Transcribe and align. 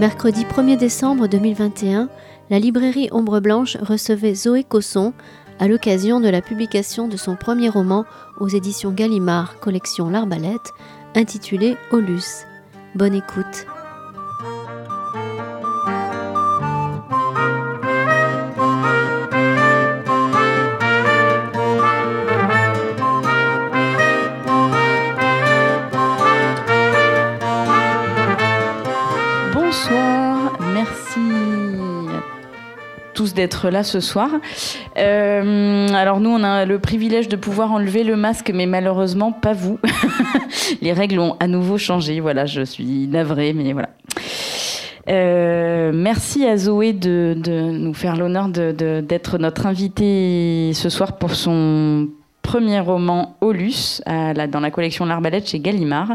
Mercredi 0.00 0.44
1er 0.44 0.76
décembre 0.76 1.26
2021, 1.26 2.08
la 2.50 2.60
librairie 2.60 3.08
Ombre 3.10 3.40
Blanche 3.40 3.76
recevait 3.80 4.32
Zoé 4.32 4.62
Cosson 4.62 5.12
à 5.58 5.66
l'occasion 5.66 6.20
de 6.20 6.28
la 6.28 6.40
publication 6.40 7.08
de 7.08 7.16
son 7.16 7.34
premier 7.34 7.68
roman 7.68 8.04
aux 8.38 8.46
éditions 8.46 8.92
Gallimard, 8.92 9.58
collection 9.58 10.08
L'Arbalète, 10.08 10.72
intitulé 11.16 11.76
Olus. 11.90 12.46
Bonne 12.94 13.14
écoute. 13.14 13.66
D'être 33.38 33.70
là 33.70 33.84
ce 33.84 34.00
soir. 34.00 34.30
Euh, 34.98 35.88
alors 35.94 36.18
nous, 36.18 36.30
on 36.30 36.42
a 36.42 36.64
le 36.64 36.80
privilège 36.80 37.28
de 37.28 37.36
pouvoir 37.36 37.70
enlever 37.70 38.02
le 38.02 38.16
masque, 38.16 38.50
mais 38.52 38.66
malheureusement 38.66 39.30
pas 39.30 39.52
vous. 39.52 39.78
Les 40.82 40.92
règles 40.92 41.20
ont 41.20 41.36
à 41.38 41.46
nouveau 41.46 41.78
changé. 41.78 42.18
Voilà, 42.18 42.46
je 42.46 42.62
suis 42.62 43.06
navrée, 43.06 43.52
mais 43.52 43.72
voilà. 43.72 43.90
Euh, 45.08 45.92
merci 45.94 46.44
à 46.46 46.56
Zoé 46.56 46.92
de, 46.92 47.36
nous 47.70 47.94
faire 47.94 48.16
l'honneur 48.16 48.48
d'être 48.48 49.38
notre 49.38 49.66
invitée 49.66 50.72
ce 50.74 50.88
soir 50.88 51.16
pour 51.16 51.36
son 51.36 52.08
premier 52.42 52.80
roman 52.80 53.36
Olus 53.40 54.02
dans 54.06 54.60
la 54.60 54.70
collection 54.72 55.04
L'Arbalète 55.04 55.48
chez 55.48 55.60
Gallimard. 55.60 56.08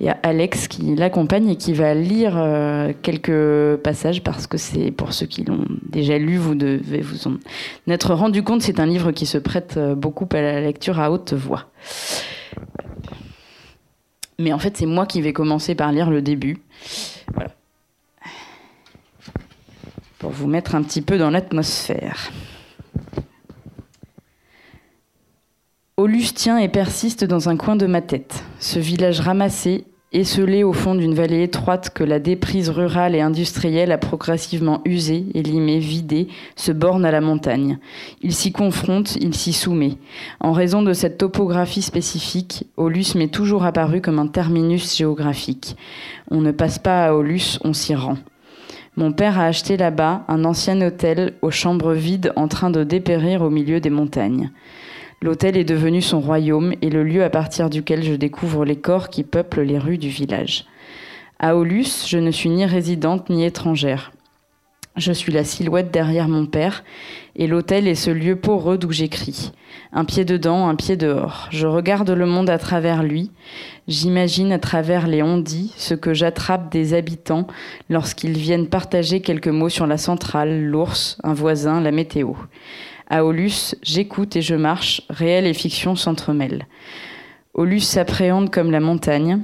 Il 0.00 0.06
y 0.06 0.08
a 0.08 0.18
Alex 0.22 0.66
qui 0.66 0.94
l'accompagne 0.94 1.50
et 1.50 1.56
qui 1.56 1.74
va 1.74 1.92
lire 1.92 2.32
euh, 2.38 2.94
quelques 3.02 3.76
passages 3.82 4.22
parce 4.22 4.46
que 4.46 4.56
c'est 4.56 4.90
pour 4.90 5.12
ceux 5.12 5.26
qui 5.26 5.44
l'ont 5.44 5.66
déjà 5.90 6.16
lu, 6.16 6.38
vous 6.38 6.54
devez 6.54 7.02
vous 7.02 7.28
en 7.28 7.36
être 7.86 8.14
rendu 8.14 8.42
compte. 8.42 8.62
C'est 8.62 8.80
un 8.80 8.86
livre 8.86 9.12
qui 9.12 9.26
se 9.26 9.36
prête 9.36 9.74
euh, 9.76 9.94
beaucoup 9.94 10.26
à 10.32 10.40
la 10.40 10.62
lecture 10.62 10.98
à 10.98 11.10
haute 11.10 11.34
voix. 11.34 11.66
Mais 14.38 14.54
en 14.54 14.58
fait, 14.58 14.78
c'est 14.78 14.86
moi 14.86 15.04
qui 15.04 15.20
vais 15.20 15.34
commencer 15.34 15.74
par 15.74 15.92
lire 15.92 16.08
le 16.08 16.22
début. 16.22 16.62
Pour 20.18 20.30
vous 20.30 20.46
mettre 20.46 20.74
un 20.74 20.82
petit 20.82 21.02
peu 21.02 21.18
dans 21.18 21.28
l'atmosphère. 21.28 22.30
Olus 25.98 26.32
tient 26.32 26.56
et 26.56 26.68
persiste 26.68 27.24
dans 27.24 27.50
un 27.50 27.58
coin 27.58 27.76
de 27.76 27.86
ma 27.86 28.00
tête. 28.00 28.42
Ce 28.62 28.78
village 28.78 29.20
ramassé, 29.20 29.86
esselé 30.12 30.64
au 30.64 30.74
fond 30.74 30.94
d'une 30.94 31.14
vallée 31.14 31.44
étroite 31.44 31.88
que 31.94 32.04
la 32.04 32.18
déprise 32.18 32.68
rurale 32.68 33.14
et 33.14 33.22
industrielle 33.22 33.90
a 33.90 33.96
progressivement 33.96 34.82
usé, 34.84 35.24
élimé, 35.32 35.78
vidé, 35.78 36.28
se 36.56 36.70
borne 36.70 37.06
à 37.06 37.10
la 37.10 37.22
montagne. 37.22 37.78
Il 38.20 38.34
s'y 38.34 38.52
confronte, 38.52 39.16
il 39.16 39.34
s'y 39.34 39.54
soumet. 39.54 39.96
En 40.40 40.52
raison 40.52 40.82
de 40.82 40.92
cette 40.92 41.16
topographie 41.16 41.80
spécifique, 41.80 42.66
Olus 42.76 43.14
m'est 43.14 43.32
toujours 43.32 43.64
apparu 43.64 44.02
comme 44.02 44.18
un 44.18 44.26
terminus 44.26 44.94
géographique. 44.94 45.74
On 46.30 46.42
ne 46.42 46.52
passe 46.52 46.78
pas 46.78 47.06
à 47.06 47.14
Olus, 47.14 47.58
on 47.64 47.72
s'y 47.72 47.94
rend. 47.94 48.18
Mon 48.96 49.12
père 49.12 49.38
a 49.38 49.46
acheté 49.46 49.78
là-bas 49.78 50.26
un 50.28 50.44
ancien 50.44 50.78
hôtel 50.86 51.32
aux 51.40 51.50
chambres 51.50 51.94
vides 51.94 52.34
en 52.36 52.46
train 52.46 52.68
de 52.68 52.84
dépérir 52.84 53.40
au 53.40 53.48
milieu 53.48 53.80
des 53.80 53.88
montagnes. 53.88 54.50
L'hôtel 55.22 55.58
est 55.58 55.64
devenu 55.64 56.00
son 56.00 56.20
royaume 56.20 56.72
et 56.80 56.88
le 56.88 57.04
lieu 57.04 57.22
à 57.22 57.28
partir 57.28 57.68
duquel 57.68 58.02
je 58.02 58.14
découvre 58.14 58.64
les 58.64 58.76
corps 58.76 59.10
qui 59.10 59.22
peuplent 59.22 59.60
les 59.60 59.78
rues 59.78 59.98
du 59.98 60.08
village. 60.08 60.64
À 61.38 61.56
Aulus, 61.56 62.06
je 62.08 62.16
ne 62.16 62.30
suis 62.30 62.48
ni 62.48 62.64
résidente 62.64 63.28
ni 63.28 63.44
étrangère. 63.44 64.12
Je 64.96 65.12
suis 65.12 65.30
la 65.30 65.44
silhouette 65.44 65.90
derrière 65.90 66.26
mon 66.26 66.46
père, 66.46 66.84
et 67.36 67.46
l'hôtel 67.46 67.86
est 67.86 67.94
ce 67.94 68.10
lieu 68.10 68.34
poreux 68.36 68.76
d'où 68.76 68.92
j'écris. 68.92 69.52
Un 69.92 70.04
pied 70.04 70.24
dedans, 70.24 70.68
un 70.68 70.74
pied 70.74 70.96
dehors. 70.96 71.48
Je 71.50 71.66
regarde 71.66 72.10
le 72.10 72.26
monde 72.26 72.50
à 72.50 72.58
travers 72.58 73.02
lui. 73.02 73.30
J'imagine 73.88 74.52
à 74.52 74.58
travers 74.58 75.06
les 75.06 75.22
ondits 75.22 75.72
ce 75.76 75.94
que 75.94 76.12
j'attrape 76.12 76.72
des 76.72 76.92
habitants 76.94 77.46
lorsqu'ils 77.88 78.36
viennent 78.36 78.68
partager 78.68 79.20
quelques 79.20 79.48
mots 79.48 79.68
sur 79.68 79.86
la 79.86 79.96
centrale, 79.96 80.64
l'ours, 80.64 81.18
un 81.24 81.34
voisin, 81.34 81.80
la 81.80 81.92
météo. 81.92 82.32
À 83.12 83.24
Olus, 83.24 83.74
j'écoute 83.82 84.36
et 84.36 84.42
je 84.42 84.54
marche, 84.54 85.02
réel 85.10 85.44
et 85.44 85.52
fiction 85.52 85.96
s'entremêlent. 85.96 86.68
Olus 87.54 87.80
s'appréhende 87.80 88.50
comme 88.50 88.70
la 88.70 88.78
montagne, 88.78 89.40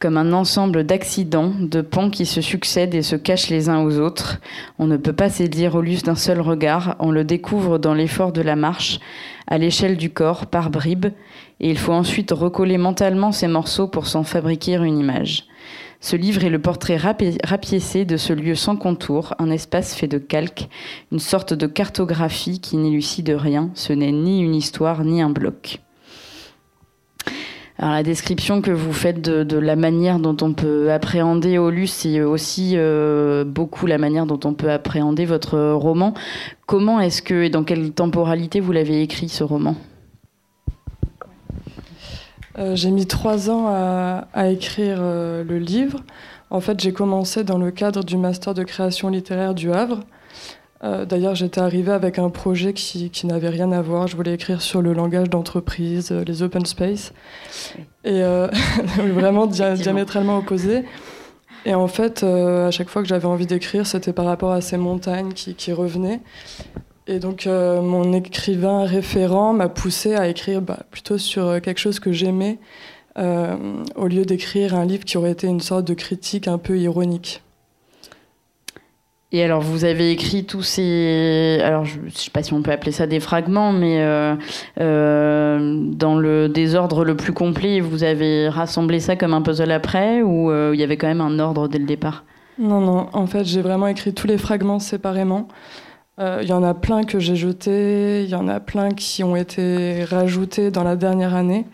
comme 0.00 0.16
un 0.16 0.32
ensemble 0.32 0.82
d'accidents, 0.82 1.52
de 1.56 1.82
ponts 1.82 2.10
qui 2.10 2.26
se 2.26 2.40
succèdent 2.40 2.96
et 2.96 3.02
se 3.02 3.14
cachent 3.14 3.48
les 3.48 3.68
uns 3.68 3.80
aux 3.84 4.00
autres. 4.00 4.40
On 4.80 4.88
ne 4.88 4.96
peut 4.96 5.12
pas 5.12 5.30
saisir 5.30 5.76
Olus 5.76 6.02
d'un 6.02 6.16
seul 6.16 6.40
regard, 6.40 6.96
on 6.98 7.12
le 7.12 7.22
découvre 7.22 7.78
dans 7.78 7.94
l'effort 7.94 8.32
de 8.32 8.42
la 8.42 8.56
marche, 8.56 8.98
à 9.46 9.56
l'échelle 9.56 9.98
du 9.98 10.10
corps, 10.10 10.46
par 10.46 10.68
bribes, 10.68 11.12
et 11.60 11.70
il 11.70 11.78
faut 11.78 11.92
ensuite 11.92 12.32
recoller 12.32 12.76
mentalement 12.76 13.30
ces 13.30 13.46
morceaux 13.46 13.86
pour 13.86 14.08
s'en 14.08 14.24
fabriquer 14.24 14.74
une 14.74 14.98
image. 14.98 15.46
Ce 16.00 16.14
livre 16.14 16.44
est 16.44 16.50
le 16.50 16.60
portrait 16.60 16.96
rapiécé 16.96 18.04
de 18.04 18.16
ce 18.16 18.32
lieu 18.32 18.54
sans 18.54 18.76
contour, 18.76 19.34
un 19.38 19.50
espace 19.50 19.94
fait 19.94 20.06
de 20.06 20.18
calque, 20.18 20.68
une 21.10 21.18
sorte 21.18 21.54
de 21.54 21.66
cartographie 21.66 22.60
qui 22.60 22.76
n'élucide 22.76 23.30
rien. 23.30 23.70
Ce 23.74 23.92
n'est 23.92 24.12
ni 24.12 24.40
une 24.40 24.54
histoire 24.54 25.02
ni 25.04 25.20
un 25.20 25.30
bloc. 25.30 25.80
Alors 27.80 27.94
la 27.94 28.02
description 28.02 28.60
que 28.60 28.72
vous 28.72 28.92
faites 28.92 29.20
de, 29.20 29.58
la 29.58 29.76
manière 29.76 30.18
dont 30.18 30.36
on 30.40 30.52
peut 30.52 30.90
appréhender 30.90 31.58
Olus, 31.58 31.86
c'est 31.88 32.20
aussi 32.22 32.72
euh, 32.74 33.44
beaucoup 33.44 33.86
la 33.86 33.98
manière 33.98 34.26
dont 34.26 34.40
on 34.44 34.54
peut 34.54 34.70
appréhender 34.70 35.24
votre 35.24 35.58
roman. 35.72 36.14
Comment 36.66 37.00
est-ce 37.00 37.22
que 37.22 37.44
et 37.44 37.50
dans 37.50 37.62
quelle 37.62 37.92
temporalité 37.92 38.58
vous 38.58 38.72
l'avez 38.72 39.02
écrit 39.02 39.28
ce 39.28 39.44
roman? 39.44 39.76
Euh, 42.58 42.74
j'ai 42.74 42.90
mis 42.90 43.06
trois 43.06 43.50
ans 43.50 43.66
à, 43.68 44.48
écrire 44.50 44.98
euh, 45.00 45.44
le 45.44 45.58
livre. 45.58 46.00
En 46.50 46.60
fait, 46.60 46.80
j'ai 46.80 46.92
commencé 46.92 47.44
dans 47.44 47.58
le 47.58 47.70
cadre 47.70 48.02
du 48.02 48.16
master 48.16 48.54
de 48.54 48.64
création 48.64 49.08
littéraire 49.10 49.54
du 49.54 49.72
Havre. 49.72 50.00
Euh, 50.82 51.04
d'ailleurs, 51.04 51.34
j'étais 51.34 51.60
arrivée 51.60 51.92
avec 51.92 52.18
un 52.18 52.30
projet 52.30 52.72
qui, 52.72 53.10
n'avait 53.24 53.48
rien 53.48 53.70
à 53.70 53.82
voir. 53.82 54.08
Je 54.08 54.16
voulais 54.16 54.34
écrire 54.34 54.60
sur 54.60 54.82
le 54.82 54.92
langage 54.92 55.30
d'entreprise, 55.30 56.10
les 56.10 56.42
open 56.42 56.64
space, 56.66 57.12
et 58.04 58.22
vraiment 58.98 59.46
diamétralement 59.46 60.38
opposé. 60.38 60.84
Et 61.64 61.74
en 61.74 61.88
fait, 61.88 62.22
à 62.22 62.70
chaque 62.70 62.88
fois 62.88 63.02
que 63.02 63.08
j'avais 63.08 63.26
envie 63.26 63.46
d'écrire, 63.46 63.86
c'était 63.86 64.12
par 64.12 64.24
rapport 64.24 64.52
à 64.52 64.60
ces 64.60 64.76
montagnes 64.76 65.32
qui, 65.32 65.54
qui 65.54 65.72
revenaient. 65.72 66.20
Et 67.10 67.20
donc, 67.20 67.46
euh, 67.46 67.80
mon 67.80 68.12
écrivain 68.12 68.84
référent 68.84 69.54
m'a 69.54 69.70
poussé 69.70 70.14
à 70.14 70.28
écrire 70.28 70.60
bah, 70.60 70.80
plutôt 70.90 71.16
sur 71.16 71.46
euh, 71.46 71.58
quelque 71.58 71.80
chose 71.80 72.00
que 72.00 72.12
j'aimais, 72.12 72.58
euh, 73.16 73.56
au 73.96 74.08
lieu 74.08 74.26
d'écrire 74.26 74.74
un 74.74 74.84
livre 74.84 75.06
qui 75.06 75.16
aurait 75.16 75.30
été 75.30 75.46
une 75.46 75.60
sorte 75.60 75.86
de 75.86 75.94
critique 75.94 76.48
un 76.48 76.58
peu 76.58 76.78
ironique. 76.78 77.42
Et 79.32 79.42
alors, 79.42 79.62
vous 79.62 79.86
avez 79.86 80.10
écrit 80.10 80.44
tous 80.44 80.62
ces. 80.62 81.60
Alors, 81.62 81.86
je 81.86 81.98
ne 81.98 82.10
sais 82.10 82.30
pas 82.30 82.42
si 82.42 82.52
on 82.52 82.62
peut 82.62 82.72
appeler 82.72 82.92
ça 82.92 83.06
des 83.06 83.20
fragments, 83.20 83.72
mais 83.72 83.98
dans 84.78 86.18
le 86.18 86.48
désordre 86.48 87.04
le 87.04 87.14
plus 87.14 87.34
complet, 87.34 87.80
vous 87.80 88.04
avez 88.04 88.48
rassemblé 88.48 89.00
ça 89.00 89.16
comme 89.16 89.34
un 89.34 89.42
puzzle 89.42 89.70
après, 89.70 90.22
ou 90.22 90.50
il 90.72 90.80
y 90.80 90.82
avait 90.82 90.96
quand 90.96 91.08
même 91.08 91.20
un 91.20 91.38
ordre 91.40 91.68
dès 91.68 91.78
le 91.78 91.84
départ? 91.84 92.24
Non, 92.58 92.80
non. 92.80 93.08
En 93.12 93.26
fait, 93.26 93.44
j'ai 93.44 93.60
vraiment 93.60 93.86
écrit 93.86 94.14
tous 94.14 94.26
les 94.26 94.38
fragments 94.38 94.78
séparément. 94.78 95.46
Il 96.18 96.24
euh, 96.24 96.42
y 96.42 96.52
en 96.52 96.64
a 96.64 96.74
plein 96.74 97.04
que 97.04 97.20
j'ai 97.20 97.36
jetés, 97.36 98.24
il 98.24 98.28
y 98.28 98.34
en 98.34 98.48
a 98.48 98.58
plein 98.58 98.90
qui 98.90 99.22
ont 99.22 99.36
été 99.36 100.02
rajoutés 100.02 100.72
dans 100.72 100.82
la 100.82 100.96
dernière 100.96 101.36
année. 101.36 101.64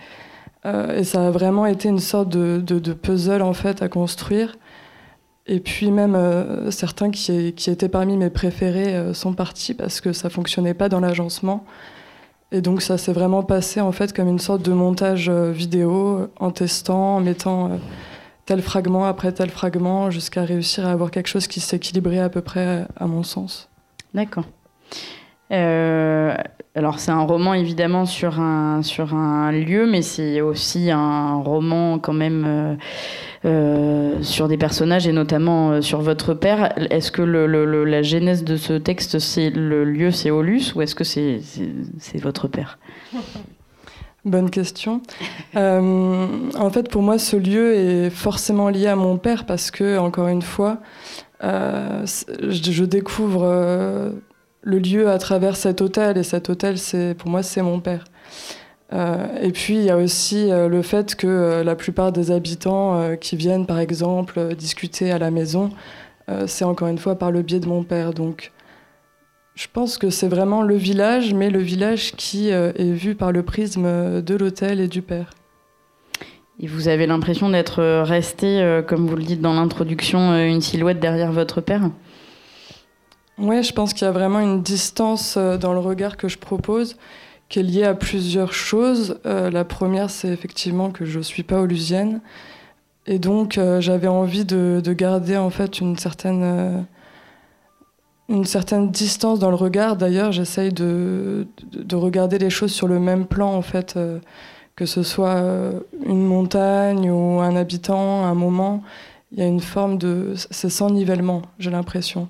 Euh, 0.67 0.99
et 0.99 1.05
ça 1.05 1.29
a 1.29 1.31
vraiment 1.31 1.65
été 1.65 1.89
une 1.89 1.99
sorte 1.99 2.29
de, 2.29 2.93
puzzle 2.93 3.41
en 3.41 3.55
fait 3.55 3.81
à 3.81 3.89
construire. 3.89 4.57
Et 5.47 5.61
puis 5.61 5.91
même 5.91 6.15
euh, 6.15 6.71
certains 6.71 7.11
qui, 7.11 7.55
étaient 7.67 7.89
parmi 7.89 8.19
mes 8.19 8.29
préférés 8.29 9.15
sont 9.15 9.33
partis 9.33 9.73
parce 9.73 10.03
que 10.03 10.13
ça 10.13 10.29
fonctionnait 10.29 10.75
pas 10.75 10.91
dans 10.91 11.01
l'agencement. 11.01 11.65
Et 12.53 12.61
donc 12.61 12.83
ça 12.83 12.99
s'est 12.99 13.15
vraiment 13.15 13.43
passé 13.43 13.81
en 13.81 13.93
fait 13.93 14.13
comme 14.13 14.29
une 14.29 14.39
sorte 14.39 14.63
de 14.63 14.73
montage 14.73 15.31
vidéo 15.31 16.29
en 16.39 16.51
testant, 16.51 17.17
en 17.17 17.21
mettant 17.21 17.81
tel 18.45 18.61
fragment 18.61 19.07
après 19.07 19.33
tel 19.33 19.49
fragment 19.49 20.11
jusqu'à 20.11 20.45
réussir 20.45 20.87
à 20.87 20.91
avoir 20.93 21.11
quelque 21.11 21.29
chose 21.29 21.47
qui 21.47 21.61
s'équilibrait 21.61 22.19
à 22.19 22.29
peu 22.29 22.43
près 22.43 22.87
à 22.97 23.07
mon 23.07 23.23
sens. 23.23 23.71
D'accord. 24.15 24.45
Euh, 25.53 26.35
alors 26.75 26.99
c'est 26.99 27.11
un 27.11 27.21
roman 27.21 27.53
évidemment 27.53 28.07
sur 28.07 28.41
un, 28.41 28.83
sur 28.83 29.15
un 29.15 29.53
lieu, 29.53 29.87
mais 29.87 30.03
c'est 30.03 30.41
aussi 30.41 30.91
un 30.91 31.35
roman 31.35 31.99
quand 31.99 32.15
même 32.15 32.45
euh, 32.47 32.75
euh, 33.45 34.23
sur 34.23 34.49
des 34.49 34.57
personnages 34.57 35.07
et 35.07 35.13
notamment 35.13 35.83
sur 35.83 36.01
votre 36.01 36.33
père. 36.33 36.73
Est-ce 36.91 37.13
que 37.13 37.23
le, 37.23 37.85
la 37.85 38.03
genèse 38.03 38.43
de 38.45 38.57
ce 38.57 38.73
texte, 38.73 39.19
c'est 39.19 39.51
le 39.51 39.85
lieu, 39.85 40.11
c'est 40.11 40.31
Olus, 40.31 40.73
ou 40.75 40.83
est-ce 40.83 40.95
que 40.95 41.05
c'est, 41.05 41.41
votre 42.21 42.49
père? 42.49 42.79
Bonne 44.25 44.49
question. 44.49 45.03
En 45.55 46.71
fait, 46.73 46.89
pour 46.89 47.03
moi, 47.03 47.19
ce 47.19 47.37
lieu 47.37 47.75
est 47.75 48.11
forcément 48.11 48.71
lié 48.71 48.87
à 48.87 48.97
mon 48.97 49.19
père 49.19 49.45
parce 49.45 49.71
que, 49.71 49.99
encore 49.99 50.29
une 50.29 50.41
fois, 50.41 50.79
je, 51.45 52.85
découvre 52.85 53.43
euh, 53.45 54.11
le 54.63 54.79
lieu 54.79 55.09
à 55.09 55.19
travers 55.19 55.57
cet 55.57 55.81
hôtel 55.81 56.19
et 56.19 56.23
cet 56.23 56.51
hôtel, 56.51 56.79
c'est 56.79 57.15
pour 57.15 57.31
moi, 57.31 57.43
c'est 57.43 57.63
mon 57.63 57.81
père. 57.81 58.05
et 59.43 59.51
puis, 59.53 59.75
il 59.75 59.85
y 59.85 59.91
a 59.91 59.97
aussi 59.97 60.51
le 60.51 60.83
fait 60.83 61.17
que 61.17 61.63
la 61.65 61.75
plupart 61.75 62.13
des 62.13 62.31
habitants 62.31 63.17
qui 63.17 63.37
viennent, 63.37 63.67
par 63.67 63.81
exemple, 63.81 64.55
discuter 64.55 65.11
à 65.11 65.19
la 65.19 65.31
maison, 65.33 65.71
c'est 66.47 66.65
encore 66.65 66.89
une 66.89 66.99
fois 66.99 67.19
par 67.19 67.33
le 67.33 67.43
biais 67.43 67.61
de 67.61 67.67
mon 67.67 67.83
père. 67.83 68.13
Donc, 68.13 68.53
je 69.55 69.69
pense 69.73 69.99
que 69.99 70.11
c'est 70.11 70.27
vraiment 70.27 70.63
le 70.63 70.75
village, 70.75 71.33
mais 71.33 71.49
le 71.49 71.61
village 71.61 72.13
qui 72.17 72.53
euh, 72.53 72.73
est 72.75 72.93
vu 72.93 73.15
par 73.15 73.31
le 73.31 73.45
prisme 73.45 74.21
de 74.21 74.35
l'hôtel 74.35 74.81
et 74.81 74.89
du 74.89 75.01
père. 75.01 75.31
Et 76.61 76.67
vous 76.67 76.89
avez 76.89 77.07
l'impression 77.07 77.51
d'être 77.51 77.83
resté, 78.03 78.61
euh, 78.61 78.83
comme 78.83 79.07
vous 79.07 79.17
le 79.17 79.25
dites 79.25 79.41
dans 79.41 79.55
l'introduction, 79.55 80.33
euh, 80.33 80.47
une 80.47 80.61
silhouette 80.61 81.01
derrière 81.01 81.33
votre 81.33 81.61
père? 81.61 81.91
Oui, 83.39 83.63
je 83.63 83.73
pense 83.73 83.93
qu'il 83.93 84.05
y 84.05 84.09
a 84.09 84.13
vraiment 84.13 84.39
une 84.39 84.63
distance 84.63 85.37
dans 85.37 85.73
le 85.73 85.81
regard 85.81 86.17
que 86.17 86.29
je 86.29 86.39
propose 86.39 86.97
qui 87.49 87.59
est 87.59 87.63
liée 87.63 87.85
à 87.85 87.95
plusieurs 87.95 88.53
choses. 88.53 89.19
la 89.25 89.65
première, 89.65 90.09
c'est 90.09 90.29
effectivement 90.29 90.91
que 90.91 91.05
je 91.05 91.19
ne 91.19 91.23
suis 91.23 91.43
pas 91.43 91.61
olusienne. 91.61 92.21
Et 93.07 93.19
donc, 93.19 93.61
j'avais 93.81 94.07
envie 94.07 94.45
de, 94.45 94.81
de, 94.83 94.93
garder 94.93 95.37
en 95.37 95.51
fait 95.51 95.81
une 95.81 95.99
certaine 95.99 96.87
une 98.29 98.45
certaine 98.45 98.91
distance 98.91 99.39
dans 99.39 99.51
le 99.51 99.57
regard. 99.57 99.97
D'ailleurs, 99.97 100.33
j'essaye 100.33 100.73
de, 100.73 101.47
de, 101.73 101.97
regarder 101.97 102.39
les 102.39 102.51
choses 102.51 102.73
sur 102.73 102.89
le 102.89 102.99
même 102.99 103.27
plan, 103.27 103.53
en 103.53 103.63
fait, 103.63 103.95
euh, 103.97 104.19
que 104.77 104.87
ce 104.87 105.03
soit 105.03 105.37
euh, 105.37 105.81
une 106.05 106.25
montagne 106.25 107.11
ou 107.11 107.41
un 107.41 107.57
habitant, 107.57 108.25
un 108.25 108.35
moment. 108.35 108.83
Il 109.33 109.39
y 109.39 109.43
a 109.43 109.47
une 109.47 109.61
forme 109.61 109.99
de. 109.99 110.35
C'est 110.51 110.71
sans 110.71 110.91
nivellement, 110.91 111.43
j'ai 111.59 111.71
l'impression. 111.71 112.29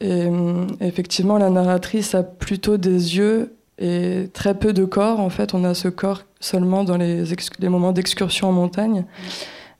Et 0.00 0.26
euh, 0.26 0.66
effectivement, 0.80 1.38
la 1.38 1.50
narratrice 1.50 2.14
a 2.14 2.22
plutôt 2.22 2.76
des 2.76 3.16
yeux 3.16 3.54
et 3.78 4.28
très 4.32 4.54
peu 4.54 4.72
de 4.72 4.84
corps. 4.84 5.20
En 5.20 5.30
fait, 5.30 5.54
on 5.54 5.64
a 5.64 5.74
ce 5.74 5.88
corps 5.88 6.22
seulement 6.40 6.84
dans 6.84 6.96
les, 6.96 7.24
moments 7.62 7.92
d'excursion 7.92 8.48
en 8.48 8.52
montagne. 8.52 9.04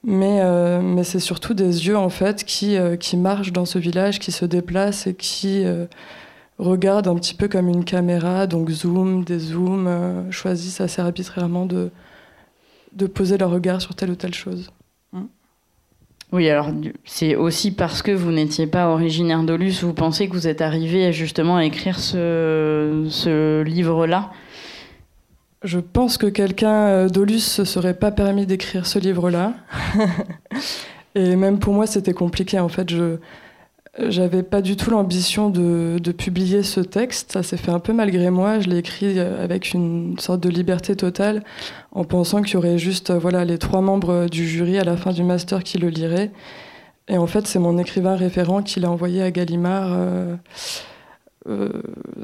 Mais, 0.07 0.41
euh, 0.43 0.83
mais 0.83 1.03
c'est 1.03 1.21
surtout 1.21 1.55
des 1.55 1.87
yeux 1.87 1.97
en 1.97 2.11
fait 2.11 2.45
qui, 2.45 2.77
marchent 3.17 3.53
dans 3.53 3.65
ce 3.65 3.79
village, 3.79 4.19
qui 4.19 4.33
se 4.33 4.45
déplacent 4.45 5.07
et 5.07 5.15
qui 5.15 5.65
regardent 6.59 7.09
un 7.09 7.17
petit 7.17 7.35
peu 7.35 7.49
comme 7.49 7.69
une 7.69 7.85
caméra, 7.85 8.47
donc 8.47 8.71
zoom, 8.71 9.25
dézoom, 9.25 10.31
choisissent 10.31 10.81
assez 10.81 11.01
arbitrairement 11.01 11.67
de, 11.67 11.91
de 12.95 13.07
poser 13.07 13.39
leur 13.39 13.51
regard 13.51 13.81
sur 13.81 13.95
telle 13.95 14.11
ou 14.11 14.15
telle 14.15 14.35
chose. 14.35 14.71
Hmm. 15.13 15.27
Oui, 16.33 16.49
alors 16.49 16.71
c'est 17.05 17.37
aussi 17.37 17.73
parce 17.73 18.03
que 18.03 18.13
vous 18.13 18.31
n'étiez 18.31 18.67
pas 18.67 18.89
originaire 18.89 19.43
d'Olus, 19.43 19.83
vous 19.83 19.95
pensez 19.95 20.29
que 20.29 20.33
vous 20.33 20.49
êtes 20.49 20.61
arrivé 20.61 21.13
justement 21.13 21.57
à 21.57 21.65
écrire 21.65 21.99
ce, 21.99 23.07
ce 23.09 23.63
livre-là? 23.63 24.31
Je 25.65 25.79
pense 25.79 26.19
que 26.19 26.27
quelqu'un 26.27 26.87
euh, 26.89 27.09
d'Olus 27.09 27.41
se 27.41 27.65
serait 27.65 27.95
pas 27.95 28.11
permis 28.11 28.45
d'écrire 28.45 28.87
ce 28.87 28.99
livre-là. 28.99 29.55
Et 31.15 31.37
même 31.37 31.59
pour 31.59 31.73
moi, 31.73 31.87
c'était 31.87 32.13
compliqué. 32.13 32.59
En 32.59 32.69
fait, 32.69 32.91
je 32.91 33.17
j'avais 33.99 34.43
pas 34.43 34.61
du 34.61 34.77
tout 34.77 34.91
l'ambition 34.91 35.51
de, 35.51 35.99
de, 36.03 36.13
publier 36.13 36.63
ce 36.63 36.81
texte. 36.81 37.33
Ça 37.33 37.43
s'est 37.43 37.57
fait 37.57 37.71
un 37.71 37.79
peu 37.79 37.93
malgré 37.93 38.31
moi. 38.31 38.61
Je 38.61 38.69
l'ai 38.69 38.79
écrit 38.79 39.19
euh, 39.19 39.43
avec 39.43 39.73
une 39.73 40.19
sorte 40.19 40.41
de 40.41 40.49
liberté 40.49 40.97
totale, 40.97 41.45
en 41.93 42.05
pensant 42.05 42.43
qu'il 42.43 42.55
y 42.55 42.57
aurait 42.57 42.79
juste 42.79 43.11
euh, 43.11 43.19
voilà 43.19 43.45
les 43.45 43.59
trois 43.59 43.81
membres 43.81 44.27
du 44.29 44.47
jury 44.49 44.79
à 44.79 44.85
la 44.85 44.97
fin 44.97 45.13
du 45.13 45.23
master 45.23 45.63
qui 45.63 45.79
le 45.79 45.89
liraient. 45.89 46.31
Et 47.09 47.19
en 47.19 47.27
fait, 47.27 47.47
c'est 47.47 47.59
mon 47.59 47.79
écrivain 47.79 48.17
référent 48.17 48.63
qui 48.63 48.81
l'a 48.81 48.91
envoyé 48.91 49.23
à 49.23 49.31
Gallimard. 49.31 49.95
Euh, 51.47 51.69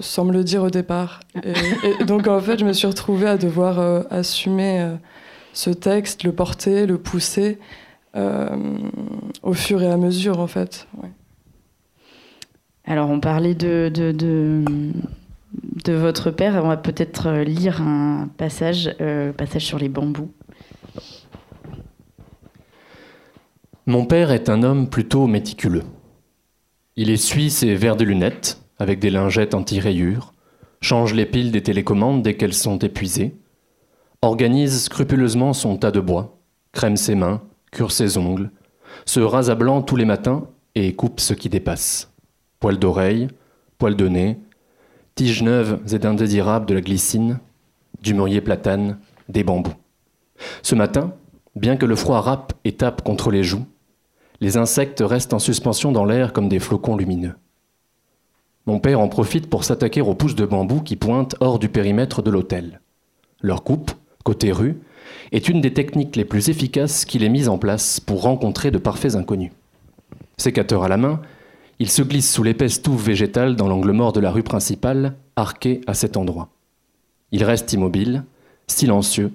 sans 0.01 0.25
me 0.25 0.33
le 0.33 0.43
dire 0.45 0.63
au 0.63 0.71
départ. 0.71 1.21
Et, 1.45 2.05
donc 2.05 2.27
en 2.27 2.41
fait, 2.41 2.59
je 2.59 2.65
me 2.65 2.73
suis 2.73 2.87
retrouvée 2.87 3.29
à 3.29 3.37
devoir 3.37 3.79
euh, 3.79 4.03
assumer 4.09 4.81
euh, 4.81 4.95
ce 5.53 5.69
texte, 5.69 6.25
le 6.25 6.33
porter, 6.33 6.87
le 6.87 6.97
pousser 6.97 7.59
au 9.43 9.53
fur 9.53 9.83
et 9.83 9.89
à 9.89 9.97
mesure 9.97 10.41
en 10.41 10.49
fait. 10.49 10.89
Alors 12.91 13.09
on 13.09 13.21
parlait 13.21 13.55
de, 13.55 14.65
votre 15.87 16.33
père, 16.33 16.61
on 16.65 16.67
va 16.67 16.77
peut-être 16.77 17.31
lire 17.45 17.81
un 17.83 18.29
passage, 18.37 18.93
passage 19.37 19.65
sur 19.65 19.79
les 19.79 19.89
bambous. 19.89 20.33
Mon 23.87 24.07
père 24.07 24.33
est 24.33 24.49
un 24.49 24.65
homme 24.65 24.91
plutôt 24.91 25.29
méticuleux. 25.29 25.85
Il 26.97 27.11
essuie 27.11 27.51
ses 27.51 27.77
verres 27.77 27.95
de 27.95 28.03
lunettes, 28.03 28.61
avec 28.81 28.99
des 28.99 29.11
lingettes 29.11 29.55
anti-rayures, 29.55 30.35
change 30.81 31.15
les 31.15 31.27
piles 31.27 31.53
des 31.53 31.63
télécommandes 31.63 32.25
dès 32.25 32.35
qu'elles 32.35 32.55
sont 32.55 32.79
épuisées, 32.79 33.37
organise 34.21 34.83
scrupuleusement 34.83 35.53
son 35.53 35.77
tas 35.77 35.93
de 35.93 36.01
bois, 36.01 36.41
crème 36.73 36.97
ses 36.97 37.15
mains, 37.15 37.41
cure 37.71 37.93
ses 37.93 38.19
ongles, 38.19 38.51
se 39.07 39.21
rase 39.21 39.49
à 39.49 39.55
blanc 39.55 39.81
tous 39.81 39.95
les 39.95 40.05
matins 40.05 40.49
et 40.75 40.93
coupe 40.97 41.21
ce 41.21 41.35
qui 41.35 41.49
dépasse. 41.49 42.10
Poils 42.61 42.79
d'oreille, 42.79 43.29
poils 43.79 43.97
de 43.97 44.07
nez, 44.07 44.39
tiges 45.15 45.43
neuves 45.43 45.81
et 45.93 45.99
d'indésirables 45.99 46.67
de 46.67 46.75
la 46.75 46.83
glycine, 46.83 47.41
du 48.03 48.13
mûrier 48.13 48.43
platane, 48.43 48.99
des 49.31 49.45
bambous. 49.45 49.75
Ce 50.63 50.75
matin, 50.75 51.15
bien 51.57 51.77
que 51.77 51.87
le 51.87 51.97
froid 51.97 52.21
râpe 52.21 52.53
et 52.65 52.73
tape 52.73 53.03
contre 53.03 53.31
les 53.31 53.43
joues, 53.43 53.65
les 54.41 54.57
insectes 54.57 55.03
restent 55.05 55.35
en 55.35 55.39
suspension 55.39 55.91
dans 55.91 56.05
l'air 56.05 56.33
comme 56.33 56.49
des 56.49 56.59
flocons 56.59 56.97
lumineux. 56.97 57.35
Mon 58.67 58.79
père 58.79 59.01
en 59.01 59.09
profite 59.09 59.49
pour 59.49 59.65
s'attaquer 59.65 60.03
aux 60.03 60.15
pousses 60.15 60.35
de 60.35 60.45
bambou 60.45 60.81
qui 60.81 60.97
pointent 60.97 61.37
hors 61.41 61.59
du 61.59 61.69
périmètre 61.69 62.23
de 62.23 62.31
l'hôtel. 62.31 62.81
Leur 63.41 63.65
coupe, 63.65 63.91
côté 64.23 64.53
rue, 64.53 64.81
est 65.33 65.49
une 65.49 65.61
des 65.61 65.73
techniques 65.73 66.17
les 66.17 66.27
plus 66.27 66.51
efficaces 66.51 67.07
qu'il 67.07 67.25
ait 67.25 67.31
mises 67.31 67.49
en 67.49 67.59
place 67.59 68.01
pour 68.01 68.23
rencontrer 68.23 68.71
de 68.71 68.79
parfaits 68.79 69.15
inconnus. 69.15 69.53
Sécateur 70.37 70.85
à 70.85 70.89
la 70.89 70.99
main, 70.99 71.21
il 71.81 71.91
se 71.91 72.03
glisse 72.03 72.31
sous 72.31 72.43
l'épaisse 72.43 72.83
touffe 72.83 73.03
végétale 73.03 73.57
dans 73.57 73.67
l'angle 73.67 73.93
mort 73.93 74.13
de 74.13 74.21
la 74.21 74.31
rue 74.31 74.43
principale, 74.43 75.17
arqué 75.35 75.81
à 75.87 75.95
cet 75.95 76.19
endroit. 76.19 76.51
Il 77.33 77.43
reste 77.43 77.73
immobile, 77.73 78.25
silencieux, 78.67 79.33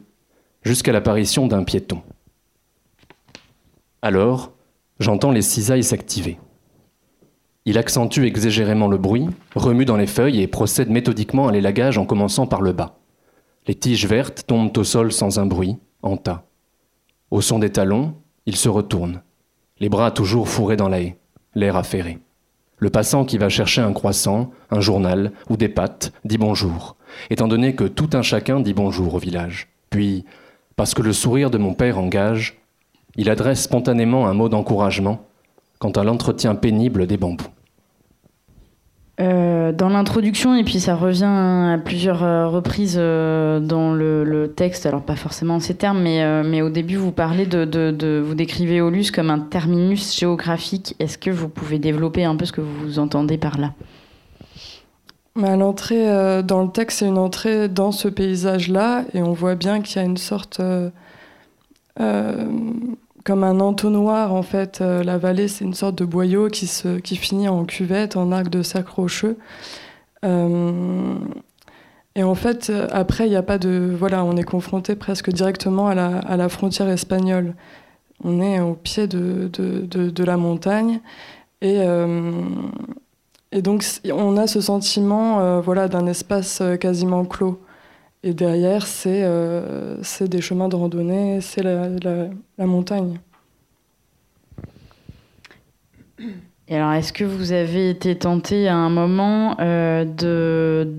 jusqu'à 0.61 0.91
l'apparition 0.91 1.47
d'un 1.47 1.63
piéton. 1.63 2.03
Alors, 4.03 4.51
j'entends 4.99 5.31
les 5.31 5.41
cisailles 5.41 5.83
s'activer. 5.83 6.37
Il 7.65 7.79
accentue 7.79 8.25
exagérément 8.25 8.87
le 8.87 8.99
bruit, 8.99 9.27
remue 9.55 9.85
dans 9.85 9.97
les 9.97 10.05
feuilles 10.05 10.41
et 10.41 10.47
procède 10.47 10.91
méthodiquement 10.91 11.47
à 11.47 11.51
l'élagage 11.51 11.97
en 11.97 12.05
commençant 12.05 12.45
par 12.45 12.61
le 12.61 12.73
bas. 12.73 12.99
Les 13.65 13.73
tiges 13.73 14.05
vertes 14.05 14.43
tombent 14.45 14.77
au 14.77 14.83
sol 14.83 15.11
sans 15.11 15.39
un 15.39 15.47
bruit, 15.47 15.77
en 16.03 16.15
tas. 16.15 16.45
Au 17.31 17.41
son 17.41 17.57
des 17.57 17.71
talons, 17.71 18.13
il 18.45 18.55
se 18.55 18.69
retourne, 18.69 19.23
les 19.79 19.89
bras 19.89 20.11
toujours 20.11 20.47
fourrés 20.47 20.77
dans 20.77 20.89
la 20.89 21.01
haie, 21.01 21.17
l'air 21.55 21.75
affairé. 21.75 22.19
Le 22.85 22.91
passant 22.91 23.25
qui 23.25 23.39
va 23.39 23.49
chercher 23.49 23.81
un 23.81 23.93
croissant, 23.93 24.51
un 24.69 24.79
journal 24.79 25.31
ou 25.49 25.57
des 25.57 25.69
pâtes 25.69 26.13
dit 26.23 26.37
bonjour, 26.37 26.97
étant 27.31 27.47
donné 27.47 27.73
que 27.73 27.85
tout 27.85 28.11
un 28.13 28.21
chacun 28.21 28.59
dit 28.59 28.75
bonjour 28.75 29.15
au 29.15 29.17
village. 29.17 29.69
Puis, 29.89 30.23
parce 30.75 30.93
que 30.93 31.01
le 31.01 31.11
sourire 31.11 31.49
de 31.49 31.57
mon 31.57 31.73
père 31.73 31.97
engage, 31.97 32.61
il 33.15 33.31
adresse 33.31 33.63
spontanément 33.63 34.27
un 34.27 34.35
mot 34.35 34.49
d'encouragement 34.49 35.25
quant 35.79 35.89
à 35.89 36.03
l'entretien 36.03 36.53
pénible 36.53 37.07
des 37.07 37.17
bambous. 37.17 37.49
Euh, 39.21 39.71
dans 39.71 39.87
l'introduction, 39.87 40.55
et 40.55 40.65
puis 40.65 40.81
ça 40.81 40.93
revient 40.93 41.23
à 41.23 41.77
plusieurs 41.77 42.21
euh, 42.21 42.49
reprises 42.49 42.97
euh, 42.99 43.61
dans 43.61 43.93
le, 43.93 44.53
texte, 44.53 44.85
alors 44.85 45.03
pas 45.03 45.15
forcément 45.15 45.55
en 45.55 45.59
ces 45.61 45.73
termes, 45.73 46.01
mais, 46.01 46.43
mais 46.43 46.61
au 46.61 46.69
début 46.69 46.97
vous 46.97 47.11
parlez 47.11 47.45
de, 47.45 47.65
de, 47.65 48.23
vous 48.25 48.35
décrivez 48.35 48.81
Olus 48.81 49.11
comme 49.11 49.29
un 49.29 49.39
terminus 49.39 50.17
géographique. 50.17 50.95
Est-ce 50.99 51.17
que 51.17 51.29
vous 51.29 51.49
pouvez 51.49 51.79
développer 51.79 52.25
un 52.25 52.35
peu 52.35 52.45
ce 52.45 52.51
que 52.51 52.61
vous 52.61 52.99
entendez 52.99 53.37
par 53.37 53.57
là? 53.57 53.73
L'entrée 55.35 56.05
dans 56.43 56.63
le 56.63 56.69
texte, 56.69 56.99
c'est 56.99 57.07
une 57.07 57.17
entrée 57.17 57.67
dans 57.67 57.91
ce 57.91 58.07
paysage-là, 58.07 59.03
et 59.13 59.21
on 59.21 59.33
voit 59.33 59.55
bien 59.55 59.81
qu'il 59.81 59.97
y 59.97 59.99
a 59.99 60.07
une 60.07 60.17
sorte 60.17 60.61
comme 63.25 63.43
un 63.43 63.59
entonnoir 63.59 64.33
en 64.33 64.43
fait. 64.43 64.79
Euh, 64.79 65.03
la 65.03 65.17
vallée, 65.17 65.49
c'est 65.49 65.65
une 65.65 65.73
sorte 65.73 65.95
de 65.95 66.05
boyau 66.05 66.47
qui, 66.47 66.67
finit 67.17 67.49
en 67.49 67.65
cuvette, 67.65 68.15
en 68.15 68.31
arc 68.31 68.49
de 68.49 68.61
sac 68.61 68.87
rocheux. 68.87 69.37
Euh, 70.23 71.15
et 72.15 72.23
en 72.23 72.35
fait, 72.35 72.71
après, 72.91 73.25
il 73.27 73.31
n'y 73.31 73.35
a 73.35 73.43
pas 73.43 73.57
de. 73.57 73.93
Voilà, 73.97 74.23
on 74.23 74.37
est 74.37 74.43
confronté 74.43 74.95
presque 74.95 75.31
directement 75.31 75.89
à 75.89 75.95
la, 76.37 76.49
frontière 76.49 76.87
espagnole. 76.87 77.55
On 78.23 78.41
est 78.41 78.61
au 78.61 78.75
pied 78.75 79.07
de, 79.07 80.23
la 80.23 80.37
montagne. 80.37 81.01
Et, 81.61 81.79
euh, 81.79 82.31
et 83.51 83.61
donc, 83.61 83.83
on 84.13 84.37
a 84.37 84.47
ce 84.47 84.61
sentiment 84.61 85.59
voilà, 85.59 85.89
d'un 85.89 86.07
espace 86.07 86.61
quasiment 86.79 87.25
clos. 87.25 87.59
Et 88.25 88.33
derrière, 88.33 88.87
c'est 88.87 90.27
des 90.27 90.41
chemins 90.41 90.67
de 90.67 90.75
randonnée, 90.75 91.41
c'est 91.41 91.61
la, 91.61 91.89
la, 92.57 92.65
montagne. 92.65 93.19
Et 96.67 96.75
alors, 96.75 96.93
est-ce 96.93 97.13
que 97.13 97.23
vous 97.23 97.51
avez 97.51 97.91
été 97.91 98.15
tenté 98.15 98.67
à 98.67 98.75
un 98.75 98.89
moment 98.89 99.55
de 99.59 100.91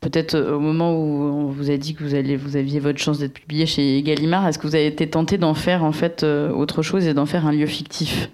peut-être 0.00 0.38
au 0.38 0.60
moment 0.60 0.94
où 0.94 1.22
on 1.22 1.46
vous 1.46 1.70
a 1.70 1.78
dit 1.78 1.94
que 1.94 2.04
vous, 2.04 2.14
allez, 2.14 2.36
vous 2.36 2.56
aviez 2.56 2.78
votre 2.78 2.98
chance 2.98 3.20
d'être 3.20 3.32
publié 3.32 3.64
chez 3.64 4.02
Gallimard, 4.02 4.46
est-ce 4.46 4.58
que 4.58 4.66
vous 4.66 4.74
avez 4.74 4.88
été 4.88 5.08
tenté 5.08 5.38
d'en 5.38 5.54
faire 5.54 5.84
en 5.84 5.92
fait 5.92 6.22
autre 6.22 6.82
chose 6.82 7.06
et 7.06 7.14
d'en 7.14 7.24
faire 7.24 7.46
un 7.46 7.52
lieu 7.52 7.66
fictif? 7.66 8.28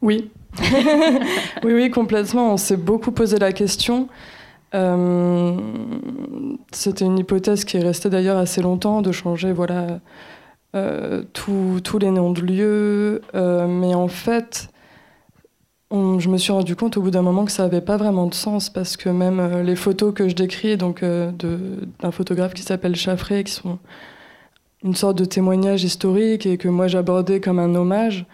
Oui, 0.00 0.30
oui, 1.64 1.72
oui, 1.74 1.90
complètement. 1.90 2.54
On 2.54 2.56
s'est 2.56 2.78
beaucoup 2.78 3.12
posé 3.12 3.38
la 3.38 3.52
question. 3.52 4.08
Euh, 4.74 5.56
c'était 6.72 7.04
une 7.04 7.18
hypothèse 7.18 7.64
qui 7.64 7.76
est 7.76 7.82
restée 7.82 8.10
d'ailleurs 8.10 8.38
assez 8.38 8.60
longtemps, 8.60 9.02
de 9.02 9.12
changer 9.12 9.52
voilà, 9.52 10.00
euh, 10.74 11.22
tous 11.32 11.98
les 12.00 12.10
noms 12.10 12.32
de 12.32 12.40
lieux. 12.40 13.22
Euh, 13.34 13.66
mais 13.66 13.94
en 13.94 14.08
fait, 14.08 14.68
je 15.90 16.28
me 16.28 16.38
suis 16.38 16.52
rendu 16.52 16.74
compte 16.74 16.96
au 16.96 17.02
bout 17.02 17.12
d'un 17.12 17.22
moment 17.22 17.44
que 17.44 17.52
ça 17.52 17.62
n'avait 17.62 17.80
pas 17.80 17.96
vraiment 17.96 18.26
de 18.26 18.34
sens 18.34 18.68
parce 18.68 18.96
que 18.96 19.08
même 19.08 19.62
les 19.62 19.76
photos 19.76 20.12
que 20.12 20.28
je 20.28 20.34
décris 20.34 20.76
donc 20.76 21.04
d'un 21.04 22.10
photographe 22.10 22.52
qui 22.54 22.62
s'appelle 22.62 22.96
Chaffré, 22.96 23.44
qui 23.44 23.52
sont 23.52 23.78
une 24.82 24.96
sorte 24.96 25.16
de 25.16 25.24
témoignage 25.24 25.84
historique 25.84 26.46
et 26.46 26.58
que 26.58 26.68
moi 26.68 26.88
j'abordais 26.88 27.40
comme 27.40 27.60
un 27.60 27.74
hommage, 27.76 28.26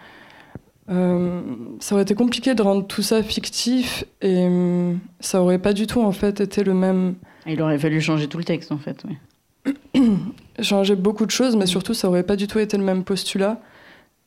euh, 0.91 1.41
ça 1.79 1.95
aurait 1.95 2.03
été 2.03 2.15
compliqué 2.15 2.53
de 2.53 2.61
rendre 2.61 2.85
tout 2.85 3.01
ça 3.01 3.23
fictif 3.23 4.03
et 4.21 4.45
euh, 4.49 4.93
ça 5.19 5.41
aurait 5.41 5.59
pas 5.59 5.73
du 5.73 5.87
tout 5.87 6.01
en 6.01 6.11
fait 6.11 6.41
été 6.41 6.63
le 6.63 6.73
même. 6.73 7.15
Il 7.45 7.61
aurait 7.61 7.79
fallu 7.79 8.01
changer 8.01 8.27
tout 8.27 8.37
le 8.37 8.43
texte 8.43 8.71
en 8.71 8.77
fait, 8.77 9.03
oui. 9.07 9.71
changer 10.59 10.95
beaucoup 10.95 11.25
de 11.25 11.31
choses, 11.31 11.55
mais 11.55 11.65
surtout 11.65 11.93
ça 11.93 12.09
aurait 12.09 12.23
pas 12.23 12.35
du 12.35 12.47
tout 12.47 12.59
été 12.59 12.77
le 12.77 12.83
même 12.83 13.03
postulat. 13.03 13.61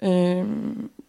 Et 0.00 0.06
euh, 0.06 0.44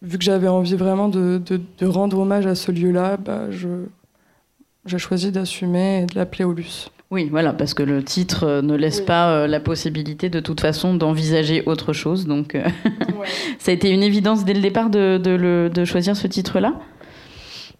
vu 0.02 0.18
que 0.18 0.24
j'avais 0.24 0.48
envie 0.48 0.76
vraiment 0.76 1.08
de, 1.08 1.38
de, 1.38 1.86
rendre 1.86 2.18
hommage 2.18 2.46
à 2.46 2.54
ce 2.54 2.70
lieu-là, 2.70 3.16
bah, 3.16 3.50
j'ai 3.50 4.98
choisi 4.98 5.32
d'assumer 5.32 6.02
et 6.02 6.06
de 6.06 6.14
l'appeler 6.14 6.44
Olus. 6.44 6.90
Oui, 7.16 7.30
voilà, 7.30 7.54
parce 7.54 7.72
que 7.72 7.82
le 7.82 8.04
titre 8.04 8.44
euh, 8.44 8.60
ne 8.60 8.74
laisse 8.74 9.00
pas 9.00 9.30
euh, 9.30 9.46
la 9.46 9.58
possibilité 9.58 10.28
de 10.28 10.38
toute 10.38 10.60
façon 10.60 10.92
d'envisager 10.92 11.62
autre 11.64 11.94
chose. 11.94 12.26
Donc, 12.26 12.54
euh, 12.54 12.62
ça 13.58 13.70
a 13.70 13.74
été 13.74 13.88
une 13.88 14.02
évidence 14.02 14.44
dès 14.44 14.52
le 14.52 14.60
départ 14.60 14.90
de, 14.90 15.16
de, 15.16 15.84
choisir 15.86 16.14
ce 16.14 16.26
titre-là? 16.26 16.74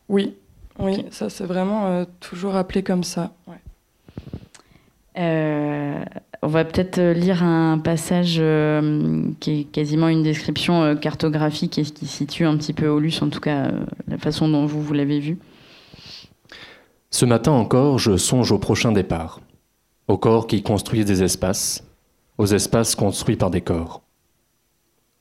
Oui, 0.09 0.33
oui, 0.79 1.05
ça 1.11 1.29
c'est 1.29 1.45
vraiment 1.45 2.07
toujours 2.19 2.57
appelé 2.57 2.83
comme 2.83 3.05
ça. 3.05 3.35
on 5.17 6.01
va 6.43 6.65
peut-être 6.65 6.99
lire 7.13 7.43
un 7.43 7.79
passage 7.79 8.43
qui 9.41 9.61
est 9.61 9.65
quasiment 9.65 10.09
une 10.09 10.23
description 10.23 10.97
cartographique 10.97 11.79
et 11.79 11.83
qui 11.83 12.07
situe 12.07 12.47
un 12.47 12.57
petit 12.57 12.73
peu 12.73 12.89
Olus, 12.89 13.21
en 13.21 13.29
tout 13.29 13.41
cas 13.41 13.71
la 14.09 14.17
façon 14.17 14.49
dont 14.49 14.65
vous, 14.65 14.81
vous 14.81 14.95
l'avez 14.95 15.21
vu. 15.21 15.37
Ce 17.17 17.25
matin 17.25 17.53
encore, 17.53 17.99
je 17.99 18.19
songe 18.19 18.53
au 18.53 18.59
prochain 18.59 18.93
départ, 18.93 19.41
aux 20.07 20.19
corps 20.19 20.47
qui 20.47 20.63
construisent 20.63 21.07
des 21.07 21.23
espaces, 21.23 21.83
aux 22.37 22.45
espaces 22.45 22.95
construits 22.95 23.39
par 23.39 23.49
des 23.49 23.63
corps. 23.63 24.03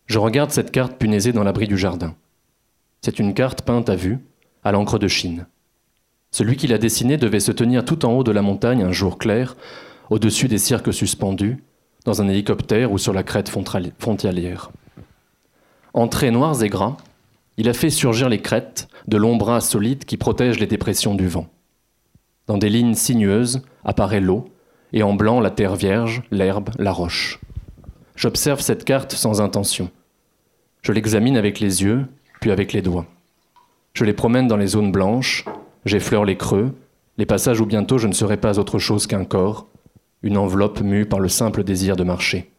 Je 0.05 0.19
regarde 0.19 0.51
cette 0.51 0.71
carte 0.71 0.97
punaisée 0.97 1.31
dans 1.31 1.45
l'abri 1.45 1.69
du 1.69 1.77
jardin. 1.77 2.13
C'est 2.99 3.17
une 3.17 3.33
carte 3.33 3.61
peinte 3.61 3.87
à 3.87 3.95
vue, 3.95 4.19
à 4.65 4.73
l'encre 4.73 4.99
de 4.99 5.07
Chine. 5.07 5.47
Celui 6.31 6.57
qui 6.57 6.67
l'a 6.67 6.79
dessinée 6.79 7.15
devait 7.15 7.39
se 7.39 7.53
tenir 7.53 7.85
tout 7.85 8.03
en 8.03 8.11
haut 8.11 8.25
de 8.25 8.31
la 8.33 8.41
montagne 8.41 8.83
un 8.83 8.91
jour 8.91 9.17
clair, 9.17 9.55
au-dessus 10.09 10.49
des 10.49 10.57
cirques 10.57 10.93
suspendus, 10.93 11.63
dans 12.03 12.21
un 12.21 12.27
hélicoptère 12.27 12.91
ou 12.91 12.97
sur 12.97 13.13
la 13.13 13.23
crête 13.23 13.49
frontalière. 13.99 14.69
En 15.93 16.09
traits 16.09 16.33
noirs 16.33 16.61
et 16.61 16.67
gras, 16.67 16.97
il 17.55 17.69
a 17.69 17.73
fait 17.73 17.89
surgir 17.89 18.27
les 18.27 18.41
crêtes 18.41 18.89
de 19.07 19.15
longs 19.15 19.37
bras 19.37 19.61
solides 19.61 20.03
qui 20.03 20.17
protègent 20.17 20.59
les 20.59 20.67
dépressions 20.67 21.15
du 21.15 21.29
vent. 21.29 21.47
Dans 22.47 22.57
des 22.57 22.69
lignes 22.69 22.93
sinueuses 22.93 23.61
apparaît 23.83 24.21
l'eau, 24.21 24.45
et 24.93 25.03
en 25.03 25.13
blanc 25.13 25.39
la 25.39 25.51
terre 25.51 25.75
vierge, 25.75 26.23
l'herbe, 26.31 26.69
la 26.77 26.91
roche. 26.91 27.39
J'observe 28.15 28.61
cette 28.61 28.85
carte 28.85 29.13
sans 29.13 29.41
intention. 29.41 29.89
Je 30.81 30.91
l'examine 30.91 31.37
avec 31.37 31.59
les 31.59 31.83
yeux, 31.83 32.05
puis 32.39 32.51
avec 32.51 32.71
les 32.71 32.81
doigts. 32.81 33.07
Je 33.93 34.05
les 34.05 34.13
promène 34.13 34.47
dans 34.47 34.57
les 34.57 34.67
zones 34.67 34.91
blanches, 34.91 35.45
j'effleure 35.85 36.25
les 36.25 36.37
creux, 36.37 36.75
les 37.17 37.25
passages 37.25 37.59
où 37.61 37.65
bientôt 37.65 37.97
je 37.97 38.07
ne 38.07 38.13
serai 38.13 38.37
pas 38.37 38.59
autre 38.59 38.77
chose 38.77 39.07
qu'un 39.07 39.25
corps, 39.25 39.67
une 40.21 40.37
enveloppe 40.37 40.81
mue 40.81 41.05
par 41.05 41.19
le 41.19 41.29
simple 41.29 41.63
désir 41.63 41.95
de 41.95 42.03
marcher. 42.03 42.51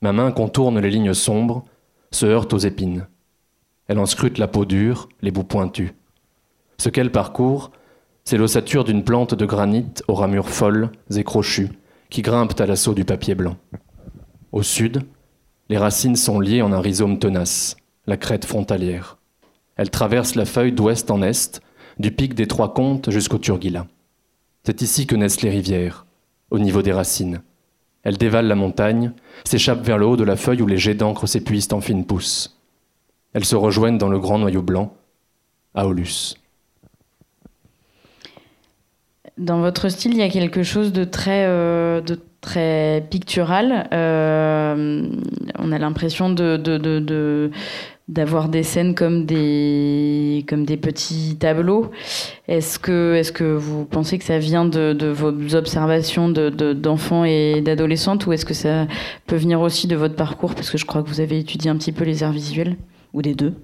Ma 0.00 0.12
main 0.12 0.32
contourne 0.32 0.80
les 0.80 0.90
lignes 0.90 1.14
sombres, 1.14 1.64
se 2.10 2.26
heurte 2.26 2.52
aux 2.52 2.58
épines. 2.58 3.06
Elle 3.86 3.98
en 3.98 4.06
scrute 4.06 4.38
la 4.38 4.48
peau 4.48 4.64
dure, 4.64 5.08
les 5.20 5.30
bouts 5.30 5.44
pointus. 5.44 5.92
Ce 6.78 6.88
qu'elle 6.88 7.12
parcourt, 7.12 7.70
c'est 8.24 8.38
l'ossature 8.38 8.84
d'une 8.84 9.04
plante 9.04 9.34
de 9.34 9.46
granit 9.46 9.92
aux 10.08 10.14
ramures 10.14 10.48
folles 10.48 10.90
et 11.14 11.24
crochues 11.24 11.70
qui 12.08 12.22
grimpe 12.22 12.58
à 12.60 12.66
l'assaut 12.66 12.94
du 12.94 13.04
papier 13.04 13.34
blanc. 13.34 13.56
Au 14.52 14.62
sud, 14.62 15.02
les 15.68 15.78
racines 15.78 16.16
sont 16.16 16.40
liées 16.40 16.62
en 16.62 16.72
un 16.72 16.80
rhizome 16.80 17.18
tenace, 17.18 17.76
la 18.06 18.16
crête 18.16 18.44
frontalière. 18.44 19.18
Elle 19.76 19.90
traverse 19.90 20.36
la 20.36 20.44
feuille 20.44 20.72
d'ouest 20.72 21.10
en 21.10 21.22
est, 21.22 21.60
du 21.98 22.12
pic 22.12 22.34
des 22.34 22.46
Trois 22.46 22.72
Comtes 22.72 23.10
jusqu'au 23.10 23.38
Turguila. 23.38 23.86
C'est 24.62 24.82
ici 24.82 25.06
que 25.06 25.16
naissent 25.16 25.42
les 25.42 25.50
rivières, 25.50 26.06
au 26.50 26.58
niveau 26.58 26.82
des 26.82 26.92
racines. 26.92 27.42
Elle 28.04 28.16
dévale 28.16 28.46
la 28.46 28.54
montagne, 28.54 29.12
s'échappe 29.44 29.84
vers 29.84 29.98
le 29.98 30.06
haut 30.06 30.16
de 30.16 30.24
la 30.24 30.36
feuille 30.36 30.62
où 30.62 30.66
les 30.66 30.78
jets 30.78 30.94
d'encre 30.94 31.26
s'épuisent 31.26 31.72
en 31.72 31.80
fines 31.80 32.06
pousses. 32.06 32.60
Elles 33.32 33.44
se 33.44 33.56
rejoignent 33.56 33.98
dans 33.98 34.08
le 34.08 34.20
grand 34.20 34.38
noyau 34.38 34.62
blanc, 34.62 34.94
à 35.74 35.86
Aulus. 35.86 36.36
Dans 39.36 39.58
votre 39.58 39.88
style, 39.88 40.12
il 40.12 40.18
y 40.18 40.22
a 40.22 40.28
quelque 40.28 40.62
chose 40.62 40.92
de 40.92 41.02
très, 41.02 41.46
euh, 41.46 42.00
de 42.00 42.16
très 42.40 43.04
pictural. 43.10 43.88
Euh, 43.92 45.08
on 45.58 45.72
a 45.72 45.78
l'impression 45.78 46.30
d'avoir 48.06 48.48
des 48.48 48.62
scènes 48.62 48.94
comme 48.94 49.26
des, 49.26 50.44
comme 50.48 50.64
des 50.64 50.76
petits 50.76 51.36
tableaux. 51.36 51.90
Est-ce 52.46 52.78
que, 52.78 53.14
est-ce 53.16 53.32
que 53.32 53.42
vous 53.42 53.84
pensez 53.86 54.18
que 54.18 54.24
ça 54.24 54.38
vient 54.38 54.66
de, 54.66 55.08
vos 55.08 55.56
observations 55.56 56.28
de, 56.28 56.72
d'enfants 56.72 57.24
et 57.24 57.60
d'adolescentes 57.60 58.26
ou 58.26 58.32
est-ce 58.32 58.44
que 58.44 58.54
ça 58.54 58.86
peut 59.26 59.36
venir 59.36 59.60
aussi 59.60 59.88
de 59.88 59.96
votre 59.96 60.14
parcours 60.14 60.54
Parce 60.54 60.70
que 60.70 60.78
je 60.78 60.84
crois 60.84 61.02
que 61.02 61.08
vous 61.08 61.20
avez 61.20 61.40
étudié 61.40 61.72
un 61.72 61.76
petit 61.76 61.92
peu 61.92 62.04
les 62.04 62.22
arts 62.22 62.30
visuels, 62.30 62.76
ou 63.12 63.20
des 63.20 63.34
deux 63.34 63.54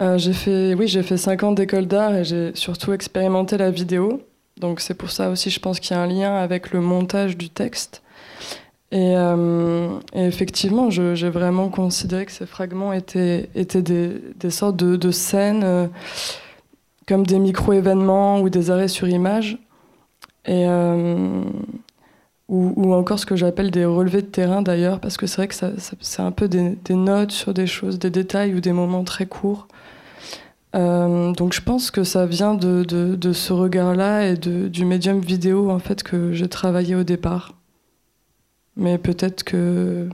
euh, 0.00 0.18
j'ai 0.18 0.32
fait, 0.32 0.74
oui, 0.74 0.88
j'ai 0.88 1.02
fait 1.02 1.16
5 1.16 1.42
ans 1.42 1.52
d'école 1.52 1.86
d'art 1.86 2.14
et 2.14 2.24
j'ai 2.24 2.52
surtout 2.54 2.92
expérimenté 2.92 3.56
la 3.56 3.70
vidéo. 3.70 4.22
Donc 4.58 4.80
c'est 4.80 4.94
pour 4.94 5.10
ça 5.10 5.30
aussi, 5.30 5.50
je 5.50 5.60
pense 5.60 5.80
qu'il 5.80 5.96
y 5.96 5.98
a 5.98 6.02
un 6.02 6.06
lien 6.06 6.34
avec 6.36 6.72
le 6.72 6.80
montage 6.80 7.36
du 7.36 7.50
texte. 7.50 8.02
Et, 8.92 9.14
euh, 9.16 9.98
effectivement, 10.14 10.90
j'ai 10.90 11.30
vraiment 11.30 11.68
considéré 11.68 12.26
que 12.26 12.32
ces 12.32 12.46
fragments 12.46 12.92
étaient, 12.92 13.48
étaient 13.54 13.82
des, 13.82 14.50
sortes 14.50 14.76
de, 14.76 15.10
scènes, 15.12 15.62
euh, 15.62 15.86
comme 17.06 17.24
des 17.24 17.38
micro-événements 17.38 18.40
ou 18.40 18.50
des 18.50 18.70
arrêts 18.70 18.88
sur 18.88 19.08
image. 19.08 19.58
Et, 20.46 20.66
ou, 22.50 22.92
encore 22.94 23.20
ce 23.20 23.26
que 23.26 23.36
j'appelle 23.36 23.70
des 23.70 23.84
relevés 23.84 24.22
de 24.22 24.26
terrain 24.26 24.60
d'ailleurs, 24.60 24.98
parce 24.98 25.16
que 25.16 25.28
c'est 25.28 25.36
vrai 25.36 25.48
que 25.48 25.54
c'est 26.00 26.20
un 26.20 26.32
peu 26.32 26.48
des, 26.48 26.76
notes 26.90 27.30
sur 27.30 27.54
des 27.54 27.68
choses, 27.68 27.98
des 28.00 28.10
détails 28.10 28.54
ou 28.54 28.60
des 28.60 28.72
moments 28.72 29.04
très 29.04 29.26
courts. 29.26 29.68
Euh, 30.76 31.32
donc 31.32 31.52
je 31.52 31.60
pense 31.60 31.90
que 31.90 32.04
ça 32.04 32.26
vient 32.26 32.54
de, 32.54 32.84
de, 32.84 33.32
ce 33.32 33.52
regard-là 33.52 34.28
et 34.28 34.36
de, 34.36 34.68
du 34.68 34.84
médium 34.84 35.18
vidéo 35.18 35.70
en 35.70 35.80
fait 35.80 36.02
que 36.02 36.32
j'ai 36.32 36.48
travaillé 36.48 36.94
au 36.94 37.02
départ. 37.02 37.54
Mais 38.76 38.98
peut-être 38.98 39.42
que 39.42 40.08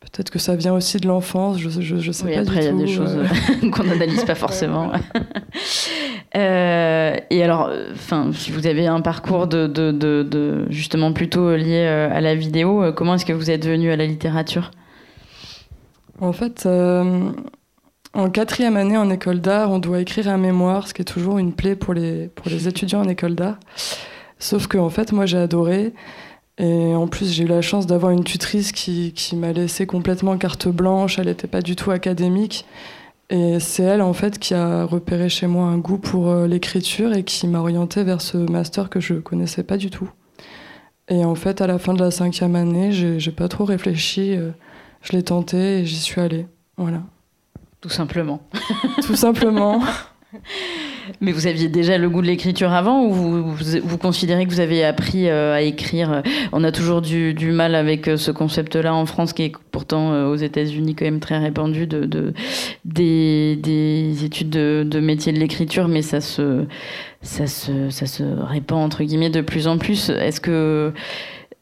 peut-être 0.00 0.30
que 0.30 0.38
ça 0.38 0.56
vient 0.56 0.74
aussi 0.74 0.98
de 0.98 1.06
l'enfance. 1.06 1.58
Je, 1.58 1.68
je, 1.68 1.96
je 1.98 2.12
sais 2.12 2.24
oui, 2.24 2.34
pas 2.34 2.40
après, 2.40 2.60
il 2.60 2.64
y 2.64 2.68
a 2.68 2.72
des 2.72 2.86
choses 2.86 3.16
euh. 3.16 3.70
qu'on 3.70 3.84
n'analyse 3.84 4.24
pas 4.24 4.34
forcément. 4.34 4.92
euh, 6.36 7.16
et 7.30 7.42
alors, 7.42 7.70
enfin, 7.92 8.30
si 8.32 8.50
vous 8.50 8.66
avez 8.66 8.86
un 8.86 9.00
parcours 9.00 9.46
de, 9.46 9.66
de 9.66 10.66
justement 10.70 11.12
plutôt 11.12 11.54
lié 11.54 11.86
euh, 11.86 12.08
à 12.12 12.20
la 12.20 12.34
vidéo, 12.34 12.92
comment 12.94 13.14
est-ce 13.14 13.26
que 13.26 13.32
vous 13.32 13.50
êtes 13.50 13.66
venu 13.66 13.90
à 13.90 13.96
la 13.96 14.06
littérature? 14.06 14.70
En 16.20 16.32
fait. 16.32 16.66
En 18.16 18.30
quatrième 18.30 18.78
année 18.78 18.96
en 18.96 19.10
école 19.10 19.42
d'art, 19.42 19.70
on 19.70 19.78
doit 19.78 20.00
écrire 20.00 20.28
un 20.28 20.38
mémoire, 20.38 20.88
ce 20.88 20.94
qui 20.94 21.02
est 21.02 21.04
toujours 21.04 21.36
une 21.36 21.52
plaie 21.52 21.76
pour 21.76 21.92
les, 21.92 22.28
pour 22.28 22.48
les 22.48 22.66
étudiants 22.66 23.02
en 23.02 23.08
école 23.10 23.34
d'art. 23.34 23.58
Sauf 24.38 24.68
que, 24.68 24.78
en 24.78 24.88
fait, 24.88 25.12
moi, 25.12 25.26
j'ai 25.26 25.36
adoré. 25.36 25.92
Et 26.56 26.94
en 26.94 27.08
plus, 27.08 27.30
j'ai 27.30 27.44
eu 27.44 27.46
la 27.46 27.60
chance 27.60 27.86
d'avoir 27.86 28.12
une 28.12 28.24
tutrice 28.24 28.72
qui, 28.72 29.12
qui 29.12 29.36
m'a 29.36 29.52
laissé 29.52 29.86
complètement 29.86 30.38
carte 30.38 30.66
blanche. 30.66 31.18
Elle 31.18 31.26
n'était 31.26 31.46
pas 31.46 31.60
du 31.60 31.76
tout 31.76 31.90
académique. 31.90 32.64
Et 33.28 33.60
c'est 33.60 33.82
elle, 33.82 34.00
en 34.00 34.14
fait, 34.14 34.38
qui 34.38 34.54
a 34.54 34.86
repéré 34.86 35.28
chez 35.28 35.46
moi 35.46 35.66
un 35.66 35.76
goût 35.76 35.98
pour 35.98 36.30
euh, 36.30 36.46
l'écriture 36.46 37.12
et 37.12 37.22
qui 37.22 37.46
m'a 37.46 37.58
orientée 37.58 38.02
vers 38.02 38.22
ce 38.22 38.38
master 38.38 38.88
que 38.88 38.98
je 38.98 39.12
connaissais 39.16 39.62
pas 39.62 39.76
du 39.76 39.90
tout. 39.90 40.08
Et 41.08 41.22
en 41.22 41.34
fait, 41.34 41.60
à 41.60 41.66
la 41.66 41.78
fin 41.78 41.92
de 41.92 42.02
la 42.02 42.10
cinquième 42.10 42.56
année, 42.56 42.92
j'ai 42.92 43.32
pas 43.32 43.48
trop 43.48 43.66
réfléchi. 43.66 44.34
Euh, 44.34 44.52
je 45.02 45.12
l'ai 45.12 45.22
tenté 45.22 45.80
et 45.80 45.84
j'y 45.84 45.96
suis 45.96 46.22
allée. 46.22 46.46
Voilà. 46.78 47.02
Tout 47.86 47.92
simplement. 47.92 48.40
Tout 49.06 49.14
simplement. 49.14 49.80
Mais 51.20 51.30
vous 51.30 51.46
aviez 51.46 51.68
déjà 51.68 51.98
le 51.98 52.10
goût 52.10 52.20
de 52.20 52.26
l'écriture 52.26 52.72
avant 52.72 53.04
ou 53.04 53.12
vous, 53.12 53.54
vous, 53.54 53.96
considérez 53.96 54.44
que 54.44 54.50
vous 54.50 54.58
avez 54.58 54.84
appris 54.84 55.28
euh, 55.28 55.54
à 55.54 55.60
écrire 55.62 56.22
On 56.52 56.64
a 56.64 56.72
toujours 56.72 57.00
du, 57.00 57.32
du 57.32 57.52
mal 57.52 57.76
avec 57.76 58.08
euh, 58.08 58.16
ce 58.16 58.32
concept-là 58.32 58.92
en 58.92 59.06
France 59.06 59.32
qui 59.32 59.44
est 59.44 59.52
pourtant 59.70 60.12
euh, 60.12 60.26
aux 60.26 60.34
États-Unis 60.34 60.96
quand 60.96 61.04
même 61.04 61.20
très 61.20 61.38
répandu 61.38 61.86
de, 61.86 62.06
de 62.06 62.34
des, 62.84 63.54
des, 63.54 64.24
études 64.24 64.50
de, 64.50 64.84
de 64.84 64.98
métier 64.98 65.32
de 65.32 65.38
l'écriture, 65.38 65.86
mais 65.86 66.02
ça 66.02 66.20
se, 66.20 66.64
ça, 67.22 67.46
se, 67.46 67.88
ça 67.90 68.06
se 68.06 68.24
répand 68.24 68.84
entre 68.84 69.04
guillemets 69.04 69.30
de 69.30 69.42
plus 69.42 69.68
en 69.68 69.78
plus. 69.78 70.10
Est-ce 70.10 70.40
que 70.40 70.92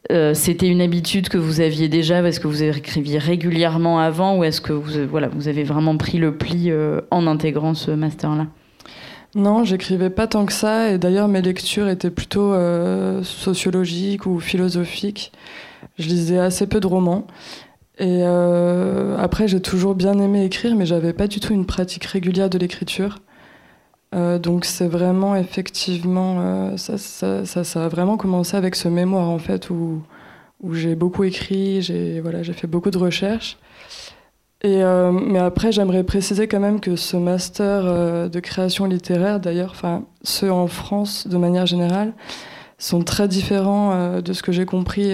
c'était 0.09 0.67
une 0.67 0.81
habitude 0.81 1.29
que 1.29 1.37
vous 1.37 1.61
aviez 1.61 1.89
déjà 1.89 2.21
Est-ce 2.21 2.39
que 2.39 2.47
vous 2.47 2.63
écriviez 2.63 3.17
régulièrement 3.17 3.99
avant 3.99 4.37
ou 4.37 4.43
est-ce 4.43 4.61
que 4.61 4.73
vous, 4.73 5.07
voilà, 5.09 5.27
vous 5.27 5.47
avez 5.47 5.63
vraiment 5.63 5.97
pris 5.97 6.17
le 6.17 6.35
pli 6.35 6.71
en 7.11 7.27
intégrant 7.27 7.73
ce 7.73 7.91
master-là? 7.91 8.47
Non, 9.35 9.65
j'écrivais 9.65 10.09
pas 10.09 10.27
tant 10.27 10.45
que 10.45 10.53
ça, 10.53 10.91
et 10.91 10.97
d'ailleurs 10.97 11.27
mes 11.27 11.41
lectures 11.41 11.89
étaient 11.89 12.09
plutôt 12.09 12.53
euh, 12.53 13.21
sociologiques 13.21 14.25
ou 14.25 14.39
philosophiques. 14.39 15.33
Je 15.99 16.07
lisais 16.07 16.39
assez 16.39 16.67
peu 16.67 16.79
de 16.79 16.87
romans. 16.87 17.27
Et 17.97 18.21
euh, 18.23 19.17
après, 19.17 19.49
j'ai 19.49 19.59
toujours 19.59 19.93
bien 19.93 20.17
aimé 20.19 20.45
écrire, 20.45 20.75
mais 20.75 20.85
j'avais 20.85 21.11
pas 21.11 21.27
du 21.27 21.41
tout 21.41 21.53
une 21.53 21.65
pratique 21.65 22.05
régulière 22.05 22.49
de 22.49 22.57
l'écriture. 22.57 23.19
Euh, 24.15 24.39
donc 24.39 24.65
c'est 24.65 24.87
vraiment 24.87 25.35
effectivement 25.35 26.77
ça, 26.77 26.97
ça, 26.97 27.45
ça, 27.45 27.85
a 27.85 27.87
vraiment 27.89 28.17
commencé 28.17 28.55
avec 28.55 28.75
ce 28.75 28.87
mémoire 28.87 29.29
en 29.29 29.39
fait 29.39 29.69
où, 29.69 30.01
j'ai 30.71 30.95
beaucoup 30.95 31.23
écrit, 31.23 31.81
j'ai 31.81 32.21
voilà, 32.21 32.43
fait 32.43 32.67
beaucoup 32.67 32.89
de 32.89 32.97
recherches. 32.97 33.57
Et, 34.65 34.81
euh, 34.81 35.11
mais 35.11 35.37
après, 35.37 35.71
j'aimerais 35.71 36.03
préciser 36.03 36.47
quand 36.47 36.59
même 36.59 36.79
que 36.79 36.95
ce 36.95 37.17
master 37.17 37.83
euh, 37.85 38.29
de 38.29 38.39
création 38.39 38.85
littéraire, 38.85 39.39
d'ailleurs, 39.39 39.69
enfin 39.69 40.05
ceux 40.23 40.51
en 40.51 40.65
France 40.65 41.27
de 41.27 41.37
manière 41.37 41.67
générale, 41.67 42.13
sont 42.79 43.03
très 43.03 43.27
différents 43.27 43.91
euh, 43.93 44.21
de 44.21 44.33
ce 44.33 44.41
que 44.41 44.51
j'ai 44.51 44.65
compris. 44.65 45.13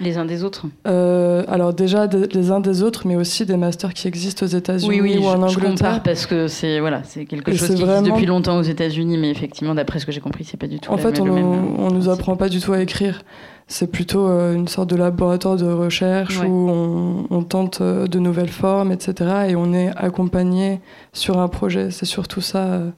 Les 0.00 0.16
uns 0.18 0.24
des 0.24 0.44
autres 0.44 0.66
Alors 0.84 1.72
déjà 1.72 2.06
les 2.06 2.50
uns 2.50 2.60
des 2.60 2.82
autres, 2.82 3.06
mais 3.06 3.16
aussi 3.16 3.46
des 3.46 3.56
masters 3.56 3.94
qui 3.94 4.08
existent 4.08 4.44
aux 4.46 4.48
États-Unis 4.48 5.00
oui, 5.00 5.18
ou 5.18 5.26
en 5.26 5.32
je, 5.32 5.36
Angleterre. 5.36 5.60
Je 5.60 5.60
compare 5.60 6.02
parce 6.02 6.26
que 6.26 6.48
c'est 6.48 6.80
voilà, 6.80 7.02
c'est 7.04 7.24
quelque 7.24 7.52
chose 7.52 7.74
qui 7.74 7.82
existe 7.82 8.04
depuis 8.04 8.26
longtemps 8.26 8.58
aux 8.58 8.62
États-Unis, 8.62 9.18
mais 9.18 9.30
effectivement, 9.30 9.74
d'après 9.74 9.98
ce 9.98 10.06
que 10.06 10.12
j'ai 10.12 10.20
compris, 10.20 10.44
c'est 10.44 10.56
pas 10.56 10.66
du 10.66 10.80
tout. 10.80 10.90
En 10.90 10.96
fait, 10.96 11.20
on, 11.20 11.24
ne 11.24 11.42
on 11.78 11.90
nous 11.90 12.08
apprend 12.08 12.36
pas 12.36 12.48
du 12.48 12.60
tout 12.60 12.72
à 12.72 12.80
écrire 12.80 13.22
c'est 13.70 13.86
plutôt 13.86 14.28
euh, 14.28 14.54
une 14.54 14.66
sorte 14.66 14.90
de 14.90 14.96
laboratoire 14.96 15.56
de 15.56 15.64
recherche 15.64 16.40
où 16.40 17.26
on, 17.30 17.42
tente 17.44 17.80
euh, 17.80 18.08
de 18.08 18.18
nouvelles 18.18 18.50
formes, 18.50 18.90
etc. 18.90 19.46
Et 19.48 19.56
on 19.56 19.72
est 19.72 19.92
accompagné 19.96 20.80
sur 21.12 21.38
un 21.38 21.46
projet. 21.46 21.92
C'est 21.92 22.04
surtout 22.04 22.40
ça, 22.40 22.64
euh, 22.64 22.90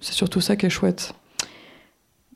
c'est 0.00 0.14
surtout 0.14 0.40
ça 0.40 0.56
qui 0.56 0.66
est 0.66 0.70
chouette. 0.70 1.12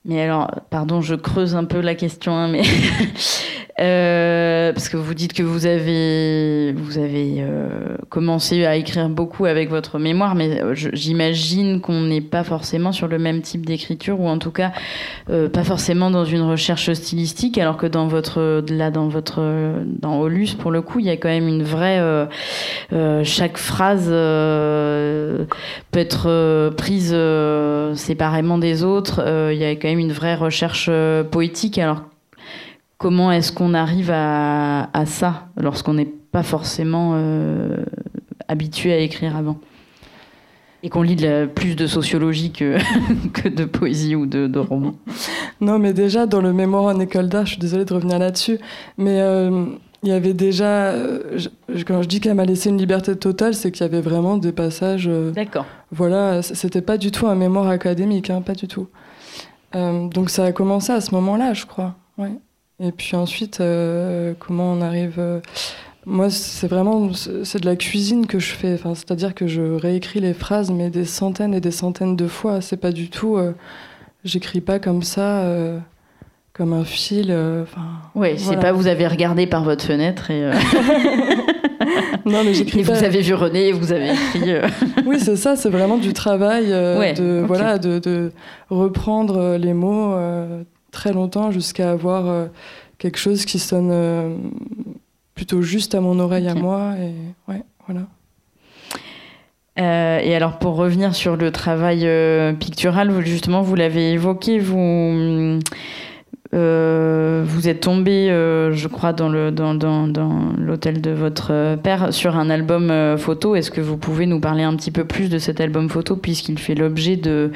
Mais 0.06 0.20
alors, 0.20 0.48
pardon, 0.70 1.00
je 1.00 1.16
creuse 1.16 1.56
un 1.56 1.64
peu 1.64 1.80
la 1.80 1.96
question, 1.96 2.32
hein, 2.32 2.48
mais 2.48 2.62
Euh, 3.78 4.72
parce 4.72 4.88
que 4.88 4.96
vous 4.96 5.12
dites 5.12 5.34
que 5.34 5.42
vous 5.42 5.66
avez, 5.66 6.72
vous 6.72 6.96
avez 6.96 7.36
euh, 7.40 7.96
commencé 8.08 8.64
à 8.64 8.76
écrire 8.76 9.10
beaucoup 9.10 9.44
avec 9.44 9.68
votre 9.68 9.98
mémoire, 9.98 10.34
mais 10.34 10.62
euh, 10.62 10.74
j'imagine 10.74 11.82
qu'on 11.82 12.00
n'est 12.00 12.22
pas 12.22 12.42
forcément 12.42 12.92
sur 12.92 13.06
le 13.06 13.18
même 13.18 13.42
type 13.42 13.66
d'écriture, 13.66 14.18
ou 14.18 14.28
en 14.28 14.38
tout 14.38 14.50
cas 14.50 14.72
pas 15.52 15.64
forcément 15.64 16.10
dans 16.10 16.24
une 16.24 16.42
recherche 16.42 16.92
stylistique, 16.92 17.58
alors 17.58 17.76
que 17.76 17.86
dans 17.86 18.06
votre, 18.06 18.64
là, 18.70 18.90
dans 18.90 19.08
votre, 19.08 19.42
dans 19.84 20.20
Olus, 20.20 20.54
pour 20.54 20.70
le 20.70 20.82
coup, 20.82 21.00
il 21.00 21.06
y 21.06 21.10
a 21.10 21.16
quand 21.16 21.28
même 21.28 21.48
une 21.48 21.62
vraie, 21.62 22.00
chaque 23.24 23.58
phrase 23.58 24.06
peut 24.06 25.46
être 26.00 26.70
prise 26.76 27.16
séparément 27.94 28.58
des 28.58 28.84
autres. 28.84 29.22
Il 29.52 29.58
y 29.58 29.64
a 29.64 29.72
quand 29.72 29.88
même 29.88 29.98
une 29.98 30.12
vraie 30.12 30.36
recherche 30.36 30.90
poétique, 31.30 31.78
alors 31.78 32.02
Comment 32.98 33.30
est-ce 33.30 33.52
qu'on 33.52 33.74
arrive 33.74 34.10
à, 34.10 34.88
ça 35.04 35.48
lorsqu'on 35.60 35.94
n'est 35.94 36.06
pas 36.06 36.42
forcément 36.42 37.12
euh, 37.14 37.84
habitué 38.48 38.92
à 38.92 38.98
écrire 38.98 39.36
avant? 39.36 39.58
Et 40.82 40.88
qu'on 40.88 41.02
lit 41.02 41.16
plus 41.54 41.74
de 41.76 41.86
sociologie 41.86 42.52
que, 42.52 43.48
de 43.48 43.64
poésie 43.64 44.14
ou 44.14 44.24
de, 44.24 44.46
de 44.46 44.58
romans 44.58 44.94
Non, 45.60 45.78
mais 45.78 45.92
déjà, 45.92 46.26
dans 46.26 46.40
le 46.40 46.52
mémoire 46.52 46.84
en 46.84 46.98
école 47.00 47.28
d'art, 47.28 47.44
je 47.44 47.52
suis 47.52 47.60
désolée 47.60 47.84
de 47.84 47.92
revenir 47.92 48.18
là-dessus, 48.18 48.58
mais 48.96 49.20
euh, 49.20 49.66
il 50.02 50.08
y 50.08 50.12
avait 50.12 50.34
déjà, 50.34 50.90
euh, 50.92 51.38
quand 51.86 52.00
je 52.02 52.08
dis 52.08 52.20
qu'elle 52.20 52.34
m'a 52.34 52.44
laissé 52.46 52.70
une 52.70 52.78
liberté 52.78 53.14
totale, 53.14 53.52
c'est 53.52 53.72
qu'il 53.72 53.82
y 53.82 53.88
avait 53.88 54.00
vraiment 54.00 54.38
des 54.38 54.52
passages. 54.52 55.10
D'accord. 55.34 55.66
Voilà, 55.90 56.40
c'était 56.40 56.82
pas 56.82 56.96
du 56.96 57.10
tout 57.10 57.26
un 57.26 57.34
mémoire 57.34 57.68
académique, 57.68 58.30
hein, 58.30 58.40
pas 58.40 58.54
du 58.54 58.68
tout. 58.68 58.88
donc 59.74 60.30
ça 60.30 60.44
a 60.44 60.52
commencé 60.52 60.92
à 60.92 61.02
ce 61.02 61.14
moment-là, 61.14 61.52
je 61.52 61.66
crois. 61.66 61.94
Ouais. 62.16 62.32
Et 62.78 62.92
puis 62.92 63.16
ensuite, 63.16 63.60
euh, 63.60 64.34
comment 64.38 64.72
on 64.72 64.82
arrive 64.82 65.14
euh, 65.18 65.40
Moi, 66.04 66.28
c'est 66.28 66.68
vraiment 66.68 67.10
c'est 67.14 67.60
de 67.60 67.66
la 67.66 67.76
cuisine 67.76 68.26
que 68.26 68.38
je 68.38 68.52
fais. 68.52 68.74
Enfin, 68.74 68.94
c'est-à-dire 68.94 69.34
que 69.34 69.46
je 69.46 69.62
réécris 69.62 70.20
les 70.20 70.34
phrases, 70.34 70.70
mais 70.70 70.90
des 70.90 71.06
centaines 71.06 71.54
et 71.54 71.60
des 71.60 71.70
centaines 71.70 72.16
de 72.16 72.26
fois. 72.26 72.60
C'est 72.60 72.76
pas 72.76 72.92
du 72.92 73.08
tout. 73.08 73.36
Euh, 73.36 73.52
j'écris 74.24 74.60
pas 74.60 74.78
comme 74.78 75.02
ça, 75.02 75.44
comme 76.52 76.74
un 76.74 76.84
fil. 76.84 77.32
Enfin. 77.62 77.86
oui, 78.14 78.38
c'est 78.38 78.60
pas 78.60 78.72
vous 78.72 78.88
avez 78.88 79.06
regardé 79.06 79.46
par 79.46 79.64
votre 79.64 79.84
fenêtre 79.84 80.30
et. 80.30 80.42
non, 82.26 82.44
mais 82.44 82.52
j'écris. 82.52 82.82
vous 82.82 82.92
avez 82.92 83.22
vu 83.22 83.32
René 83.32 83.68
et 83.68 83.72
vous 83.72 83.90
avez 83.90 84.10
écrit. 84.10 84.52
oui, 85.06 85.18
c'est 85.18 85.36
ça. 85.36 85.56
C'est 85.56 85.70
vraiment 85.70 85.96
du 85.96 86.12
travail 86.12 86.66
de 86.68 87.42
voilà 87.46 87.78
de, 87.78 87.98
de, 88.00 88.32
reprendre 88.68 89.56
les 89.56 89.72
mots 89.72 90.14
très 90.96 91.12
longtemps 91.12 91.50
jusqu'à 91.50 91.90
avoir 91.90 92.26
euh, 92.26 92.46
quelque 92.96 93.18
chose 93.18 93.44
qui 93.44 93.58
sonne 93.58 93.90
euh, 93.92 94.34
plutôt 95.34 95.60
juste 95.60 95.94
à 95.94 96.00
mon 96.00 96.18
oreille 96.18 96.48
à 96.48 96.54
moi. 96.54 96.94
Et 96.98 97.12
ouais, 97.52 97.62
voilà. 97.86 98.06
Euh, 99.78 100.20
et 100.20 100.34
alors 100.34 100.58
pour 100.58 100.76
revenir 100.76 101.14
sur 101.14 101.36
le 101.36 101.52
travail 101.52 102.08
pictural, 102.58 103.10
vous, 103.10 103.20
justement, 103.20 103.60
vous 103.60 103.74
l'avez 103.74 104.12
évoqué, 104.12 104.58
vous 104.58 105.60
euh, 106.56 107.44
vous 107.46 107.68
êtes 107.68 107.80
tombé, 107.80 108.30
euh, 108.30 108.72
je 108.72 108.88
crois, 108.88 109.12
dans 109.12 109.28
l'hôtel 109.28 111.02
de 111.02 111.10
votre 111.10 111.76
père 111.76 112.14
sur 112.14 112.36
un 112.36 112.48
album 112.48 112.90
euh, 112.90 113.18
photo. 113.18 113.54
Est-ce 113.54 113.70
que 113.70 113.82
vous 113.82 113.98
pouvez 113.98 114.26
nous 114.26 114.40
parler 114.40 114.62
un 114.62 114.74
petit 114.74 114.90
peu 114.90 115.04
plus 115.04 115.28
de 115.28 115.38
cet 115.38 115.60
album 115.60 115.90
photo, 115.90 116.16
puisqu'il 116.16 116.58
fait 116.58 116.74
l'objet 116.74 117.16
de, 117.16 117.50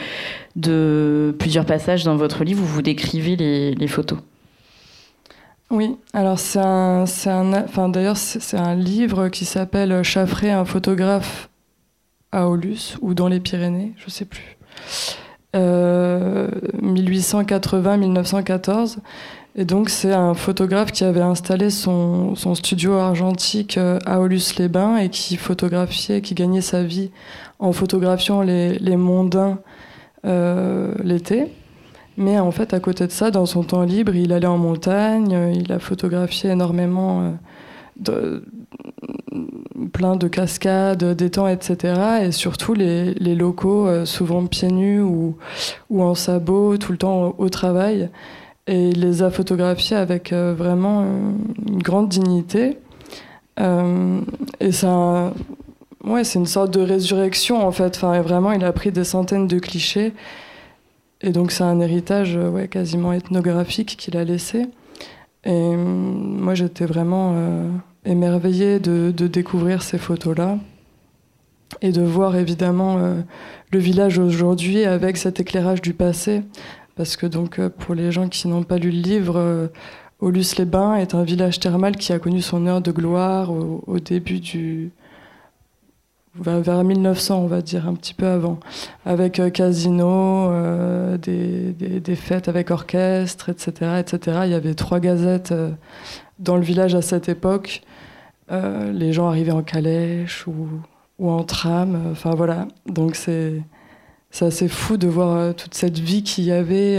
plusieurs 1.38 1.64
passages 1.64 2.04
dans 2.04 2.16
votre 2.16 2.44
livre 2.44 2.62
où 2.62 2.66
vous 2.66 2.82
décrivez 2.82 3.36
les, 3.36 3.88
photos? 3.88 4.18
Oui, 5.70 5.96
alors 6.12 6.38
c'est 6.38 6.58
un, 6.58 7.04
un, 7.26 7.52
enfin 7.64 7.88
d'ailleurs 7.88 8.16
c'est 8.16 8.56
un 8.56 8.74
livre 8.74 9.28
qui 9.28 9.44
s'appelle 9.44 10.02
Chaffré, 10.02 10.50
un 10.50 10.64
photographe 10.64 11.48
à 12.32 12.48
Aulus 12.48 12.98
ou 13.00 13.14
dans 13.14 13.28
les 13.28 13.40
Pyrénées, 13.40 13.92
je 13.96 14.10
sais 14.10 14.24
plus. 14.24 14.58
1880-1914. 15.54 15.56
Euh, 15.56 16.48
Et 19.56 19.64
donc 19.64 19.88
c'est 19.88 20.12
un 20.12 20.34
photographe 20.34 20.92
qui 20.92 21.04
avait 21.04 21.20
installé 21.20 21.70
son, 21.70 22.36
son 22.36 22.54
studio 22.54 22.94
argentique 22.94 23.78
euh, 23.78 23.98
à 24.06 24.20
Aulus-les-Bains 24.20 24.98
et 24.98 25.08
qui 25.08 25.36
photographiait, 25.36 26.20
qui 26.20 26.34
gagnait 26.34 26.60
sa 26.60 26.84
vie 26.84 27.10
en 27.58 27.72
photographiant 27.72 28.42
les, 28.42 28.78
les 28.78 28.96
mondains 28.96 29.58
euh, 30.24 30.94
l'été. 31.02 31.48
Mais 32.16 32.38
en 32.38 32.50
fait, 32.50 32.74
à 32.74 32.80
côté 32.80 33.06
de 33.06 33.12
ça, 33.12 33.30
dans 33.30 33.46
son 33.46 33.64
temps 33.64 33.82
libre, 33.82 34.14
il 34.14 34.32
allait 34.32 34.46
en 34.46 34.58
montagne, 34.58 35.54
il 35.54 35.72
a 35.72 35.78
photographié 35.78 36.50
énormément 36.50 37.32
de, 37.96 38.44
plein 39.92 40.16
de 40.16 40.28
cascades, 40.28 41.04
d'étangs, 41.14 41.48
etc. 41.48 42.22
Et 42.22 42.32
surtout 42.32 42.74
les, 42.74 43.14
locaux, 43.34 43.86
euh, 43.86 44.04
souvent 44.04 44.46
pieds 44.46 44.70
nus 44.70 45.00
ou, 45.00 45.36
en 45.90 46.14
sabots, 46.14 46.76
tout 46.78 46.92
le 46.92 46.98
temps 46.98 47.34
au, 47.38 47.48
travail. 47.48 48.08
Et 48.66 48.90
il 48.90 49.00
les 49.00 49.22
a 49.22 49.30
photographiés 49.30 49.96
avec 49.96 50.32
euh, 50.32 50.54
vraiment 50.56 51.04
une 51.68 51.82
grande 51.82 52.08
dignité. 52.08 52.78
Euh, 53.58 54.20
et 54.60 54.72
c'est 54.72 54.86
ouais, 56.04 56.22
une 56.22 56.46
sorte 56.46 56.72
de 56.72 56.80
résurrection 56.80 57.66
en 57.66 57.72
fait. 57.72 57.96
Enfin, 57.96 58.20
vraiment, 58.20 58.52
il 58.52 58.64
a 58.64 58.72
pris 58.72 58.92
des 58.92 59.04
centaines 59.04 59.46
de 59.46 59.58
clichés. 59.58 60.12
Et 61.22 61.32
donc 61.32 61.52
c'est 61.52 61.64
un 61.64 61.80
héritage 61.80 62.36
ouais, 62.36 62.68
quasiment 62.68 63.12
ethnographique 63.12 63.96
qu'il 63.98 64.16
a 64.16 64.24
laissé. 64.24 64.66
Et 65.44 65.76
moi 65.76 66.54
j'étais 66.54 66.86
vraiment 66.86 67.34
émerveillée 68.04 68.80
de, 68.80 69.12
de, 69.16 69.26
découvrir 69.26 69.82
ces 69.82 69.98
photos-là. 69.98 70.58
et 71.82 71.92
de 71.92 72.02
voir 72.02 72.36
évidemment 72.36 72.98
le 73.70 73.78
village 73.78 74.18
aujourd'hui 74.18 74.84
avec 74.84 75.16
cet 75.16 75.40
éclairage 75.40 75.82
du 75.82 75.94
passé. 75.94 76.42
Parce 76.96 77.16
que 77.16 77.26
donc 77.26 77.60
pour 77.68 77.94
les 77.94 78.10
gens 78.10 78.28
qui 78.28 78.48
n'ont 78.48 78.64
pas 78.64 78.78
lu 78.78 78.90
le 78.90 79.00
livre, 79.00 79.70
Aulus-les-Bains 80.20 80.96
est 80.96 81.14
un 81.14 81.22
village 81.22 81.60
thermal 81.60 81.96
qui 81.96 82.12
a 82.12 82.18
connu 82.18 82.42
son 82.42 82.66
heure 82.66 82.82
de 82.82 82.92
gloire 82.92 83.50
au, 83.50 83.98
début 84.00 84.38
du. 84.38 84.90
vers 86.34 86.84
1900, 86.84 87.38
on 87.38 87.46
va 87.46 87.62
dire, 87.62 87.88
un 87.88 87.94
petit 87.94 88.12
peu 88.12 88.26
avant, 88.26 88.60
avec 89.06 89.40
euh, 89.40 89.48
casino, 89.48 90.50
euh, 90.50 91.16
des, 91.16 92.16
fêtes 92.16 92.48
avec 92.48 92.70
orchestre, 92.70 93.48
etc., 93.48 94.00
etc. 94.00 94.40
Il 94.44 94.50
y 94.50 94.54
avait 94.54 94.74
trois 94.74 95.00
gazettes 95.00 95.52
euh, 95.52 95.70
dans 96.40 96.56
le 96.56 96.62
village 96.62 96.94
à 96.94 97.02
cette 97.02 97.28
époque. 97.28 97.82
les 98.50 99.12
gens 99.12 99.28
arrivaient 99.28 99.52
en 99.52 99.62
calèche 99.62 100.46
ou, 100.48 100.68
en 101.24 101.44
tram. 101.44 102.08
Enfin 102.10 102.34
voilà. 102.34 102.66
Donc 102.86 103.14
c'est 103.14 103.62
assez 104.40 104.68
fou 104.68 104.96
de 104.96 105.06
voir 105.06 105.54
toute 105.54 105.74
cette 105.74 105.98
vie 105.98 106.22
qu'il 106.22 106.44
y 106.44 106.52
avait 106.52 106.98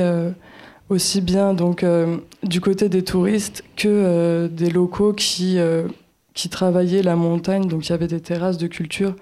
aussi 0.92 1.22
bien 1.22 1.54
donc 1.54 1.84
euh, 1.84 2.18
du 2.44 2.60
côté 2.60 2.90
des 2.90 3.04
touristes 3.04 3.64
que 3.78 3.88
euh, 3.88 4.48
des 4.48 4.70
locaux 4.70 5.14
qui, 5.14 5.58
euh, 5.58 5.88
qui 6.34 6.50
travaillaient 6.50 7.02
la 7.02 7.16
montagne. 7.16 7.68
Donc 7.68 7.88
il 7.88 7.92
y 7.92 7.94
avait 7.94 8.08
des 8.08 8.20
terrasses 8.20 8.58
de 8.58 8.68
culture 8.68 9.16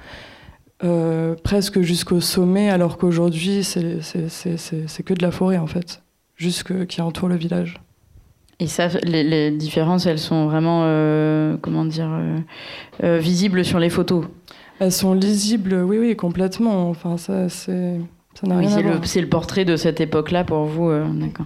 presque 1.44 1.82
jusqu'au 1.82 2.22
sommet, 2.22 2.70
alors 2.70 2.98
qu'aujourd'hui 2.98 3.66
c'est 3.66 3.82
que 5.04 5.14
de 5.14 5.22
la 5.22 5.30
forêt 5.30 5.58
en 5.58 5.68
fait, 5.68 6.02
jusque 6.38 6.88
qui 6.88 7.02
entoure 7.02 7.28
le 7.28 7.36
village. 7.36 7.82
Et 8.60 8.68
ça, 8.68 8.90
les, 9.04 9.52
différences, 9.52 10.06
elles 10.06 10.20
sont 10.20 10.48
vraiment, 10.48 10.82
comment 11.62 11.86
dire, 11.86 12.10
visibles 13.02 13.64
sur 13.64 13.80
les 13.80 13.90
photos. 13.90 14.26
Elles 14.80 14.92
sont 14.92 15.14
lisibles, 15.14 15.76
oui, 15.76 15.98
oui, 15.98 16.16
complètement. 16.16 16.90
Enfin, 16.90 17.18
ça, 17.18 17.48
c'est, 17.48 18.00
ça 18.34 18.48
n'a 18.48 18.58
rien 18.58 18.76
à 18.76 18.82
voir. 18.82 19.00
C'est 19.04 19.22
le 19.22 19.30
portrait 19.30 19.64
de 19.64 19.78
cette 19.78 20.02
époque-là 20.02 20.44
pour 20.44 20.66
vous, 20.66 20.92
d'accord. 21.14 21.46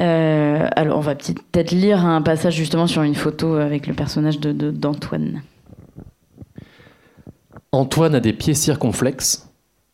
Euh, 0.00 0.68
alors, 0.74 0.98
on 0.98 1.00
va 1.00 1.14
peut-être 1.14 1.70
lire 1.70 2.04
un 2.04 2.22
passage 2.22 2.54
justement 2.54 2.86
sur 2.86 3.02
une 3.02 3.14
photo 3.14 3.54
avec 3.54 3.86
le 3.86 3.94
personnage 3.94 4.40
d'Antoine. 4.40 5.32
De, 5.32 5.38
Antoine 7.72 8.14
a 8.14 8.20
des 8.20 8.32
pieds 8.32 8.54
circonflexes 8.54 9.48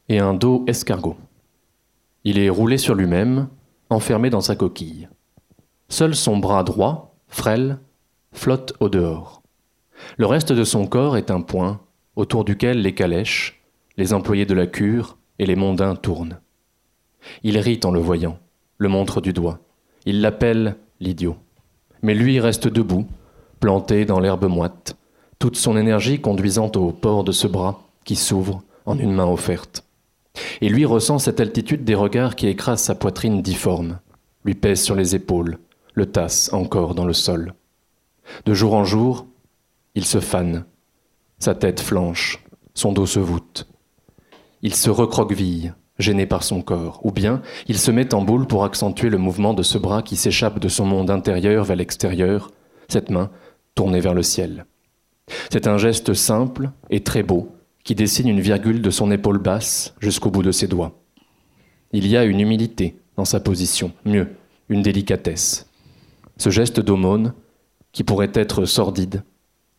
et 0.08 0.18
un 0.18 0.34
dos 0.34 0.64
escargot. 0.66 1.16
Il 2.24 2.38
est 2.38 2.50
roulé 2.50 2.76
sur 2.76 2.94
lui-même, 2.94 3.48
enfermé 3.88 4.30
dans 4.30 4.40
sa 4.40 4.56
coquille. 4.56 5.08
Seul 5.90 6.14
son 6.14 6.38
bras 6.38 6.62
droit, 6.62 7.16
frêle, 7.26 7.78
flotte 8.32 8.74
au 8.78 8.88
dehors. 8.88 9.42
Le 10.16 10.26
reste 10.26 10.52
de 10.52 10.62
son 10.62 10.86
corps 10.86 11.16
est 11.16 11.32
un 11.32 11.40
point 11.40 11.80
autour 12.14 12.44
duquel 12.44 12.80
les 12.80 12.94
calèches, 12.94 13.60
les 13.96 14.14
employés 14.14 14.46
de 14.46 14.54
la 14.54 14.68
cure 14.68 15.18
et 15.40 15.46
les 15.46 15.56
mondains 15.56 15.96
tournent. 15.96 16.38
Il 17.42 17.58
rit 17.58 17.80
en 17.82 17.90
le 17.90 17.98
voyant, 17.98 18.38
le 18.78 18.88
montre 18.88 19.20
du 19.20 19.32
doigt. 19.32 19.58
Il 20.06 20.20
l'appelle 20.20 20.76
l'idiot. 21.00 21.36
Mais 22.02 22.14
lui 22.14 22.38
reste 22.38 22.68
debout, 22.68 23.06
planté 23.58 24.04
dans 24.04 24.20
l'herbe 24.20 24.46
moite, 24.46 24.96
toute 25.40 25.56
son 25.56 25.76
énergie 25.76 26.20
conduisant 26.20 26.70
au 26.76 26.92
port 26.92 27.24
de 27.24 27.32
ce 27.32 27.48
bras 27.48 27.82
qui 28.04 28.14
s'ouvre 28.14 28.62
en 28.86 28.96
une 28.96 29.12
main 29.12 29.26
offerte. 29.26 29.84
Et 30.60 30.68
lui 30.68 30.84
ressent 30.84 31.18
cette 31.18 31.40
altitude 31.40 31.84
des 31.84 31.96
regards 31.96 32.36
qui 32.36 32.46
écrasent 32.46 32.82
sa 32.82 32.94
poitrine 32.94 33.42
difforme, 33.42 33.98
lui 34.44 34.54
pèse 34.54 34.80
sur 34.80 34.94
les 34.94 35.16
épaules, 35.16 35.58
le 35.94 36.06
tasse 36.06 36.52
encore 36.52 36.94
dans 36.94 37.04
le 37.04 37.12
sol. 37.12 37.54
De 38.44 38.54
jour 38.54 38.74
en 38.74 38.84
jour, 38.84 39.26
il 39.94 40.04
se 40.04 40.20
fane, 40.20 40.64
sa 41.38 41.54
tête 41.54 41.80
flanche, 41.80 42.44
son 42.74 42.92
dos 42.92 43.06
se 43.06 43.20
voûte. 43.20 43.66
Il 44.62 44.74
se 44.74 44.90
recroqueville, 44.90 45.74
gêné 45.98 46.26
par 46.26 46.42
son 46.42 46.62
corps, 46.62 47.00
ou 47.04 47.12
bien 47.12 47.42
il 47.66 47.78
se 47.78 47.90
met 47.90 48.14
en 48.14 48.22
boule 48.22 48.46
pour 48.46 48.64
accentuer 48.64 49.08
le 49.08 49.18
mouvement 49.18 49.54
de 49.54 49.62
ce 49.62 49.78
bras 49.78 50.02
qui 50.02 50.16
s'échappe 50.16 50.58
de 50.58 50.68
son 50.68 50.86
monde 50.86 51.10
intérieur 51.10 51.64
vers 51.64 51.76
l'extérieur, 51.76 52.50
cette 52.88 53.10
main 53.10 53.30
tournée 53.74 54.00
vers 54.00 54.14
le 54.14 54.22
ciel. 54.22 54.66
C'est 55.50 55.66
un 55.66 55.78
geste 55.78 56.14
simple 56.14 56.70
et 56.90 57.02
très 57.02 57.22
beau 57.22 57.48
qui 57.84 57.94
dessine 57.94 58.28
une 58.28 58.40
virgule 58.40 58.82
de 58.82 58.90
son 58.90 59.10
épaule 59.10 59.38
basse 59.38 59.94
jusqu'au 60.00 60.30
bout 60.30 60.42
de 60.42 60.52
ses 60.52 60.66
doigts. 60.66 60.92
Il 61.92 62.06
y 62.06 62.16
a 62.16 62.24
une 62.24 62.40
humilité 62.40 62.96
dans 63.16 63.24
sa 63.24 63.40
position, 63.40 63.92
mieux, 64.04 64.28
une 64.68 64.82
délicatesse. 64.82 65.69
Ce 66.40 66.48
geste 66.48 66.80
d'aumône, 66.80 67.34
qui 67.92 68.02
pourrait 68.02 68.30
être 68.32 68.64
sordide, 68.64 69.24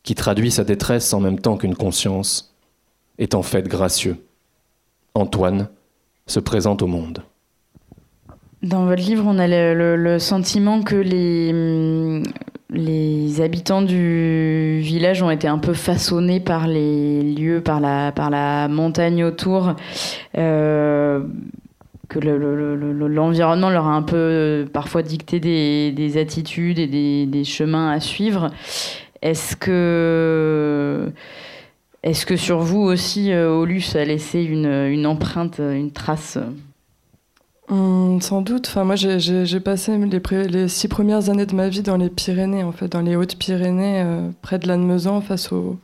qui 0.03 0.13
traduit 0.13 0.51
sa 0.51 0.63
détresse 0.63 1.11
en 1.11 1.19
même 1.19 1.39
temps 1.39 1.57
qu'une 1.57 1.73
conscience, 1.73 2.55
est 3.17 3.33
en 3.33 3.41
fait 3.41 3.67
gracieux. 3.67 4.23
Antoine 5.15 5.69
se 6.27 6.39
présente 6.39 6.83
au 6.83 6.87
monde. 6.87 7.23
Dans 8.61 8.85
votre 8.85 9.01
livre, 9.01 9.23
on 9.25 9.39
a 9.39 9.47
le, 9.47 10.19
sentiment 10.19 10.83
que 10.83 10.95
les, 10.95 12.21
les 12.69 13.41
habitants 13.41 13.81
du 13.81 14.81
village 14.83 15.23
ont 15.23 15.31
été 15.31 15.47
un 15.47 15.57
peu 15.57 15.73
façonnés 15.73 16.39
par 16.39 16.67
les 16.67 17.23
lieux, 17.23 17.61
par 17.61 17.79
la, 17.79 18.11
par 18.11 18.29
la 18.29 18.67
montagne 18.67 19.23
autour, 19.23 19.73
euh, 20.37 21.25
que 22.11 22.19
l'environnement 22.19 23.69
leur 23.69 23.87
a 23.87 23.95
un 23.95 24.01
peu 24.01 24.67
parfois 24.73 25.01
dicté 25.01 25.39
des, 25.39 26.17
attitudes 26.17 26.77
et 26.77 27.25
des, 27.25 27.43
chemins 27.45 27.89
à 27.89 28.01
suivre. 28.01 28.49
Est-ce 29.21 29.55
que 29.55 31.09
est-ce 32.03 32.25
que 32.25 32.35
sur 32.35 32.59
vous 32.59 32.81
aussi, 32.81 33.31
euh, 33.31 33.55
Olus 33.55 33.95
a 33.95 34.03
laissé 34.03 34.41
une, 34.43 35.05
empreinte, 35.05 35.59
une 35.59 35.91
trace 35.91 36.39
hum, 37.69 38.19
Sans 38.19 38.41
doute. 38.41 38.67
Enfin, 38.67 38.83
moi, 38.83 38.95
j'ai 38.95 39.59
passé 39.59 39.95
les, 39.97 40.67
six 40.67 40.87
premières 40.87 41.29
années 41.29 41.45
de 41.45 41.55
ma 41.55 41.69
vie 41.69 41.83
dans 41.83 41.97
les 41.97 42.09
Pyrénées, 42.09 42.63
en 42.63 42.71
fait, 42.71 42.89
dans 42.89 43.01
les 43.01 43.15
Hautes-Pyrénées, 43.15 44.01
euh, 44.03 44.29
près 44.41 44.57
de 44.57 44.67
Lannemezan, 44.67 45.21
face 45.21 45.51
au, 45.53 45.79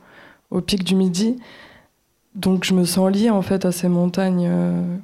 pic 0.66 0.82
du 0.82 0.96
Midi. 0.96 1.36
Donc, 2.34 2.64
je 2.64 2.74
me 2.74 2.84
sens 2.84 3.10
liée 3.12 3.30
en 3.30 3.42
fait 3.42 3.64
à 3.64 3.72
ces 3.72 3.88
montagnes. 3.88 4.48
Euh. 4.50 4.98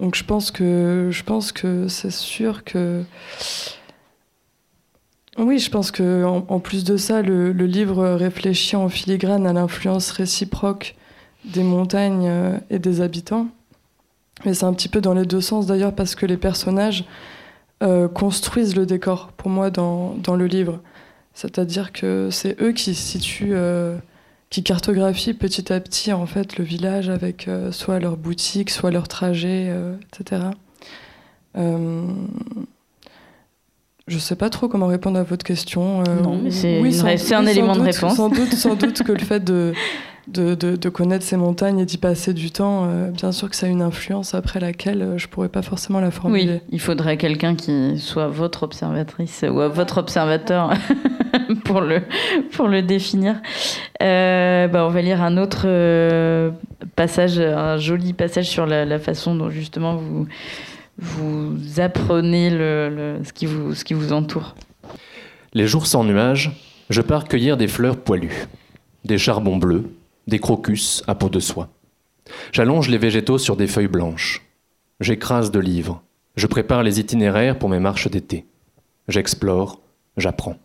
Donc, 0.00 0.14
je 0.16 0.24
pense 0.24 0.50
que 0.50 1.08
je 1.10 1.22
pense 1.22 1.52
que 1.52 1.88
c'est 1.88 2.10
sûr 2.10 2.64
que 2.64 3.04
oui, 5.36 5.58
je 5.58 5.68
pense 5.68 5.90
que 5.90 6.24
en, 6.24 6.60
plus 6.60 6.84
de 6.84 6.96
ça, 6.96 7.20
le, 7.20 7.50
livre 7.50 8.06
réfléchit 8.14 8.76
en 8.76 8.88
filigrane 8.88 9.46
à 9.46 9.52
l'influence 9.52 10.10
réciproque 10.10 10.94
des 11.44 11.64
montagnes 11.64 12.28
euh, 12.28 12.58
et 12.70 12.78
des 12.78 13.00
habitants. 13.00 13.48
Mais 14.44 14.54
c'est 14.54 14.64
un 14.64 14.72
petit 14.72 14.88
peu 14.88 15.00
dans 15.00 15.14
les 15.14 15.26
deux 15.26 15.40
sens 15.40 15.66
d'ailleurs 15.66 15.94
parce 15.94 16.14
que 16.14 16.24
les 16.24 16.36
personnages 16.36 17.04
euh, 17.82 18.08
construisent 18.08 18.76
le 18.76 18.86
décor 18.86 19.32
pour 19.36 19.50
moi 19.50 19.70
dans, 19.70 20.14
dans 20.14 20.36
le 20.36 20.46
livre. 20.46 20.80
C'est-à-dire 21.34 21.92
que 21.92 22.28
c'est 22.30 22.60
eux 22.62 22.72
qui 22.72 22.94
situent, 22.94 23.54
euh, 23.54 23.96
qui 24.54 24.62
cartographient 24.62 25.34
petit 25.34 25.72
à 25.72 25.80
petit 25.80 26.12
en 26.12 26.26
fait 26.26 26.58
le 26.58 26.64
village 26.64 27.08
avec 27.08 27.48
soit 27.72 27.98
leur 27.98 28.16
boutique, 28.16 28.70
soit 28.70 28.90
leur 28.90 29.08
trajet, 29.08 29.72
etc. 30.12 30.42
Je 34.06 34.16
ne 34.16 34.20
sais 34.20 34.36
pas 34.36 34.50
trop 34.50 34.68
comment 34.68 34.86
répondre 34.86 35.18
à 35.18 35.22
votre 35.22 35.46
question. 35.46 36.02
Euh, 36.02 36.20
non, 36.22 36.38
mais 36.42 36.50
c'est 36.50 36.80
oui, 36.82 37.00
un 37.32 37.46
élément 37.46 37.74
de 37.74 37.80
réponse. 37.80 38.16
Sans 38.16 38.28
doute, 38.28 38.52
sans 38.52 38.74
doute 38.74 39.02
que 39.02 39.12
le 39.12 39.18
fait 39.24 39.42
de, 39.42 39.72
de, 40.28 40.54
de, 40.54 40.88
connaître 40.90 41.24
ces 41.24 41.38
montagnes 41.38 41.78
et 41.78 41.86
d'y 41.86 41.96
passer 41.96 42.34
du 42.34 42.50
temps, 42.50 42.84
euh, 42.84 43.10
bien 43.10 43.32
sûr 43.32 43.48
que 43.48 43.56
ça 43.56 43.64
a 43.64 43.70
une 43.70 43.80
influence 43.80 44.34
après 44.34 44.60
laquelle 44.60 45.00
euh, 45.00 45.16
je 45.16 45.26
ne 45.26 45.30
pourrais 45.30 45.48
pas 45.48 45.62
forcément 45.62 46.00
la 46.00 46.10
formuler. 46.10 46.52
Oui, 46.52 46.60
il 46.70 46.80
faudrait 46.80 47.16
quelqu'un 47.16 47.54
qui 47.54 47.98
soit 47.98 48.28
votre 48.28 48.64
observatrice 48.64 49.42
ou 49.48 49.54
votre 49.54 49.96
observateur 49.96 50.74
pour, 51.64 51.80
le, 51.80 52.02
pour 52.52 52.68
le 52.68 52.82
définir. 52.82 53.40
bah, 54.00 54.86
on 54.86 54.88
va 54.88 55.02
lire 55.02 55.22
un 55.22 55.36
autre 55.36 55.66
passage, 56.96 57.38
un 57.38 57.76
joli 57.76 58.12
passage 58.12 58.48
sur 58.48 58.66
la, 58.66 58.84
la 58.84 58.98
façon 58.98 59.34
dont 59.34 59.50
justement 59.50 59.96
vous 59.96 60.26
vous 60.98 61.80
apprenez 61.80 62.50
le, 62.50 63.18
ce, 63.24 63.32
qui 63.32 63.46
vous, 63.46 63.74
ce 63.74 63.84
qui 63.84 63.94
vous 63.94 64.12
entoure 64.12 64.54
Les 65.52 65.66
jours 65.66 65.86
sans 65.86 66.04
nuages, 66.04 66.52
je 66.90 67.00
pars 67.00 67.24
cueillir 67.24 67.56
des 67.56 67.68
fleurs 67.68 67.96
poilues, 67.96 68.46
des 69.04 69.18
charbons 69.18 69.56
bleus, 69.56 69.90
des 70.26 70.38
crocus 70.38 71.02
à 71.06 71.14
peau 71.14 71.28
de 71.28 71.40
soie. 71.40 71.68
J'allonge 72.52 72.88
les 72.88 72.98
végétaux 72.98 73.38
sur 73.38 73.56
des 73.56 73.66
feuilles 73.66 73.88
blanches. 73.88 74.42
J'écrase 75.00 75.50
de 75.50 75.58
livres. 75.58 76.02
Je 76.36 76.46
prépare 76.46 76.82
les 76.82 77.00
itinéraires 77.00 77.58
pour 77.58 77.68
mes 77.68 77.80
marches 77.80 78.08
d'été. 78.08 78.46
J'explore, 79.08 79.80
j'apprends. 80.16 80.56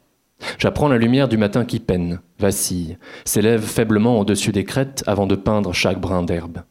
J'apprends 0.57 0.87
la 0.87 0.97
lumière 0.97 1.27
du 1.27 1.37
matin 1.37 1.65
qui 1.65 1.79
peine, 1.79 2.19
vacille, 2.39 2.97
s'élève 3.25 3.63
faiblement 3.63 4.19
au-dessus 4.19 4.51
des 4.51 4.63
crêtes 4.63 5.03
avant 5.07 5.27
de 5.27 5.35
peindre 5.35 5.73
chaque 5.73 5.99
brin 5.99 6.23
d'herbe. 6.23 6.63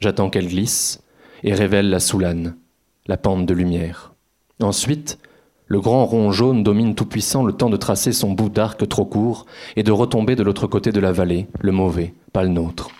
J'attends 0.00 0.30
qu'elle 0.30 0.48
glisse 0.48 1.02
et 1.42 1.54
révèle 1.54 1.90
la 1.90 2.00
soulane, 2.00 2.56
la 3.06 3.16
pente 3.16 3.46
de 3.46 3.54
lumière. 3.54 4.12
Ensuite, 4.60 5.18
Le 5.72 5.80
grand 5.80 6.04
rond 6.04 6.32
jaune 6.32 6.64
domine 6.64 6.96
tout-puissant 6.96 7.44
le 7.44 7.52
temps 7.52 7.70
de 7.70 7.76
tracer 7.76 8.10
son 8.10 8.32
bout 8.32 8.48
d'arc 8.48 8.88
trop 8.88 9.04
court 9.04 9.46
et 9.76 9.84
de 9.84 9.92
retomber 9.92 10.34
de 10.34 10.42
l'autre 10.42 10.66
côté 10.66 10.90
de 10.90 10.98
la 10.98 11.12
vallée, 11.12 11.46
le 11.60 11.70
mauvais, 11.70 12.12
pas 12.32 12.42
le 12.42 12.48
nôtre. 12.48 12.90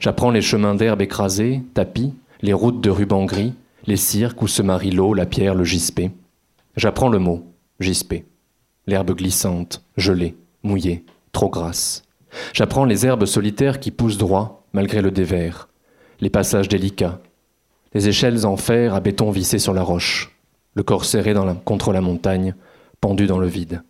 J'apprends 0.00 0.30
les 0.30 0.40
chemins 0.40 0.74
d'herbe 0.74 1.02
écrasés, 1.02 1.60
tapis, 1.74 2.14
les 2.40 2.54
routes 2.54 2.80
de 2.80 2.88
ruban 2.88 3.26
gris, 3.26 3.52
les 3.86 3.98
cirques 3.98 4.40
où 4.40 4.48
se 4.48 4.62
marient 4.62 4.90
l'eau, 4.90 5.12
la 5.12 5.26
pierre, 5.26 5.54
le 5.54 5.64
gispé. 5.64 6.12
J'apprends 6.76 7.10
le 7.10 7.18
mot, 7.18 7.44
gispé. 7.78 8.24
L'herbe 8.86 9.16
glissante, 9.16 9.82
gelée, 9.96 10.36
mouillée, 10.62 11.04
trop 11.32 11.48
grasse. 11.48 12.02
J'apprends 12.52 12.84
les 12.84 13.06
herbes 13.06 13.26
solitaires 13.26 13.80
qui 13.80 13.90
poussent 13.90 14.18
droit, 14.18 14.66
malgré 14.72 15.02
le 15.02 15.10
dévers, 15.10 15.68
les 16.20 16.30
passages 16.30 16.68
délicats, 16.68 17.20
les 17.94 18.08
échelles 18.08 18.46
en 18.46 18.56
fer 18.56 18.94
à 18.94 19.00
béton 19.00 19.30
vissé 19.30 19.58
sur 19.58 19.74
la 19.74 19.82
roche, 19.82 20.36
le 20.74 20.82
corps 20.82 21.04
serré 21.04 21.34
contre 21.64 21.92
la 21.92 22.00
montagne, 22.00 22.54
pendu 23.00 23.26
dans 23.26 23.38
le 23.38 23.46
vide. 23.46 23.82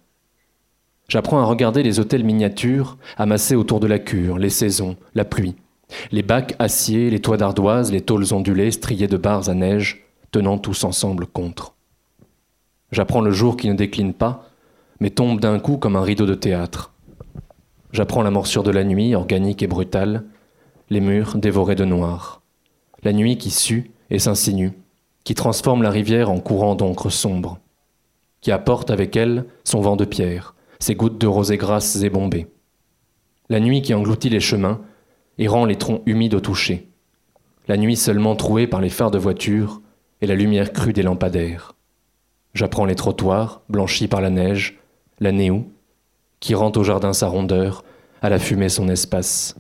J'apprends 1.09 1.41
à 1.41 1.45
regarder 1.45 1.83
les 1.83 2.01
hôtels 2.01 2.25
miniatures 2.25 2.97
amassés 3.17 3.55
autour 3.55 3.81
de 3.81 3.87
la 3.87 3.99
cure, 3.99 4.39
les 4.39 4.51
saisons, 4.51 4.97
la 5.15 5.25
pluie, 5.25 5.55
les 6.11 6.23
bacs 6.23 6.57
acier, 6.59 7.11
les 7.11 7.21
toits 7.21 7.37
d'ardoise, 7.37 7.93
les 7.93 8.01
tôles 8.01 8.33
ondulées 8.33 8.71
striées 8.71 9.09
de 9.09 9.17
barres 9.17 9.49
à 9.49 9.55
neige, 9.55 10.05
tenant 10.31 10.59
tous 10.59 10.85
ensemble 10.85 11.27
contre. 11.27 11.75
J'apprends 12.91 13.21
le 13.21 13.31
jour 13.31 13.57
qui 13.57 13.69
ne 13.69 13.75
décline 13.75 14.15
pas, 14.15 14.49
mais 15.03 15.11
tombe 15.11 15.41
d'un 15.41 15.59
coup 15.59 15.79
comme 15.79 15.97
un 15.97 16.03
rideau 16.03 16.27
de 16.27 16.37
théâtre. 16.37 16.93
J'apprends 17.91 18.23
la 18.23 18.31
morsure 18.31 18.63
de 18.63 18.71
la 18.71 18.85
nuit, 18.85 19.17
organique 19.17 19.61
et 19.61 19.67
brutale, 19.67 20.23
les 20.91 21.01
murs 21.01 21.39
dévorés 21.39 21.75
de 21.75 21.85
noir. 21.85 22.41
La 23.03 23.13
nuit 23.13 23.37
qui 23.37 23.51
sue 23.51 23.91
et 24.11 24.21
s'insinue, 24.21 24.71
qui 25.25 25.35
transforme 25.35 25.83
la 25.83 25.91
rivière 25.91 26.31
en 26.31 26.39
courant 26.39 26.77
d'encre 26.77 27.11
sombre, 27.11 27.59
qui 28.43 28.53
apporte 28.53 28.93
avec 28.93 29.17
elle 29.17 29.47
son 29.65 29.81
vent 29.81 29.97
de 29.97 30.05
pierre, 30.05 30.55
ses 30.79 30.95
gouttes 30.95 31.19
de 31.19 31.27
rosée 31.27 31.57
grasses 31.57 32.01
et 32.05 32.09
bombées. 32.09 32.47
La 33.49 33.59
nuit 33.59 33.83
qui 33.83 33.95
engloutit 33.95 34.31
les 34.31 34.39
chemins 34.39 34.83
et 35.37 35.49
rend 35.49 35.65
les 35.65 35.79
troncs 35.79 36.03
humides 36.07 36.35
au 36.35 36.41
toucher. 36.41 36.87
La 37.67 37.77
nuit 37.77 37.97
seulement 37.97 38.37
trouée 38.37 38.69
par 38.69 38.81
les 38.81 38.89
phares 38.89 39.11
de 39.11 39.19
voitures 39.19 39.83
et 40.21 40.29
la 40.29 40.37
lumière 40.37 40.73
crue 40.73 40.93
des 40.93 41.03
lampadaires. 41.03 41.75
J'apprends 42.55 42.85
les 42.85 42.95
trottoirs, 42.95 43.63
blanchis 43.69 44.07
par 44.07 44.21
la 44.21 44.31
neige, 44.31 44.79
la 45.23 45.33
néou, 45.33 45.71
qui 46.41 46.55
rend 46.55 46.73
au 46.73 46.83
jardin 46.83 47.13
sa 47.13 47.29
rondeur, 47.29 47.85
à 48.21 48.29
la 48.29 48.39
fumée 48.39 48.69
son 48.69 48.89
espace. 48.89 49.57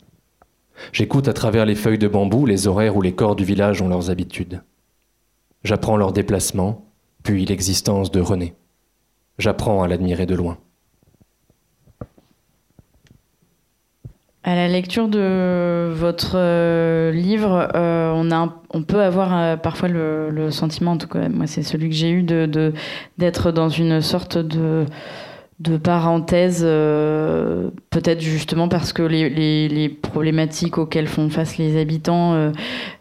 J'écoute 0.92 1.28
à 1.28 1.32
travers 1.32 1.64
les 1.64 1.76
feuilles 1.76 1.98
de 1.98 2.08
bambou 2.08 2.46
les 2.46 2.66
horaires 2.66 2.96
où 2.96 3.02
les 3.02 3.14
corps 3.14 3.36
du 3.36 3.44
village 3.44 3.80
ont 3.80 3.88
leurs 3.88 4.10
habitudes. 4.10 4.62
J'apprends 5.62 5.96
leur 5.96 6.12
déplacement, 6.12 6.84
puis 7.22 7.44
l'existence 7.44 8.10
de 8.10 8.20
René. 8.20 8.54
J'apprends 9.38 9.82
à 9.82 9.88
l'admirer 9.88 10.26
de 10.26 10.34
loin. 10.34 10.58
À 14.44 14.56
la 14.56 14.66
lecture 14.66 15.06
de 15.06 15.88
votre 15.92 16.32
euh, 16.34 17.12
livre, 17.12 17.68
euh, 17.76 18.12
on, 18.12 18.32
a 18.32 18.52
on 18.70 18.82
peut 18.82 19.00
avoir 19.00 19.38
euh, 19.38 19.56
parfois 19.56 19.88
le, 19.88 20.50
sentiment, 20.50 20.92
en 20.92 20.96
tout 20.96 21.06
cas 21.06 21.28
moi 21.28 21.46
c'est 21.46 21.62
celui 21.62 21.88
que 21.88 21.94
j'ai 21.94 22.10
eu, 22.10 22.24
de, 22.24 22.72
d'être 23.18 23.52
dans 23.52 23.68
une 23.68 24.00
sorte 24.00 24.38
de 24.38 24.84
de 25.62 25.76
parenthèse, 25.76 26.62
euh, 26.64 27.70
peut-être 27.90 28.20
justement 28.20 28.68
parce 28.68 28.92
que 28.92 29.02
les, 29.02 29.88
problématiques 29.88 30.76
auxquelles 30.76 31.06
font 31.06 31.30
face 31.30 31.56
les 31.56 31.80
habitants 31.80 32.34
euh, 32.34 32.50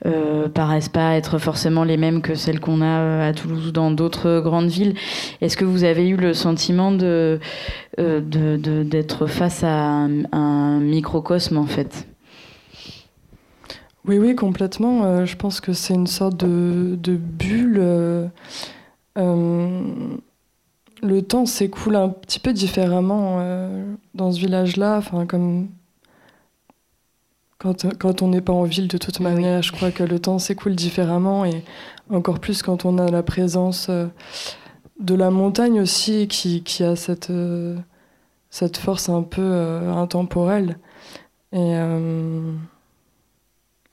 euh, 0.06 0.48
paraissent 0.48 0.90
pas 0.90 1.16
être 1.16 1.40
forcément 1.40 1.84
les 1.84 1.98
mêmes 1.98 2.22
que 2.22 2.36
celles 2.36 2.60
qu'on 2.60 2.82
a 2.82 3.26
à 3.26 3.34
Toulouse 3.34 3.70
ou 3.70 3.72
dans 3.72 3.90
d'autres 3.90 4.42
grandes 4.42 4.68
villes. 4.68 4.94
Est-ce 5.42 5.58
que 5.58 5.66
vous 5.66 5.84
avez 5.84 6.08
eu 6.08 6.16
le 6.16 6.34
sentiment 6.34 6.92
de, 6.92 7.40
d'être 7.98 9.26
face 9.26 9.64
à 9.64 10.08
un, 10.32 10.80
microcosme 10.80 11.58
en 11.58 11.66
fait? 11.66 12.08
Oui, 14.06 14.18
oui, 14.20 14.36
complètement. 14.36 15.26
je 15.26 15.36
pense 15.36 15.62
que 15.62 15.74
c'est 15.74 15.94
une 15.94 16.08
sorte 16.08 16.38
de 16.38 17.16
bulle 17.16 18.30
le 21.02 21.22
temps 21.22 21.46
s'écoule 21.46 21.96
un 21.96 22.10
petit 22.10 22.40
peu 22.40 22.54
différemment 22.54 23.38
euh, 23.40 23.94
dans 24.14 24.32
ce 24.32 24.40
village-là. 24.40 24.98
Enfin, 24.98 25.26
comme 25.26 25.70
quand, 27.58 27.98
quand 27.98 28.22
on 28.22 28.30
n'est 28.30 28.42
pas 28.42 28.54
en 28.54 28.64
ville 28.64 28.88
de 28.88 28.98
toute 28.98 29.20
manière, 29.20 29.62
je 29.62 29.72
crois 29.72 29.92
que 29.92 30.04
le 30.04 30.20
temps 30.20 30.40
s'écoule 30.40 30.76
différemment 30.76 31.46
et 31.46 31.64
encore 32.10 32.40
plus 32.40 32.62
quand 32.62 32.86
on 32.86 32.98
a 32.98 33.10
la 33.10 33.24
présence 33.24 33.88
euh, 33.90 34.08
de 35.00 35.16
la 35.16 35.32
montagne 35.32 35.80
aussi 35.80 36.28
qui, 36.28 36.64
qui 36.64 36.84
a 36.84 36.96
cette, 36.96 37.30
euh, 37.30 37.78
cette 38.50 38.78
force 38.78 39.10
un 39.10 39.24
peu 39.24 39.80
intemporelle. 39.90 40.78
Et, 41.54 41.74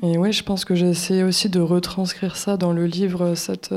et 0.03 0.17
ouais, 0.17 0.31
je 0.31 0.45
pense 0.45 0.65
que 0.65 0.75
j'ai 0.77 0.89
essayé 0.89 1.25
aussi 1.25 1.49
de 1.49 1.61
retranscrire 1.61 2.37
ça 2.37 2.57
dans 2.57 2.73
le 2.73 2.87
livre, 2.87 3.35
cette 3.35 3.75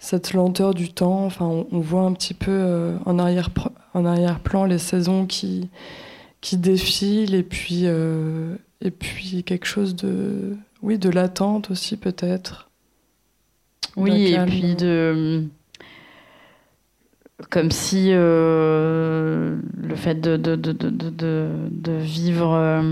cette 0.00 0.32
lenteur 0.32 0.74
du 0.74 0.92
temps. 0.92 1.24
Enfin, 1.26 1.64
on, 1.70 1.78
voit 1.78 2.02
un 2.02 2.12
petit 2.14 2.34
peu 2.34 2.50
euh, 2.50 2.96
en 3.04 3.18
arrière-plan 3.18 4.62
en 4.62 4.64
les 4.64 4.78
saisons 4.78 5.26
qui, 5.26 5.68
qui 6.40 6.56
défilent 6.56 7.34
et 7.34 7.42
puis, 7.44 7.82
euh, 7.84 8.56
et 8.80 8.90
puis 8.90 9.44
quelque 9.44 9.66
chose 9.66 9.94
de, 9.94 10.56
oui, 10.82 10.98
de 10.98 11.10
latente 11.10 11.70
aussi 11.70 11.96
peut-être. 11.96 12.68
Oui, 13.96 14.32
et 14.32 14.38
puis 14.46 14.74
de 14.74 15.44
comme 17.48 17.70
si 17.70 18.08
euh, 18.10 19.56
le 19.82 19.94
fait 19.96 20.20
de, 20.20 20.36
de, 20.36 20.56
de, 20.56 21.48
de 21.70 21.92
vivre 21.92 22.82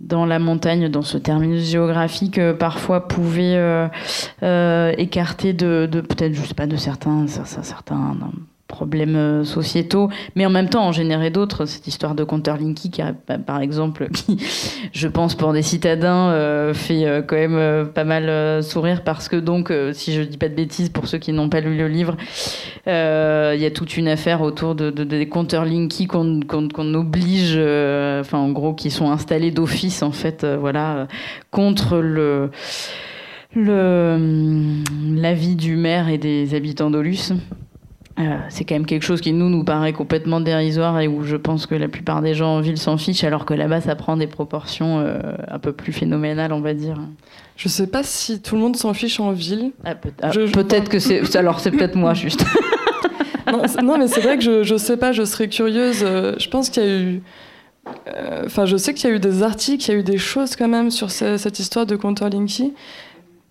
dans 0.00 0.24
la 0.24 0.38
montagne, 0.38 0.88
dans 0.88 1.02
ce 1.02 1.18
terminus 1.18 1.70
géographique, 1.70 2.38
euh, 2.38 2.54
parfois 2.54 3.06
pouvait 3.06 3.54
euh, 3.54 3.86
euh, 4.42 4.92
écarter 4.96 5.52
de, 5.52 5.88
de 5.90 6.00
peut-être, 6.00 6.34
je 6.34 6.42
sais 6.42 6.54
pas, 6.54 6.66
de 6.66 6.76
certains, 6.76 7.26
certains 7.26 8.16
problèmes 8.70 9.16
euh, 9.16 9.44
sociétaux, 9.44 10.08
mais 10.36 10.46
en 10.46 10.50
même 10.50 10.70
temps 10.70 10.86
en 10.86 10.92
générer 10.92 11.30
d'autres. 11.30 11.66
Cette 11.66 11.86
histoire 11.86 12.14
de 12.14 12.24
compteur 12.24 12.56
Linky, 12.56 12.90
qui, 12.90 13.02
par 13.44 13.60
exemple, 13.60 14.08
qui, 14.14 14.38
je 14.92 15.08
pense, 15.08 15.34
pour 15.34 15.52
des 15.52 15.62
citadins, 15.62 16.30
euh, 16.30 16.72
fait 16.72 17.04
euh, 17.04 17.20
quand 17.20 17.36
même 17.36 17.88
pas 17.88 18.04
mal 18.04 18.62
sourire 18.62 19.02
parce 19.04 19.28
que 19.28 19.36
donc, 19.36 19.72
si 19.92 20.14
je 20.14 20.22
dis 20.22 20.38
pas 20.38 20.48
de 20.48 20.54
bêtises, 20.54 20.88
pour 20.88 21.08
ceux 21.08 21.18
qui 21.18 21.32
n'ont 21.32 21.48
pas 21.48 21.60
lu 21.60 21.76
le 21.76 21.88
livre, 21.88 22.16
il 22.86 23.60
y 23.60 23.66
a 23.66 23.70
toute 23.74 23.96
une 23.96 24.08
affaire 24.08 24.40
autour 24.40 24.74
de, 24.74 24.90
des 24.90 25.28
compteurs 25.28 25.64
Linky 25.64 26.06
qu'on 26.06 26.94
oblige, 26.94 27.56
enfin 27.56 28.38
en 28.38 28.50
gros, 28.50 28.72
qui 28.72 28.90
sont 28.90 29.10
installés 29.10 29.50
d'office 29.50 30.02
en 30.02 30.12
fait, 30.12 30.46
voilà, 30.46 31.08
contre 31.50 31.98
le 31.98 32.50
l'avis 33.56 35.56
du 35.56 35.74
maire 35.74 36.08
et 36.08 36.18
des 36.18 36.54
habitants 36.54 36.90
d'Olus. 36.90 37.32
Euh, 38.20 38.38
c'est 38.48 38.64
quand 38.64 38.74
même 38.74 38.86
quelque 38.86 39.02
chose 39.02 39.20
qui 39.20 39.32
nous 39.32 39.48
nous 39.48 39.64
paraît 39.64 39.92
complètement 39.92 40.40
dérisoire 40.40 41.00
et 41.00 41.08
où 41.08 41.22
je 41.22 41.36
pense 41.36 41.66
que 41.66 41.74
la 41.74 41.88
plupart 41.88 42.22
des 42.22 42.34
gens 42.34 42.56
en 42.56 42.60
ville 42.60 42.78
s'en 42.78 42.96
fichent, 42.96 43.24
alors 43.24 43.46
que 43.46 43.54
là-bas 43.54 43.80
ça 43.80 43.94
prend 43.96 44.16
des 44.16 44.26
proportions 44.26 45.00
euh, 45.00 45.20
un 45.48 45.58
peu 45.58 45.72
plus 45.72 45.92
phénoménales, 45.92 46.52
on 46.52 46.60
va 46.60 46.74
dire. 46.74 46.96
Je 47.56 47.68
sais 47.68 47.86
pas 47.86 48.02
si 48.02 48.40
tout 48.40 48.56
le 48.56 48.60
monde 48.60 48.76
s'en 48.76 48.94
fiche 48.94 49.20
en 49.20 49.32
ville. 49.32 49.72
Ah, 49.84 49.94
ah, 50.22 50.30
peut-être 50.30 50.88
que 50.88 50.98
c'est. 50.98 51.36
Alors 51.36 51.60
c'est 51.60 51.70
peut-être 51.70 51.96
moi 51.96 52.14
juste. 52.14 52.44
non, 53.82 53.98
mais 53.98 54.06
c'est 54.06 54.20
vrai 54.20 54.36
que 54.36 54.44
je, 54.44 54.62
je 54.62 54.76
sais 54.76 54.96
pas, 54.96 55.12
je 55.12 55.24
serais 55.24 55.48
curieuse. 55.48 56.02
Euh, 56.02 56.34
je 56.38 56.48
pense 56.48 56.70
qu'il 56.70 56.82
y 56.82 56.86
a 56.86 56.98
eu. 56.98 57.22
Enfin, 58.44 58.66
je 58.66 58.76
sais 58.76 58.94
qu'il 58.94 59.08
y 59.08 59.12
a 59.12 59.16
eu 59.16 59.18
des 59.18 59.42
articles, 59.42 59.84
il 59.84 59.92
y 59.92 59.96
a 59.96 59.98
eu 59.98 60.02
des 60.02 60.18
choses 60.18 60.54
quand 60.54 60.68
même 60.68 60.90
sur 60.90 61.10
cette 61.10 61.58
histoire 61.58 61.86
de 61.86 61.96
compteur 61.96 62.28
Linky. 62.28 62.72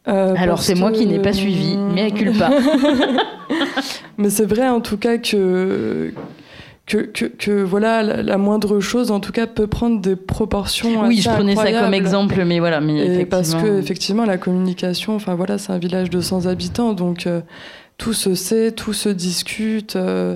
Euh, 0.08 0.34
Alors 0.38 0.62
c'est 0.62 0.76
moi 0.76 0.92
qui 0.92 1.06
n'ai 1.06 1.20
pas 1.20 1.34
suivi, 1.34 1.78
mais 1.78 2.04
à 2.04 2.12
culpa. 2.12 2.50
mais 4.18 4.30
c'est 4.30 4.46
vrai 4.46 4.68
en 4.68 4.82
tout 4.82 4.98
cas 4.98 5.18
que 5.18 6.14
que, 6.86 7.26
que, 7.26 7.62
voilà 7.62 8.02
la, 8.02 8.38
moindre 8.40 8.80
chose 8.80 9.12
en 9.12 9.20
tout 9.20 9.32
cas 9.32 9.46
peut 9.46 9.68
prendre 9.68 10.02
des 10.02 10.16
proportions 10.16 11.06
oui 11.06 11.22
je 11.22 11.30
prenais 11.30 11.56
ça 11.56 11.72
comme 11.72 11.94
exemple 11.94 12.44
mais 12.46 12.60
voilà 12.60 12.82
mais 12.82 13.28
parce 13.28 13.54
que 13.54 13.78
effectivement. 13.78 14.26
la 14.26 14.40
communication 14.40 15.16
enfin 15.16 15.36
voilà 15.36 15.60
c'est 15.60 15.72
un 15.72 15.78
village 15.78 16.10
de 16.10 16.20
100 16.20 16.48
habitants 16.48 16.94
donc 16.94 17.28
euh, 17.28 17.42
tout 18.00 18.14
se 18.14 18.34
sait 18.34 18.72
tout 18.72 18.94
se 18.94 19.10
discute 19.10 19.98
euh, 19.98 20.36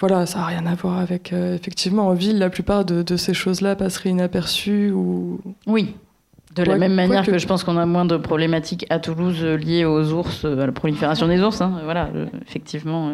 voilà 0.00 0.26
ça 0.26 0.40
n'a 0.40 0.46
rien 0.46 0.66
à 0.66 0.74
voir 0.74 0.98
avec 0.98 1.32
effectivement 1.32 2.08
en 2.08 2.14
ville 2.14 2.40
la 2.40 2.50
plupart 2.50 2.84
de, 2.84 3.02
de 3.02 3.16
ces 3.16 3.32
choses 3.32 3.60
là 3.60 3.76
passeraient 3.76 4.10
inaperçues 4.10 4.90
ou 4.90 5.38
oui 5.68 5.94
de 6.56 6.64
la 6.64 6.78
même 6.78 6.94
manière 6.94 7.24
que... 7.24 7.38
je 7.38 7.46
pense 7.46 7.64
qu'on 7.64 7.76
a 7.76 7.86
moins 7.86 8.04
de 8.04 8.16
problématiques 8.16 8.86
à 8.90 8.98
Toulouse 8.98 9.42
liées 9.44 9.84
aux 9.84 10.12
ours, 10.12 10.44
euh, 10.44 10.62
à 10.62 10.66
la 10.66 10.72
prolifération 10.72 11.28
des 11.28 11.40
ours. 11.40 11.60
Hein, 11.60 11.80
voilà, 11.84 12.08
euh, 12.14 12.26
effectivement. 12.48 13.12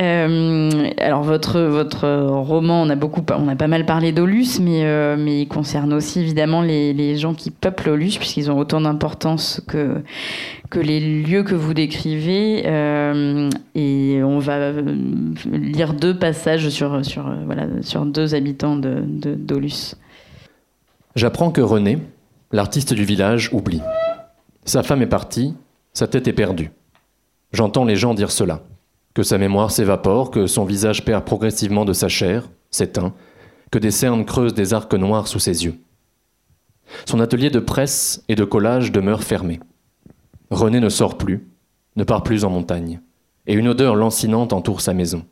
Euh, 0.00 0.90
alors 0.98 1.22
votre 1.22 1.60
votre 1.60 2.08
roman, 2.26 2.82
on 2.82 2.90
a 2.90 2.96
beaucoup, 2.96 3.22
on 3.30 3.46
a 3.46 3.54
pas 3.54 3.68
mal 3.68 3.86
parlé 3.86 4.10
d'Olus, 4.10 4.58
mais 4.60 4.80
euh, 4.82 5.14
mais 5.16 5.42
il 5.42 5.46
concerne 5.46 5.92
aussi 5.92 6.18
évidemment 6.18 6.62
les, 6.62 6.92
les 6.92 7.16
gens 7.16 7.32
qui 7.32 7.52
peuplent 7.52 7.90
Olus 7.90 8.18
puisqu'ils 8.18 8.50
ont 8.50 8.58
autant 8.58 8.80
d'importance 8.80 9.62
que 9.68 10.02
que 10.68 10.80
les 10.80 10.98
lieux 10.98 11.44
que 11.44 11.54
vous 11.54 11.74
décrivez. 11.74 12.64
Euh, 12.66 13.48
et 13.76 14.20
on 14.24 14.40
va 14.40 14.72
lire 15.52 15.94
deux 15.94 16.18
passages 16.18 16.68
sur 16.70 17.04
sur 17.04 17.32
voilà 17.46 17.66
sur 17.82 18.04
deux 18.04 18.34
habitants 18.34 18.74
de 18.74 19.04
d'Olus. 19.06 19.94
J'apprends 21.14 21.52
que 21.52 21.60
René, 21.60 21.98
l'artiste 22.54 22.94
du 22.94 23.04
village, 23.04 23.50
oublie. 23.52 23.82
Sa 24.64 24.84
femme 24.84 25.02
est 25.02 25.08
partie, 25.08 25.56
sa 25.92 26.06
tête 26.06 26.28
est 26.28 26.32
perdue. 26.32 26.70
J'entends 27.52 27.84
les 27.84 27.96
gens 27.96 28.14
dire 28.14 28.30
cela 28.30 28.62
que 29.12 29.24
sa 29.24 29.38
mémoire 29.38 29.72
s'évapore, 29.72 30.30
que 30.30 30.46
son 30.46 30.64
visage 30.64 31.04
perd 31.04 31.24
progressivement 31.24 31.84
de 31.84 31.92
sa 31.92 32.08
chair, 32.08 32.48
s'éteint, 32.70 33.12
que 33.70 33.78
des 33.78 33.90
cernes 33.90 34.24
creusent 34.24 34.54
des 34.54 34.72
arcs 34.72 34.94
noirs 34.94 35.28
sous 35.28 35.38
ses 35.40 35.64
yeux. 35.64 35.78
Son 37.06 37.20
atelier 37.20 37.50
de 37.50 37.60
presse 37.60 38.24
et 38.28 38.34
de 38.36 38.44
collage 38.44 38.92
demeure 38.92 39.22
fermé. 39.22 39.60
René 40.50 40.78
ne 40.78 40.88
sort 40.88 41.18
plus, 41.18 41.48
ne 41.96 42.04
part 42.04 42.22
plus 42.22 42.44
en 42.44 42.50
montagne, 42.50 43.00
et 43.46 43.54
une 43.54 43.68
odeur 43.68 43.96
lancinante 43.96 44.52
entoure 44.52 44.80
sa 44.80 44.94
maison. 44.94 45.24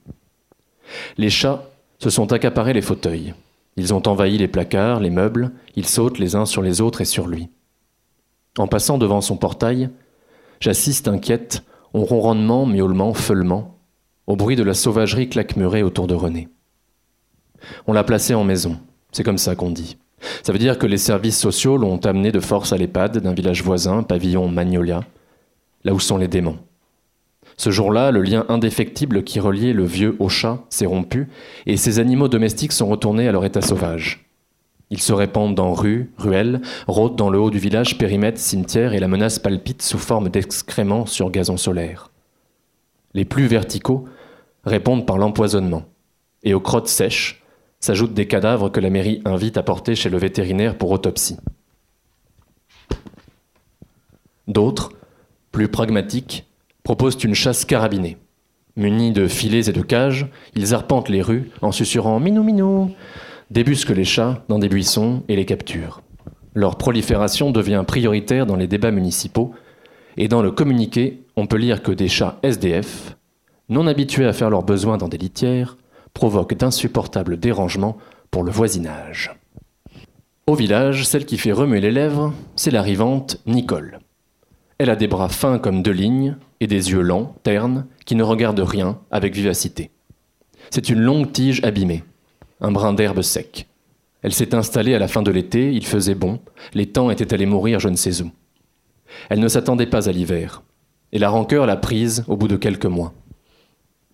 Les 1.19 1.31
chats 1.31 1.65
se 1.99 2.11
sont 2.11 2.33
accaparés 2.33 2.73
les 2.73 2.83
fauteuils. 2.83 3.35
Ils 3.77 3.95
ont 3.95 4.07
envahi 4.07 4.39
les 4.39 4.49
placards, 4.49 5.01
les 5.01 5.11
meubles, 5.11 5.53
ils 5.77 5.87
sautent 5.87 6.19
les 6.19 6.37
uns 6.37 6.47
sur 6.47 6.63
les 6.63 6.81
autres 6.81 7.01
et 7.01 7.07
sur 7.07 7.27
lui. 7.27 7.49
En 8.59 8.67
passant 8.67 8.99
devant 8.99 9.21
son 9.21 9.37
portail, 9.37 9.91
j'assiste 10.61 11.09
inquiète 11.09 11.63
au 11.95 12.05
ronronnement, 12.05 12.67
miaulement, 12.67 13.15
feulement, 13.15 13.79
au 14.27 14.37
bruit 14.37 14.57
de 14.57 14.63
la 14.63 14.75
sauvagerie 14.75 15.29
claquemurée 15.29 15.83
autour 15.83 16.07
de 16.07 16.15
René. 16.15 16.49
On 17.87 17.93
l'a 17.93 18.05
placé 18.05 18.35
en 18.35 18.45
maison, 18.45 18.79
c'est 19.11 19.23
comme 19.23 19.39
ça 19.39 19.55
qu'on 19.55 19.71
dit. 19.71 19.97
Ça 20.43 20.53
veut 20.53 20.59
dire 20.59 20.79
que 20.79 20.87
les 20.87 20.99
services 20.99 21.39
sociaux 21.39 21.77
l'ont 21.77 21.99
amené 21.99 22.31
de 22.31 22.41
force 22.41 22.73
à 22.73 22.77
l'EHPAD 22.77 23.19
d'un 23.19 23.35
village 23.35 23.63
voisin, 23.63 24.03
pavillon 24.03 24.49
Magnolia, 24.49 25.01
là 25.85 25.95
où 25.95 26.01
sont 26.01 26.17
les 26.17 26.29
démons. 26.29 26.59
Ce 27.57 27.71
jour-là, 27.71 28.11
le 28.11 28.23
lien 28.23 28.45
indéfectible 28.49 29.25
qui 29.25 29.41
reliait 29.41 29.73
le 29.73 29.85
vieux 29.85 30.17
au 30.19 30.29
chat 30.29 30.65
s'est 30.71 30.87
rompu 30.87 31.29
et 31.67 31.77
ces 31.77 31.99
animaux 31.99 32.29
domestiques 32.29 32.73
sont 32.73 32.87
retournés 32.87 33.29
à 33.29 33.33
leur 33.33 33.45
état 33.45 33.61
sauvage. 33.61 34.27
Ils 34.91 35.01
se 35.01 35.13
répandent 35.15 35.55
dans 35.55 35.73
rues, 35.73 36.11
ruelles, 36.19 36.61
rôdent 36.87 37.17
dans 37.17 37.31
le 37.31 37.41
haut 37.41 37.51
du 37.51 37.59
village, 37.59 37.97
périmètre, 37.97 38.39
cimetière, 38.39 38.93
et 38.93 39.01
la 39.01 39.09
menace 39.09 39.39
palpite 39.39 39.81
sous 39.81 39.99
forme 39.99 40.29
d'excréments 40.29 41.07
sur 41.07 41.31
gazon 41.31 41.57
solaire. 41.57 42.11
Les 43.15 43.25
plus 43.25 43.47
verticaux 43.47 44.05
répondent 44.65 45.07
par 45.07 45.17
l'empoisonnement. 45.17 45.85
Et 46.43 46.53
aux 46.53 46.61
crottes 46.61 46.89
sèches 46.89 47.43
s'ajoutent 47.81 48.13
des 48.13 48.29
cadavres 48.29 48.69
que 48.69 48.81
la 48.81 48.91
mairie 48.91 49.23
invite 49.25 49.57
à 49.57 49.63
porter 49.63 49.95
chez 49.95 50.11
le 50.11 50.19
vétérinaire 50.19 50.77
pour 50.77 50.91
autopsie. 50.91 51.39
D'autres, 54.47 54.93
plus 55.53 55.69
pragmatiques, 55.69 56.47
proposent 56.83 57.23
une 57.23 57.35
chasse 57.35 57.65
carabinée. 57.65 58.17
Munis 58.77 59.13
de 59.13 59.29
filets 59.29 59.69
et 59.69 59.73
de 59.73 59.83
cages, 59.83 60.27
ils 60.55 60.75
arpentent 60.75 61.09
les 61.09 61.23
rues 61.23 61.51
en 61.61 61.73
susurrant 61.73 62.19
Minou 62.21 62.43
Minou 62.43 62.91
débusquent 63.51 63.91
les 63.91 64.05
chats 64.05 64.43
dans 64.49 64.59
des 64.59 64.69
buissons 64.69 65.23
et 65.29 65.37
les 65.37 65.45
capturent. 65.45 66.03
Leur 66.55 66.77
prolifération 66.77 67.51
devient 67.51 67.85
prioritaire 67.87 68.47
dans 68.47 68.57
les 68.57 68.67
débats 68.67 68.91
municipaux, 68.91 69.53
et 70.17 70.29
dans 70.29 70.43
le 70.43 70.51
communiqué, 70.51 71.23
on 71.37 71.47
peut 71.47 71.57
lire 71.57 71.83
que 71.83 71.93
des 71.93 72.09
chats 72.09 72.39
SDF, 72.43 73.17
non 73.69 73.87
habitués 73.87 74.27
à 74.27 74.33
faire 74.33 74.51
leurs 74.51 74.63
besoins 74.63 74.99
dans 74.99 75.09
des 75.09 75.19
litières, 75.19 75.77
provoquent 76.15 76.55
d'insupportables 76.55 77.39
dérangements 77.39 77.97
pour 78.31 78.43
le 78.43 78.51
voisinage. 78.51 79.35
Au 80.47 80.55
village, 80.55 81.07
celle 81.07 81.25
qui 81.25 81.39
fait 81.39 81.53
remuer 81.53 81.81
les 81.81 81.91
lèvres, 81.91 82.35
c'est 82.57 82.71
l'arrivante 82.71 83.41
Nicole. 83.47 84.01
Elle 84.79 84.91
a 84.91 84.97
des 84.97 85.07
bras 85.07 85.29
fins 85.29 85.59
comme 85.59 85.83
deux 85.83 85.93
lignes 85.93 86.37
et 86.63 86.69
des 86.69 86.93
yeux 86.93 87.01
lents, 87.01 87.35
ternes, 87.43 87.87
qui 88.05 88.15
ne 88.15 88.23
regardent 88.23 88.61
rien 88.61 89.01
avec 89.11 89.35
vivacité. 89.35 89.91
C'est 90.71 90.89
une 90.89 91.01
longue 91.01 91.33
tige 91.33 91.61
abîmée, 91.65 92.05
un 92.61 92.71
brin 92.71 92.93
d'herbe 92.93 93.23
sec. 93.23 93.67
Elle 94.23 94.33
s'est 94.33 94.55
installée 94.55 94.95
à 94.95 95.01
la 95.01 95.09
fin 95.09 95.23
de 95.23 95.33
l'été, 95.33 95.73
il 95.73 95.85
faisait 95.85 96.15
bon, 96.15 96.39
les 96.73 96.87
temps 96.87 97.11
étaient 97.11 97.35
allés 97.35 97.47
mourir 97.47 97.81
je 97.81 97.89
ne 97.89 97.97
sais 97.97 98.23
où. 98.23 98.31
Elle 99.29 99.41
ne 99.41 99.49
s'attendait 99.49 99.87
pas 99.87 100.09
à 100.09 100.13
l'hiver, 100.13 100.63
et 101.11 101.19
la 101.19 101.31
rancœur 101.31 101.67
l'a 101.67 101.77
prise 101.77 102.25
au 102.29 102.37
bout 102.37 102.47
de 102.47 102.57
quelques 102.57 102.87
mois. 102.87 103.13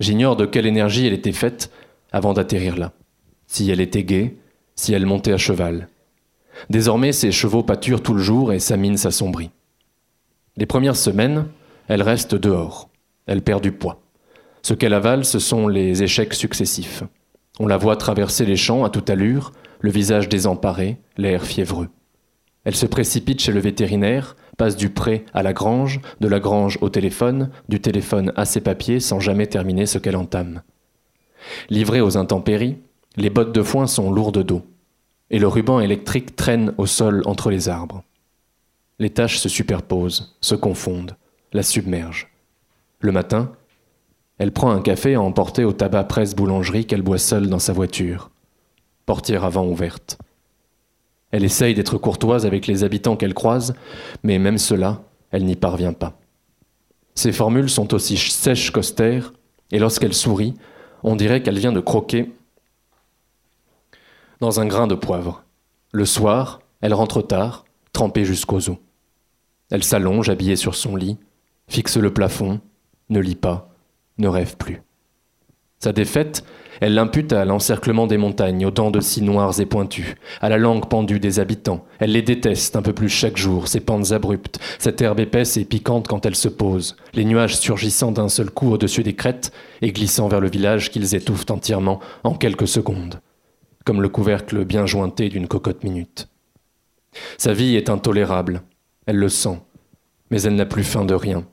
J'ignore 0.00 0.36
de 0.36 0.46
quelle 0.46 0.66
énergie 0.66 1.06
elle 1.06 1.12
était 1.12 1.32
faite 1.32 1.70
avant 2.12 2.32
d'atterrir 2.32 2.78
là, 2.78 2.92
si 3.46 3.70
elle 3.70 3.82
était 3.82 4.04
gaie, 4.04 4.36
si 4.74 4.94
elle 4.94 5.04
montait 5.04 5.34
à 5.34 5.38
cheval. 5.38 5.88
Désormais, 6.70 7.12
ses 7.12 7.30
chevaux 7.30 7.62
pâturent 7.62 8.02
tout 8.02 8.14
le 8.14 8.22
jour 8.22 8.54
et 8.54 8.58
sa 8.58 8.78
mine 8.78 8.96
s'assombrit. 8.96 9.50
Les 10.56 10.66
premières 10.66 10.96
semaines, 10.96 11.46
elle 11.88 12.02
reste 12.02 12.34
dehors, 12.34 12.90
elle 13.26 13.42
perd 13.42 13.62
du 13.62 13.72
poids. 13.72 14.00
Ce 14.62 14.74
qu'elle 14.74 14.94
avale, 14.94 15.24
ce 15.24 15.38
sont 15.38 15.68
les 15.68 16.02
échecs 16.02 16.34
successifs. 16.34 17.02
On 17.58 17.66
la 17.66 17.78
voit 17.78 17.96
traverser 17.96 18.44
les 18.44 18.56
champs 18.56 18.84
à 18.84 18.90
toute 18.90 19.10
allure, 19.10 19.52
le 19.80 19.90
visage 19.90 20.28
désemparé, 20.28 20.98
l'air 21.16 21.44
fiévreux. 21.44 21.88
Elle 22.64 22.76
se 22.76 22.86
précipite 22.86 23.40
chez 23.40 23.52
le 23.52 23.60
vétérinaire, 23.60 24.36
passe 24.58 24.76
du 24.76 24.90
pré 24.90 25.24
à 25.32 25.42
la 25.42 25.52
grange, 25.52 26.00
de 26.20 26.28
la 26.28 26.40
grange 26.40 26.78
au 26.82 26.90
téléphone, 26.90 27.50
du 27.68 27.80
téléphone 27.80 28.32
à 28.36 28.44
ses 28.44 28.60
papiers 28.60 29.00
sans 29.00 29.20
jamais 29.20 29.46
terminer 29.46 29.86
ce 29.86 29.98
qu'elle 29.98 30.16
entame. 30.16 30.62
Livrée 31.70 32.00
aux 32.00 32.18
intempéries, 32.18 32.76
les 33.16 33.30
bottes 33.30 33.54
de 33.54 33.62
foin 33.62 33.86
sont 33.86 34.10
lourdes 34.10 34.42
d'eau, 34.44 34.62
et 35.30 35.38
le 35.38 35.48
ruban 35.48 35.80
électrique 35.80 36.36
traîne 36.36 36.74
au 36.76 36.86
sol 36.86 37.22
entre 37.24 37.50
les 37.50 37.68
arbres. 37.68 38.02
Les 38.98 39.10
tâches 39.10 39.38
se 39.38 39.48
superposent, 39.48 40.36
se 40.40 40.54
confondent, 40.54 41.16
la 41.52 41.62
submergent. 41.62 42.28
Le 43.00 43.12
matin, 43.12 43.52
elle 44.38 44.52
prend 44.52 44.70
un 44.70 44.80
café 44.80 45.14
à 45.14 45.20
emporter 45.20 45.64
au 45.64 45.72
tabac 45.72 46.04
presse 46.04 46.34
boulangerie 46.34 46.86
qu'elle 46.86 47.02
boit 47.02 47.18
seule 47.18 47.48
dans 47.48 47.58
sa 47.58 47.72
voiture, 47.72 48.30
portière 49.06 49.44
avant 49.44 49.66
ouverte. 49.66 50.18
Elle 51.30 51.44
essaye 51.44 51.74
d'être 51.74 51.98
courtoise 51.98 52.46
avec 52.46 52.66
les 52.66 52.84
habitants 52.84 53.16
qu'elle 53.16 53.34
croise, 53.34 53.74
mais 54.22 54.38
même 54.38 54.58
cela, 54.58 55.02
elle 55.30 55.44
n'y 55.44 55.56
parvient 55.56 55.92
pas. 55.92 56.18
Ses 57.14 57.32
formules 57.32 57.68
sont 57.68 57.92
aussi 57.94 58.16
sèches 58.16 58.70
qu'austères, 58.70 59.32
et 59.70 59.78
lorsqu'elle 59.78 60.14
sourit, 60.14 60.54
on 61.02 61.16
dirait 61.16 61.42
qu'elle 61.42 61.58
vient 61.58 61.72
de 61.72 61.80
croquer 61.80 62.32
dans 64.40 64.60
un 64.60 64.66
grain 64.66 64.86
de 64.86 64.94
poivre. 64.94 65.42
Le 65.92 66.04
soir, 66.04 66.60
elle 66.80 66.94
rentre 66.94 67.22
tard, 67.22 67.64
trempée 67.92 68.24
jusqu'aux 68.24 68.70
os. 68.70 68.78
Elle 69.70 69.84
s'allonge, 69.84 70.30
habillée 70.30 70.56
sur 70.56 70.74
son 70.74 70.96
lit, 70.96 71.18
fixe 71.68 71.96
le 71.96 72.12
plafond, 72.12 72.60
ne 73.10 73.20
lit 73.20 73.34
pas, 73.34 73.70
ne 74.18 74.28
rêve 74.28 74.56
plus. 74.56 74.82
Sa 75.78 75.92
défaite, 75.92 76.44
elle 76.80 76.94
l'impute 76.94 77.32
à 77.32 77.44
l'encerclement 77.44 78.06
des 78.06 78.16
montagnes, 78.18 78.66
aux 78.66 78.70
dents 78.70 78.90
de 78.90 79.00
scie 79.00 79.22
noires 79.22 79.60
et 79.60 79.66
pointues, 79.66 80.16
à 80.40 80.48
la 80.48 80.58
langue 80.58 80.88
pendue 80.88 81.20
des 81.20 81.40
habitants. 81.40 81.84
Elle 81.98 82.12
les 82.12 82.22
déteste 82.22 82.76
un 82.76 82.82
peu 82.82 82.92
plus 82.92 83.08
chaque 83.08 83.36
jour, 83.36 83.68
ces 83.68 83.80
pentes 83.80 84.12
abruptes, 84.12 84.58
cette 84.78 85.00
herbe 85.00 85.20
épaisse 85.20 85.56
et 85.56 85.64
piquante 85.64 86.08
quand 86.08 86.26
elle 86.26 86.36
se 86.36 86.48
pose, 86.48 86.96
les 87.14 87.24
nuages 87.24 87.56
surgissant 87.56 88.12
d'un 88.12 88.28
seul 88.28 88.50
coup 88.50 88.72
au-dessus 88.72 89.02
des 89.02 89.14
crêtes 89.14 89.52
et 89.82 89.92
glissant 89.92 90.28
vers 90.28 90.40
le 90.40 90.50
village 90.50 90.90
qu'ils 90.90 91.14
étouffent 91.14 91.50
entièrement 91.50 92.00
en 92.24 92.34
quelques 92.34 92.68
secondes, 92.68 93.20
comme 93.84 94.02
le 94.02 94.08
couvercle 94.08 94.64
bien 94.64 94.86
jointé 94.86 95.28
d'une 95.28 95.48
cocotte 95.48 95.84
minute. 95.84 96.28
Sa 97.38 97.52
vie 97.52 97.76
est 97.76 97.88
intolérable, 97.88 98.62
elle 99.06 99.16
le 99.16 99.28
sent, 99.28 99.60
mais 100.30 100.42
elle 100.42 100.56
n'a 100.56 100.66
plus 100.66 100.84
faim 100.84 101.04
de 101.04 101.14
rien. 101.14 101.44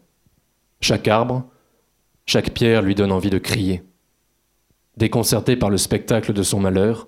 Chaque 0.82 1.08
arbre, 1.08 1.50
chaque 2.26 2.52
pierre 2.52 2.82
lui 2.82 2.96
donne 2.96 3.12
envie 3.12 3.30
de 3.30 3.38
crier. 3.38 3.84
Déconcerté 4.98 5.56
par 5.56 5.70
le 5.70 5.78
spectacle 5.78 6.34
de 6.34 6.44
son 6.44 6.60
malheur, 6.60 7.08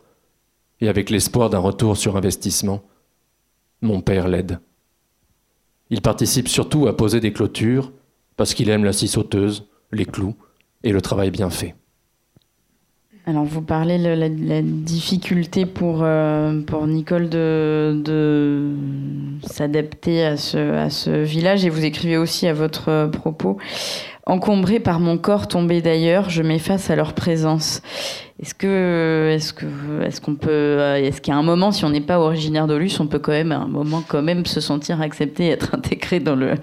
et 0.80 0.90
avec 0.90 1.10
l'espoir 1.10 1.50
d'un 1.50 1.60
retour 1.60 1.98
sur 1.98 2.18
investissement, 2.18 2.84
mon 3.82 4.02
père 4.02 4.28
l'aide. 4.28 4.60
Il 5.90 6.02
participe 6.02 6.48
surtout 6.48 6.88
à 6.88 6.96
poser 6.96 7.20
des 7.20 7.34
clôtures, 7.34 7.92
parce 8.36 8.54
qu'il 8.54 8.70
aime 8.70 8.84
la 8.84 8.94
scie 8.94 9.08
sauteuse, 9.08 9.68
les 9.92 10.06
clous 10.06 10.36
et 10.84 10.92
le 10.92 11.02
travail 11.02 11.32
bien 11.32 11.50
fait. 11.50 11.76
Alors, 13.30 13.44
vous 13.44 13.62
parlez 13.62 13.98
de 13.98 14.08
la, 14.08 14.62
difficulté 14.62 15.66
pour, 15.66 16.00
euh, 16.02 16.62
pour 16.62 16.88
Nicole 16.88 17.28
de, 17.28 18.02
de 18.02 18.72
s'adapter 19.44 20.24
à 20.24 20.38
ce, 20.38 20.58
à 20.58 20.90
ce 20.90 21.10
village 21.10 21.66
et 21.66 21.70
vous 21.70 21.84
écrivez 21.84 22.16
aussi 22.16 22.48
à 22.48 22.54
votre 22.54 23.10
propos 23.12 23.58
Encombré 24.30 24.82
par 24.82 25.00
mon 25.00 25.18
corps 25.18 25.48
tombé 25.48 25.82
d'ailleurs, 25.82 26.30
je 26.30 26.44
m'efface 26.44 26.90
à 26.90 26.98
leur 26.98 27.14
présence. 27.14 27.82
Est-ce 28.42 28.54
que, 28.54 29.32
est-ce 29.34 29.54
que, 29.54 29.66
est-ce 30.04 30.20
qu'on 30.20 30.36
peut, 30.36 30.80
est-ce 30.98 31.22
qu'il 31.22 31.34
y 31.34 31.36
a 31.36 31.40
un 31.40 31.44
moment, 31.44 31.72
si 31.72 31.86
on 31.86 31.90
n'est 31.90 32.02
pas 32.02 32.20
originaire 32.20 32.68
d'Olus, 32.68 33.00
on 33.00 33.08
peut 33.08 33.20
quand 33.20 33.32
même, 33.32 33.54
à 33.54 33.60
un 33.60 33.68
moment, 33.68 34.04
quand 34.06 34.22
même 34.22 34.46
se 34.46 34.60
sentir 34.60 35.00
accepté, 35.02 35.48
être 35.48 35.74
intégré 35.76 36.20
dans 36.20 36.36
le, 36.36 36.56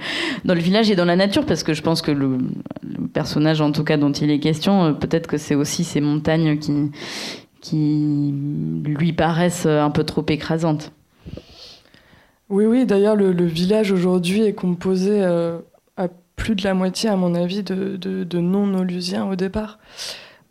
dans 0.45 0.53
le 0.53 0.61
village 0.61 0.91
et 0.91 0.95
dans 0.95 1.07
la 1.07 1.17
nature, 1.17 1.47
parce 1.47 1.63
que 1.63 1.73
je 1.73 1.81
pense 1.81 2.03
que 2.03 2.11
le, 2.11 2.37
personnage 3.15 3.63
en 3.63 3.73
tout 3.73 3.83
cas 3.83 3.97
dont 3.97 4.13
il 4.13 4.31
est 4.31 4.41
question, 4.41 4.93
peut-être 4.93 5.27
que 5.27 5.39
c'est 5.39 5.55
aussi 5.55 5.85
ces 5.85 6.03
montagnes 6.03 6.59
qui, 6.59 6.91
qui 7.63 8.35
lui 8.85 9.15
paraissent 9.15 9.65
un 9.65 9.91
peu 9.91 10.05
trop 10.05 10.25
écrasantes. 10.29 10.93
Oui, 12.51 12.67
oui, 12.67 12.85
d'ailleurs 12.85 13.17
le, 13.17 13.47
village 13.47 13.91
aujourd'hui 13.91 14.43
est 14.43 14.53
composé 14.53 15.25
plus 16.37 16.55
de 16.55 16.65
la 16.65 16.75
moitié, 16.75 17.09
à 17.09 17.17
mon 17.17 17.35
avis, 17.35 17.63
de, 17.63 18.39
non-olusiens 18.39 19.27
au 19.27 19.37
départ. 19.37 19.79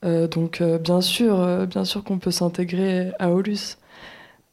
donc 0.03 0.61
bien 0.61 1.01
sûr, 1.01 1.67
bien 1.67 1.85
sûr 1.85 2.03
qu'on 2.03 2.19
peut 2.19 2.31
s'intégrer 2.31 3.11
à 3.19 3.31
Olus. 3.31 3.77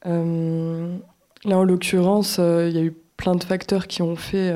là, 0.05 0.11
en 0.11 1.65
l'occurrence, 1.65 2.39
il 2.39 2.73
y 2.73 2.79
a 2.79 2.83
eu 2.83 2.95
plein 3.17 3.35
de 3.35 3.45
facteurs 3.45 3.87
qui 3.87 4.03
ont 4.03 4.17
fait 4.17 4.53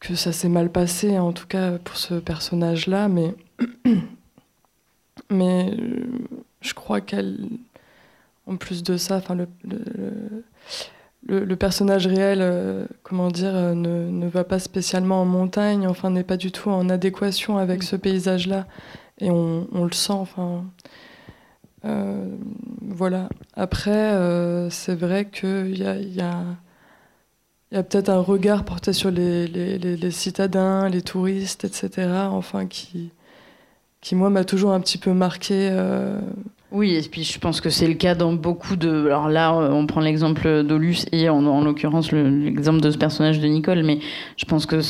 que 0.00 0.14
ça 0.14 0.32
s'est 0.32 0.48
mal 0.48 0.72
passé, 0.72 1.18
en 1.18 1.32
tout 1.32 1.46
cas 1.46 1.78
pour 1.78 1.96
ce 1.96 2.14
personnage-là, 2.14 3.08
mais, 3.18 3.34
euh, 5.78 6.06
je 6.62 6.74
crois 6.74 7.02
qu'elle, 7.02 7.48
en 8.46 8.56
plus 8.56 8.82
de 8.82 8.96
ça, 8.96 9.16
enfin 9.16 9.34
le, 9.34 9.46
personnage 11.56 12.06
réel, 12.06 12.38
euh, 12.42 12.86
comment 13.02 13.28
dire, 13.28 13.54
euh, 13.54 13.74
ne, 13.74 14.10
ne, 14.10 14.26
va 14.28 14.44
pas 14.44 14.58
spécialement 14.58 15.22
en 15.22 15.24
montagne, 15.24 15.86
enfin 15.86 16.10
n'est 16.10 16.24
pas 16.24 16.36
du 16.36 16.52
tout 16.52 16.70
en 16.70 16.88
adéquation 16.88 17.58
avec 17.58 17.82
ce 17.82 17.96
paysage-là, 17.96 18.66
et 19.18 19.30
on, 19.30 19.68
on, 19.72 19.84
le 19.84 19.92
sent, 19.92 20.12
enfin. 20.12 20.64
voilà. 22.82 23.28
Après, 23.54 24.12
c'est 24.70 24.94
vrai 24.94 25.26
qu'il 25.26 25.78
y 25.78 25.86
a, 25.86 25.96
y 25.96 26.20
a 26.20 26.44
il 27.72 27.76
y 27.76 27.78
a 27.78 27.84
peut-être 27.84 28.08
un 28.08 28.18
regard 28.20 28.64
porté 28.64 28.92
sur 28.92 29.12
les, 29.12 29.46
les, 29.46 29.78
les, 29.78 30.10
citadins, 30.10 30.88
les 30.88 31.02
touristes, 31.02 31.64
etc. 31.64 32.08
Enfin, 32.30 32.66
qui, 32.66 33.12
qui 34.00 34.16
moi, 34.16 34.28
m'a 34.28 34.44
toujours 34.44 34.72
un 34.72 34.80
petit 34.80 34.98
peu 34.98 35.12
marqué. 35.12 35.70
Euh. 36.72 36.76
Oui, 36.76 36.94
et 36.94 37.02
puis 37.08 37.24
je 37.24 37.38
pense 37.38 37.60
que 37.60 37.70
c'est 37.70 37.88
le 37.88 37.94
cas 37.94 38.14
dans 38.14 38.32
beaucoup 38.32 38.76
de. 38.76 39.06
Alors 39.06 39.28
là, 39.28 39.54
on 39.54 39.86
prend 39.86 40.00
l'exemple 40.00 40.62
d'Olus 40.62 41.06
et 41.12 41.28
en, 41.28 41.44
en 41.46 41.62
l'occurrence 41.62 42.12
l'exemple 42.12 42.80
de 42.80 42.90
ce 42.90 42.98
personnage 42.98 43.40
de 43.40 43.46
Nicole, 43.46 43.82
mais 43.82 43.98
je 44.36 44.44
pense 44.44 44.66
que 44.66 44.80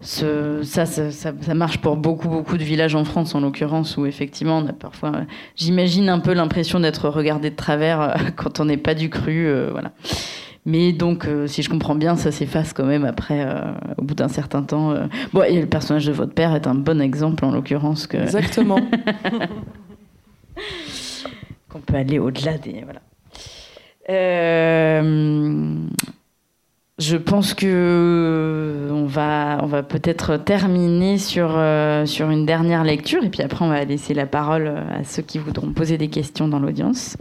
ce, 0.00 0.60
ça, 0.62 0.86
ça, 0.86 1.10
ça, 1.10 1.54
marche 1.54 1.78
pour 1.78 1.96
beaucoup, 1.96 2.28
beaucoup 2.28 2.58
de 2.58 2.62
villages 2.62 2.94
en 2.94 3.04
France, 3.04 3.34
en 3.34 3.40
l'occurrence, 3.40 3.96
où 3.96 4.06
effectivement, 4.06 4.58
on 4.58 4.66
a 4.66 4.72
parfois, 4.72 5.12
j'imagine 5.56 6.08
un 6.08 6.18
peu 6.18 6.34
l'impression 6.34 6.80
d'être 6.80 7.08
regardé 7.08 7.50
de 7.50 7.56
travers 7.56 8.00
euh, 8.00 8.14
quand 8.36 8.60
on 8.60 8.66
n'est 8.66 8.76
pas 8.76 8.94
du 8.94 9.08
cru, 9.08 9.46
euh, 9.46 9.70
voilà. 9.72 9.92
Mais 10.66 10.92
donc, 10.92 11.26
euh, 11.26 11.46
si 11.46 11.62
je 11.62 11.70
comprends 11.70 11.94
bien, 11.94 12.16
ça 12.16 12.32
s'efface 12.32 12.72
quand 12.72 12.84
même 12.84 13.04
après, 13.04 13.44
euh, 13.46 13.72
au 13.98 14.02
bout 14.02 14.16
d'un 14.16 14.26
certain 14.26 14.62
temps. 14.62 14.90
Euh. 14.90 15.06
Bon, 15.32 15.44
et 15.44 15.60
le 15.60 15.66
personnage 15.66 16.06
de 16.06 16.12
votre 16.12 16.34
père 16.34 16.56
est 16.56 16.66
un 16.66 16.74
bon 16.74 17.00
exemple, 17.00 17.44
en 17.44 17.52
l'occurrence. 17.52 18.08
Que... 18.08 18.16
Exactement. 18.16 18.80
Qu'on 21.68 21.80
peut 21.80 21.96
aller 21.96 22.18
au-delà 22.18 22.58
des. 22.58 22.84
Voilà. 22.84 23.00
je 26.98 27.16
pense 27.16 27.54
que 27.54 28.88
on 28.92 29.06
va, 29.06 29.58
on 29.62 29.66
va 29.66 29.82
peut-être 29.82 30.36
terminer 30.36 31.18
sur, 31.18 31.48
sur 32.06 32.30
une 32.30 32.46
dernière 32.46 32.84
lecture, 32.84 33.24
et 33.24 33.30
puis 33.30 33.42
après, 33.42 33.64
on 33.64 33.68
va 33.68 33.84
laisser 33.84 34.14
la 34.14 34.26
parole 34.26 34.68
à 34.68 35.04
ceux 35.04 35.22
qui 35.22 35.38
voudront 35.38 35.72
poser 35.72 35.98
des 35.98 36.08
questions 36.08 36.48
dans 36.48 36.58
l'audience. 36.58 37.16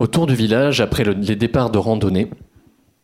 Autour 0.00 0.26
du 0.26 0.34
village, 0.34 0.80
après 0.80 1.04
les 1.04 1.36
départs 1.36 1.70
de 1.70 1.78
randonnée, 1.78 2.28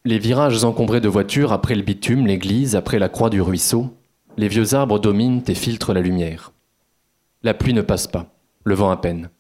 les 0.05 0.19
virages 0.19 0.65
encombrés 0.65 1.01
de 1.01 1.09
voitures 1.09 1.53
après 1.53 1.75
le 1.75 1.83
bitume, 1.83 2.27
l'église, 2.27 2.75
après 2.75 2.99
la 2.99 3.09
croix 3.09 3.31
du 3.31 3.41
ruisseau, 3.41 3.95
les 4.37 4.49
vieux 4.49 4.75
arbres 4.75 4.99
dominent 4.99 5.43
et 5.47 5.55
filtrent 5.55 5.93
la 5.93 6.01
lumière. 6.01 6.53
La 7.43 7.55
pluie 7.55 7.75
ne 7.75 7.83
passe 7.83 8.07
pas, 8.07 8.35
le 8.65 8.75
vent 8.75 8.91
à 8.91 8.97
peine. 8.97 9.31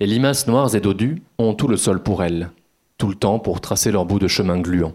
Les 0.00 0.06
limaces 0.06 0.46
noires 0.46 0.74
et 0.74 0.80
dodues 0.80 1.22
ont 1.38 1.54
tout 1.54 1.68
le 1.68 1.76
sol 1.76 2.02
pour 2.02 2.22
elles, 2.22 2.50
tout 2.98 3.08
le 3.08 3.14
temps 3.14 3.38
pour 3.38 3.60
tracer 3.60 3.90
leur 3.90 4.04
bout 4.04 4.18
de 4.18 4.28
chemin 4.28 4.58
gluant. 4.58 4.94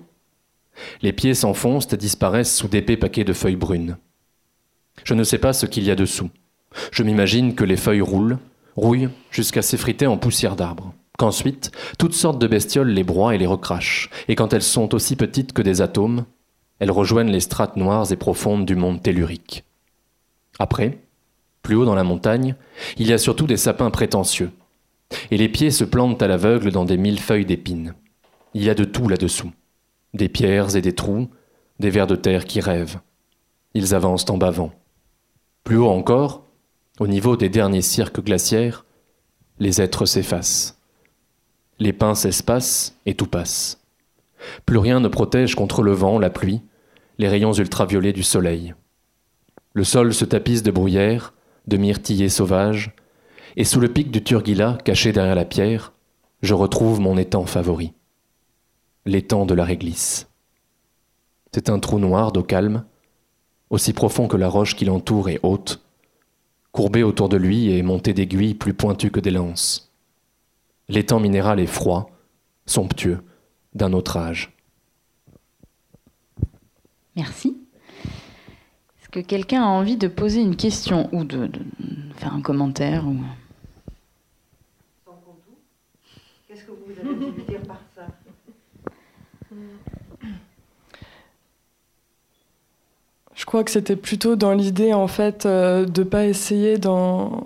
Les 1.01 1.13
pieds 1.13 1.33
s'enfoncent 1.33 1.91
et 1.93 1.97
disparaissent 1.97 2.55
sous 2.55 2.67
d'épais 2.67 2.97
paquets 2.97 3.23
de 3.23 3.33
feuilles 3.33 3.55
brunes. 3.55 3.97
Je 5.03 5.13
ne 5.13 5.23
sais 5.23 5.37
pas 5.37 5.53
ce 5.53 5.65
qu'il 5.65 5.83
y 5.83 5.91
a 5.91 5.95
dessous. 5.95 6.29
Je 6.91 7.03
m'imagine 7.03 7.55
que 7.55 7.65
les 7.65 7.77
feuilles 7.77 8.01
roulent, 8.01 8.37
rouillent 8.75 9.09
jusqu'à 9.29 9.61
s'effriter 9.61 10.07
en 10.07 10.17
poussière 10.17 10.55
d'arbres 10.55 10.93
qu'ensuite 11.21 11.71
toutes 11.99 12.15
sortes 12.15 12.39
de 12.39 12.47
bestioles 12.47 12.89
les 12.89 13.03
broient 13.03 13.35
et 13.35 13.37
les 13.37 13.45
recrachent, 13.45 14.09
et 14.27 14.33
quand 14.33 14.53
elles 14.53 14.63
sont 14.63 14.95
aussi 14.95 15.15
petites 15.15 15.53
que 15.53 15.61
des 15.61 15.79
atomes, 15.79 16.25
elles 16.79 16.89
rejoignent 16.89 17.29
les 17.29 17.41
strates 17.41 17.77
noires 17.77 18.11
et 18.11 18.15
profondes 18.15 18.65
du 18.65 18.75
monde 18.75 19.03
tellurique. 19.03 19.63
Après, 20.57 20.97
plus 21.61 21.75
haut 21.75 21.85
dans 21.85 21.95
la 21.95 22.03
montagne, 22.03 22.55
il 22.97 23.07
y 23.07 23.13
a 23.13 23.17
surtout 23.17 23.47
des 23.47 23.57
sapins 23.57 23.91
prétentieux, 23.91 24.51
et 25.29 25.37
les 25.37 25.49
pieds 25.49 25.71
se 25.71 25.83
plantent 25.83 26.21
à 26.21 26.27
l'aveugle 26.27 26.71
dans 26.71 26.85
des 26.85 26.97
mille 26.97 27.19
feuilles 27.19 27.45
d'épines. 27.45 27.93
Il 28.53 28.63
y 28.63 28.69
a 28.69 28.73
de 28.73 28.83
tout 28.83 29.07
là-dessous, 29.07 29.51
des 30.13 30.29
pierres 30.29 30.75
et 30.75 30.81
des 30.81 30.95
trous, 30.95 31.29
des 31.79 31.89
vers 31.89 32.07
de 32.07 32.15
terre 32.15 32.45
qui 32.45 32.59
rêvent. 32.59 32.99
Ils 33.73 33.95
avancent 33.95 34.29
en 34.29 34.37
bavant. 34.37 34.71
Plus 35.63 35.77
haut 35.77 35.89
encore, 35.89 36.43
au 36.99 37.07
niveau 37.07 37.37
des 37.37 37.49
derniers 37.49 37.81
cirques 37.81 38.23
glaciaires, 38.23 38.85
les 39.59 39.81
êtres 39.81 40.05
s'effacent. 40.05 40.77
Les 41.79 41.93
pins 41.93 42.15
s'espacent 42.15 42.97
et 43.05 43.15
tout 43.15 43.27
passe. 43.27 43.81
Plus 44.65 44.77
rien 44.77 44.99
ne 44.99 45.07
protège 45.07 45.55
contre 45.55 45.83
le 45.83 45.93
vent, 45.93 46.19
la 46.19 46.29
pluie, 46.29 46.61
les 47.17 47.27
rayons 47.27 47.53
ultraviolets 47.53 48.13
du 48.13 48.23
soleil. 48.23 48.73
Le 49.73 49.83
sol 49.83 50.13
se 50.13 50.25
tapisse 50.25 50.63
de 50.63 50.71
bruyères, 50.71 51.33
de 51.67 51.77
myrtillers 51.77 52.29
sauvages, 52.29 52.95
et 53.55 53.63
sous 53.63 53.79
le 53.79 53.89
pic 53.89 54.11
du 54.11 54.23
Turgila, 54.23 54.77
caché 54.83 55.11
derrière 55.11 55.35
la 55.35 55.45
pierre, 55.45 55.93
je 56.41 56.53
retrouve 56.53 56.99
mon 56.99 57.17
étang 57.17 57.45
favori. 57.45 57.93
L'étang 59.05 59.45
de 59.45 59.53
la 59.53 59.63
réglisse. 59.63 60.29
C'est 61.53 61.69
un 61.69 61.79
trou 61.79 61.99
noir 61.99 62.31
d'eau 62.31 62.43
calme, 62.43 62.85
aussi 63.69 63.93
profond 63.93 64.27
que 64.27 64.37
la 64.37 64.47
roche 64.47 64.75
qui 64.75 64.85
l'entoure 64.85 65.29
est 65.29 65.39
haute, 65.43 65.83
courbé 66.71 67.03
autour 67.03 67.29
de 67.29 67.37
lui 67.37 67.71
et 67.71 67.83
monté 67.83 68.13
d'aiguilles 68.13 68.55
plus 68.55 68.73
pointues 68.73 69.11
que 69.11 69.19
des 69.19 69.31
lances. 69.31 69.91
L'étang 70.87 71.19
minéral 71.19 71.59
est 71.59 71.67
froid, 71.67 72.11
somptueux, 72.65 73.21
d'un 73.73 73.93
autre 73.93 74.17
âge. 74.17 74.55
Merci. 77.15 77.60
Est-ce 79.13 79.23
que 79.23 79.27
quelqu'un 79.27 79.61
a 79.61 79.67
envie 79.67 79.97
de 79.97 80.07
poser 80.07 80.39
une 80.39 80.55
question 80.55 81.09
ou 81.11 81.25
de, 81.25 81.49
faire 82.15 82.33
un 82.33 82.41
commentaire 82.41 83.05
ou... 83.05 83.17
Qu'est-ce 86.47 86.63
que 86.63 86.71
vous 86.71 86.97
avez 86.97 87.15
voulu 87.15 87.41
dire 87.43 87.59
par 87.63 87.81
ça? 87.93 88.07
Je 93.33 93.45
crois 93.45 93.65
que 93.65 93.71
c'était 93.71 93.97
plutôt 93.97 94.37
dans 94.37 94.53
l'idée 94.53 94.93
en 94.93 95.07
fait 95.07 95.45
euh, 95.45 95.85
de 95.85 96.03
ne 96.03 96.07
pas 96.07 96.25
essayer 96.25 96.77
d'en 96.77 97.41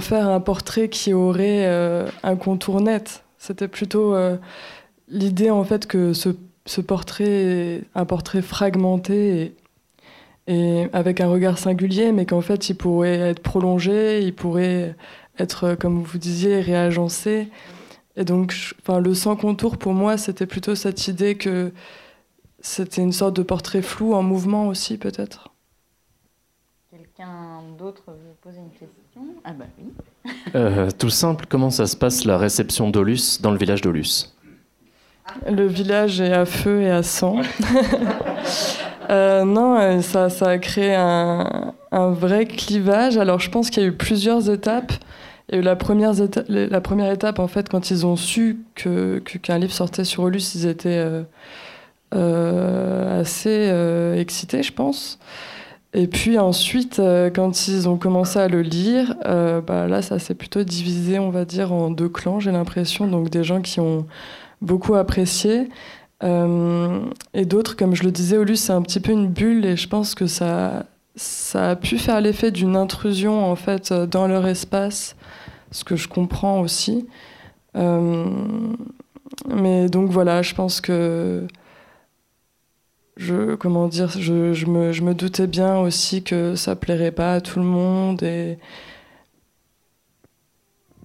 faire 0.00 0.28
un 0.28 0.40
portrait 0.40 0.88
qui 0.88 1.12
aurait 1.12 1.66
euh, 1.66 2.08
un 2.24 2.34
contour 2.34 2.80
net. 2.80 3.22
C'était 3.38 3.68
plutôt 3.68 4.12
euh, 4.16 4.38
l'idée 5.06 5.50
en 5.50 5.62
fait 5.62 5.86
que 5.86 6.12
ce, 6.12 6.30
ce, 6.66 6.80
portrait 6.80 7.24
est 7.26 7.84
un 7.94 8.06
portrait 8.06 8.42
fragmenté 8.42 9.42
et, 9.42 9.56
et 10.46 10.88
avec 10.92 11.20
un 11.20 11.28
regard 11.28 11.58
singulier, 11.58 12.12
mais 12.12 12.26
qu'en 12.26 12.40
fait 12.40 12.68
il 12.68 12.74
pourrait 12.74 13.18
être 13.18 13.42
prolongé, 13.42 14.22
il 14.22 14.34
pourrait 14.34 14.96
être, 15.38 15.74
comme 15.74 16.02
vous 16.02 16.18
disiez, 16.18 16.60
réagencé. 16.60 17.48
Et 18.16 18.24
donc, 18.24 18.54
enfin, 18.80 19.00
le 19.00 19.14
sans 19.14 19.36
contour 19.36 19.78
pour 19.78 19.94
moi, 19.94 20.16
c'était 20.18 20.46
plutôt 20.46 20.74
cette 20.74 21.08
idée 21.08 21.36
que 21.36 21.72
c'était 22.60 23.02
une 23.02 23.12
sorte 23.12 23.34
de 23.34 23.42
portrait 23.42 23.82
flou 23.82 24.14
en 24.14 24.22
mouvement 24.22 24.68
aussi, 24.68 24.98
peut-être. 24.98 25.48
Quelqu'un 26.90 27.62
d'autre 27.78 28.02
veut 28.08 28.34
poser 28.42 28.58
une 28.58 28.70
question? 28.70 29.22
Ah 29.44 29.52
bah 29.52 29.64
oui. 29.78 29.84
Euh, 30.54 30.90
tout 30.90 31.08
simple, 31.08 31.46
comment 31.48 31.70
ça 31.70 31.86
se 31.86 31.96
passe 31.96 32.24
la 32.24 32.36
réception 32.36 32.90
d'Olus 32.90 33.40
dans 33.40 33.50
le 33.50 33.56
village 33.56 33.80
d'Olus? 33.80 34.36
Le 35.50 35.66
village 35.66 36.20
est 36.20 36.32
à 36.32 36.44
feu 36.44 36.82
et 36.82 36.90
à 36.90 37.02
sang. 37.02 37.40
Euh, 39.12 39.44
non, 39.44 39.78
euh, 39.78 40.00
ça, 40.00 40.28
a 40.48 40.58
créé 40.58 40.94
un, 40.94 41.74
vrai 41.92 42.46
clivage. 42.46 43.18
Alors 43.18 43.40
je 43.40 43.50
pense 43.50 43.70
qu'il 43.70 43.82
y 43.82 43.86
a 43.86 43.88
eu 43.88 43.92
plusieurs 43.92 44.50
étapes. 44.50 44.92
La 45.50 45.76
première, 45.76 46.14
étape, 47.12 47.38
en 47.38 47.48
fait, 47.48 47.68
quand 47.68 47.90
ils 47.90 48.06
ont 48.06 48.16
su 48.16 48.64
qu'un 48.74 49.20
que, 49.20 49.58
livre 49.58 49.72
sortait 49.72 50.04
sur 50.04 50.22
Olus, 50.22 50.54
ils 50.54 50.66
étaient 50.66 51.04
assez 52.12 53.70
excités, 54.16 54.62
je 54.62 54.72
pense. 54.72 55.18
Et 55.94 56.06
puis 56.06 56.38
ensuite, 56.38 57.00
euh, 57.00 57.30
quand 57.30 57.68
ils 57.68 57.88
ont 57.88 57.98
commencé 57.98 58.38
à 58.38 58.48
le 58.48 58.62
lire, 58.62 59.14
euh, 59.26 59.60
bah 59.60 59.88
là, 59.88 60.00
ça 60.00 60.18
s'est 60.18 60.34
plutôt 60.34 60.62
divisé, 60.62 61.18
on 61.18 61.30
va 61.30 61.44
dire, 61.44 61.72
en 61.72 61.90
deux 61.90 62.08
clans, 62.08 62.40
j'ai 62.40 62.50
l'impression. 62.50 63.06
Donc 63.06 63.28
des 63.28 63.44
gens 63.44 63.60
qui 63.60 63.78
ont 63.78 64.06
beaucoup 64.62 64.94
apprécié, 64.94 65.68
et 66.22 67.44
d'autres, 67.44 67.76
comme 67.76 67.94
je 67.94 68.04
le 68.04 68.12
disais, 68.12 68.38
Olus, 68.38 68.56
c'est 68.56 68.72
un 68.72 68.82
petit 68.82 69.00
peu 69.00 69.12
une 69.12 69.28
bulle 69.28 69.64
et 69.64 69.76
je 69.76 69.88
pense 69.88 70.14
que 70.14 70.26
ça, 70.26 70.86
ça 71.16 71.70
a 71.70 71.76
pu 71.76 71.98
faire 71.98 72.20
l'effet 72.20 72.50
d'une 72.50 72.76
intrusion 72.76 73.44
en 73.44 73.56
fait 73.56 73.92
dans 73.92 74.28
leur 74.28 74.46
espace, 74.46 75.16
ce 75.72 75.84
que 75.84 75.96
je 75.96 76.08
comprends 76.08 76.60
aussi. 76.60 77.06
mais 77.74 77.82
donc 79.88 80.10
voilà, 80.10 80.42
je 80.42 80.54
pense 80.54 80.80
que 80.80 81.46
je 83.16 83.54
comment 83.54 83.88
dire, 83.88 84.10
je, 84.10 84.52
je, 84.52 84.66
me, 84.66 84.92
je, 84.92 85.02
me, 85.02 85.14
doutais 85.14 85.46
bien 85.46 85.78
aussi 85.78 86.22
que 86.22 86.54
ça 86.54 86.76
plairait 86.76 87.12
pas 87.12 87.34
à 87.34 87.40
tout 87.40 87.58
le 87.58 87.64
monde 87.64 88.22
et 88.22 88.58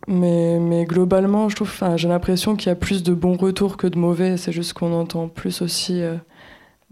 mais, 0.08 0.58
mais 0.60 0.86
globalement, 0.86 1.50
je 1.50 1.56
trouve, 1.58 1.72
j'ai 1.98 2.08
l'impression 2.08 2.56
qu'il 2.56 2.70
y 2.70 2.72
a 2.72 2.76
plus 2.76 3.04
de 3.04 3.14
bons 3.14 3.36
retours 3.36 3.76
que 3.76 3.88
de 3.88 3.98
mauvais. 3.98 4.38
C'est 4.38 4.54
juste 4.54 4.74
qu'on 4.74 4.94
entend 4.94 5.28
plus 5.28 5.62
aussi 5.62 6.02
euh, 6.02 6.16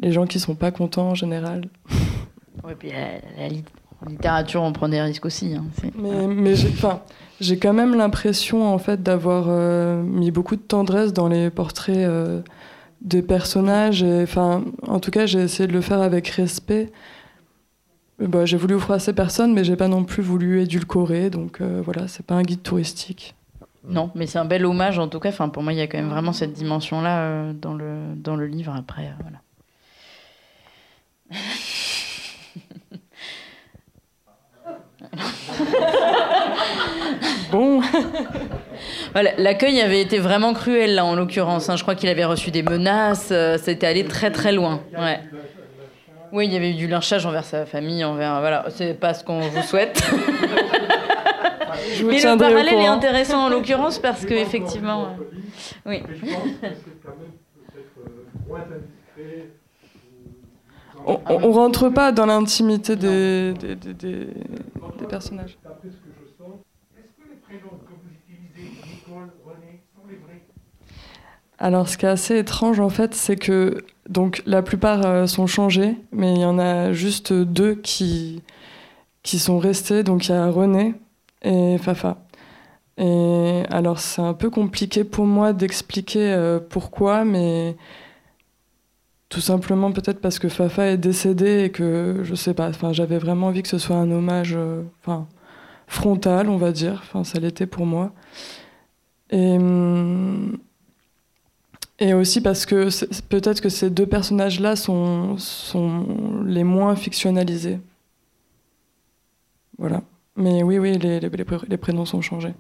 les 0.02 0.12
gens 0.12 0.26
qui 0.26 0.40
sont 0.40 0.56
pas 0.56 0.72
contents 0.72 1.10
en 1.10 1.16
général. 1.16 1.62
Oui, 2.64 2.74
puis 2.78 2.90
la, 3.38 3.48
littérature, 4.08 4.62
on 4.62 4.74
prend 4.74 4.90
des 4.90 5.02
risques 5.02 5.26
aussi. 5.26 5.56
Hein, 5.56 5.66
mais, 5.98 6.28
mais 6.28 6.54
j'ai 7.40 7.58
quand 7.58 7.74
même 7.74 7.96
l'impression 7.96 8.72
en 8.72 8.78
fait 8.78 9.02
d'avoir 9.02 9.46
euh, 9.48 10.02
mis 10.04 10.32
beaucoup 10.32 10.56
de 10.56 10.62
tendresse 10.62 11.14
dans 11.14 11.30
les 11.30 11.50
portraits 11.50 11.98
euh, 11.98 12.42
des 13.02 13.22
personnages. 13.22 14.04
Enfin, 14.04 14.64
en 14.88 15.00
tout 15.00 15.12
cas, 15.12 15.26
j'ai 15.26 15.40
essayé 15.40 15.68
de 15.68 15.74
le 15.74 15.82
faire 15.82 16.02
avec 16.02 16.28
respect. 16.28 16.92
Bah, 18.20 18.46
j'ai 18.46 18.56
voulu 18.56 18.76
offrir 18.76 18.96
à 18.96 19.00
ces 19.00 19.12
personnes, 19.14 19.54
mais 19.54 19.66
j'ai 19.66 19.76
pas 19.76 19.90
non 19.90 20.06
plus 20.06 20.24
voulu 20.24 20.62
édulcorer. 20.62 21.30
Donc 21.30 21.60
euh, 21.60 21.82
voilà, 21.84 22.08
c'est 22.08 22.26
pas 22.26 22.36
un 22.36 22.44
guide 22.44 22.64
touristique. 22.64 23.36
Non, 23.88 24.10
mais 24.16 24.26
c'est 24.26 24.40
un 24.40 24.46
bel 24.46 24.66
hommage 24.66 24.98
en 25.00 25.08
tout 25.08 25.20
cas. 25.20 25.30
Enfin, 25.30 25.50
pour 25.50 25.64
moi, 25.64 25.74
il 25.74 25.78
y 25.78 25.82
a 25.82 25.88
quand 25.88 25.98
même 25.98 26.10
vraiment 26.10 26.32
cette 26.34 26.54
dimension-là 26.54 27.20
euh, 27.20 27.54
dans, 27.54 27.74
le, 27.74 28.16
dans 28.16 28.36
le 28.36 28.48
livre. 28.48 28.74
Après, 28.76 29.08
euh, 29.08 29.12
voilà. 29.22 29.40
bon. 37.52 37.82
L'accueil 39.38 39.82
avait 39.82 40.02
été 40.02 40.20
vraiment 40.20 40.54
cruel, 40.54 40.96
là, 40.96 41.06
en 41.06 41.16
l'occurrence. 41.16 41.70
Hein. 41.70 41.76
Je 41.76 41.84
crois 41.84 41.96
qu'il 41.96 42.10
avait 42.10 42.26
reçu 42.26 42.52
des 42.52 42.64
menaces. 42.64 43.32
C'était 43.62 43.88
allé 43.88 44.06
très, 44.06 44.32
très 44.32 44.52
loin. 44.52 44.82
Ouais. 44.98 45.20
Oui, 46.36 46.48
il 46.48 46.52
y 46.52 46.58
avait 46.58 46.72
eu 46.72 46.74
du 46.74 46.88
lynchage 46.88 47.26
envers 47.26 47.46
sa 47.46 47.66
famille, 47.66 48.04
envers. 48.04 48.42
Voilà, 48.42 48.66
c'est 48.68 48.94
pas 48.94 49.14
ce 49.14 49.24
qu'on 49.24 49.40
vous 49.40 49.62
souhaite. 49.62 50.04
Mais 52.04 52.20
le 52.20 52.38
parallèle 52.38 52.74
est 52.74 52.88
intéressant 52.88 53.46
en 53.46 53.50
l'occurrence 53.54 54.00
parce 54.00 54.26
que, 54.26 54.34
effectivement. 54.34 55.16
Oui. 55.86 56.04
On, 61.08 61.22
on, 61.26 61.52
rentre 61.54 61.88
pas 61.88 62.12
dans 62.12 62.26
l'intimité 62.26 62.98
des, 62.98 63.54
des, 63.54 63.76
des, 63.76 63.94
des, 63.94 64.28
personnages. 65.08 65.58
Alors, 71.58 71.88
ce 71.88 71.98
qui 71.98 72.06
est 72.06 72.10
assez 72.10 72.40
étrange, 72.40 72.82
en 72.82 72.90
fait, 72.90 73.16
c'est 73.16 73.38
que 73.38 73.86
donc 74.10 74.44
la 74.46 74.62
plupart 74.62 75.06
euh, 75.06 75.28
sont 75.28 75.48
changés, 75.48 75.98
mais 76.12 76.34
il 76.34 76.42
y 76.42 76.46
en 76.46 76.60
a 76.60 76.94
juste 76.94 77.34
deux 77.34 77.76
qui, 77.76 78.44
qui 79.24 79.40
sont 79.40 79.60
restés. 79.60 80.04
Donc 80.04 80.28
il 80.28 80.32
y 80.32 80.36
a 80.36 80.48
René 80.48 80.96
et 81.42 81.78
Fafa. 81.78 82.18
Et 82.98 83.64
alors 83.70 84.00
c'est 84.00 84.22
un 84.22 84.34
peu 84.34 84.50
compliqué 84.50 85.04
pour 85.04 85.26
moi 85.26 85.54
d'expliquer 85.54 86.34
euh, 86.34 86.60
pourquoi, 86.60 87.26
mais 87.26 87.76
tout 89.30 89.42
simplement 89.42 89.92
peut-être 89.92 90.22
parce 90.22 90.40
que 90.40 90.50
Fafa 90.50 90.88
est 90.88 90.98
décédé 90.98 91.66
et 91.66 91.72
que 91.72 92.22
je 92.24 92.36
sais 92.36 92.54
pas. 92.54 92.70
Enfin, 92.70 92.94
j'avais 92.94 93.18
vraiment 93.18 93.48
envie 93.48 93.64
que 93.64 93.68
ce 93.68 93.78
soit 93.80 93.98
un 93.98 94.12
hommage, 94.12 94.54
euh, 94.56 94.84
enfin 95.02 95.28
frontal, 95.88 96.50
on 96.50 96.58
va 96.58 96.72
dire. 96.72 97.02
Enfin, 97.04 97.24
ça 97.24 97.40
l'était 97.40 97.68
pour 97.68 97.86
moi. 97.86 98.14
Et 99.32 99.58
hum, 99.58 100.58
et 102.00 102.14
aussi 102.14 102.42
parce 102.42 102.66
que 102.66 102.90
peut-être 103.30 103.62
que 103.62 103.70
ces 103.70 103.90
deux 103.90 104.06
personnages-là 104.06 104.76
sont, 104.76 105.38
sont 105.38 106.44
les 106.46 106.64
moins 106.64 106.96
fictionnalisés. 106.96 107.80
Voilà. 109.78 110.02
Mais 110.36 110.64
oui, 110.64 110.80
oui, 110.80 110.98
les, 110.98 111.78
prénoms 111.78 112.06
sont 112.06 112.22
changés. 112.22 112.54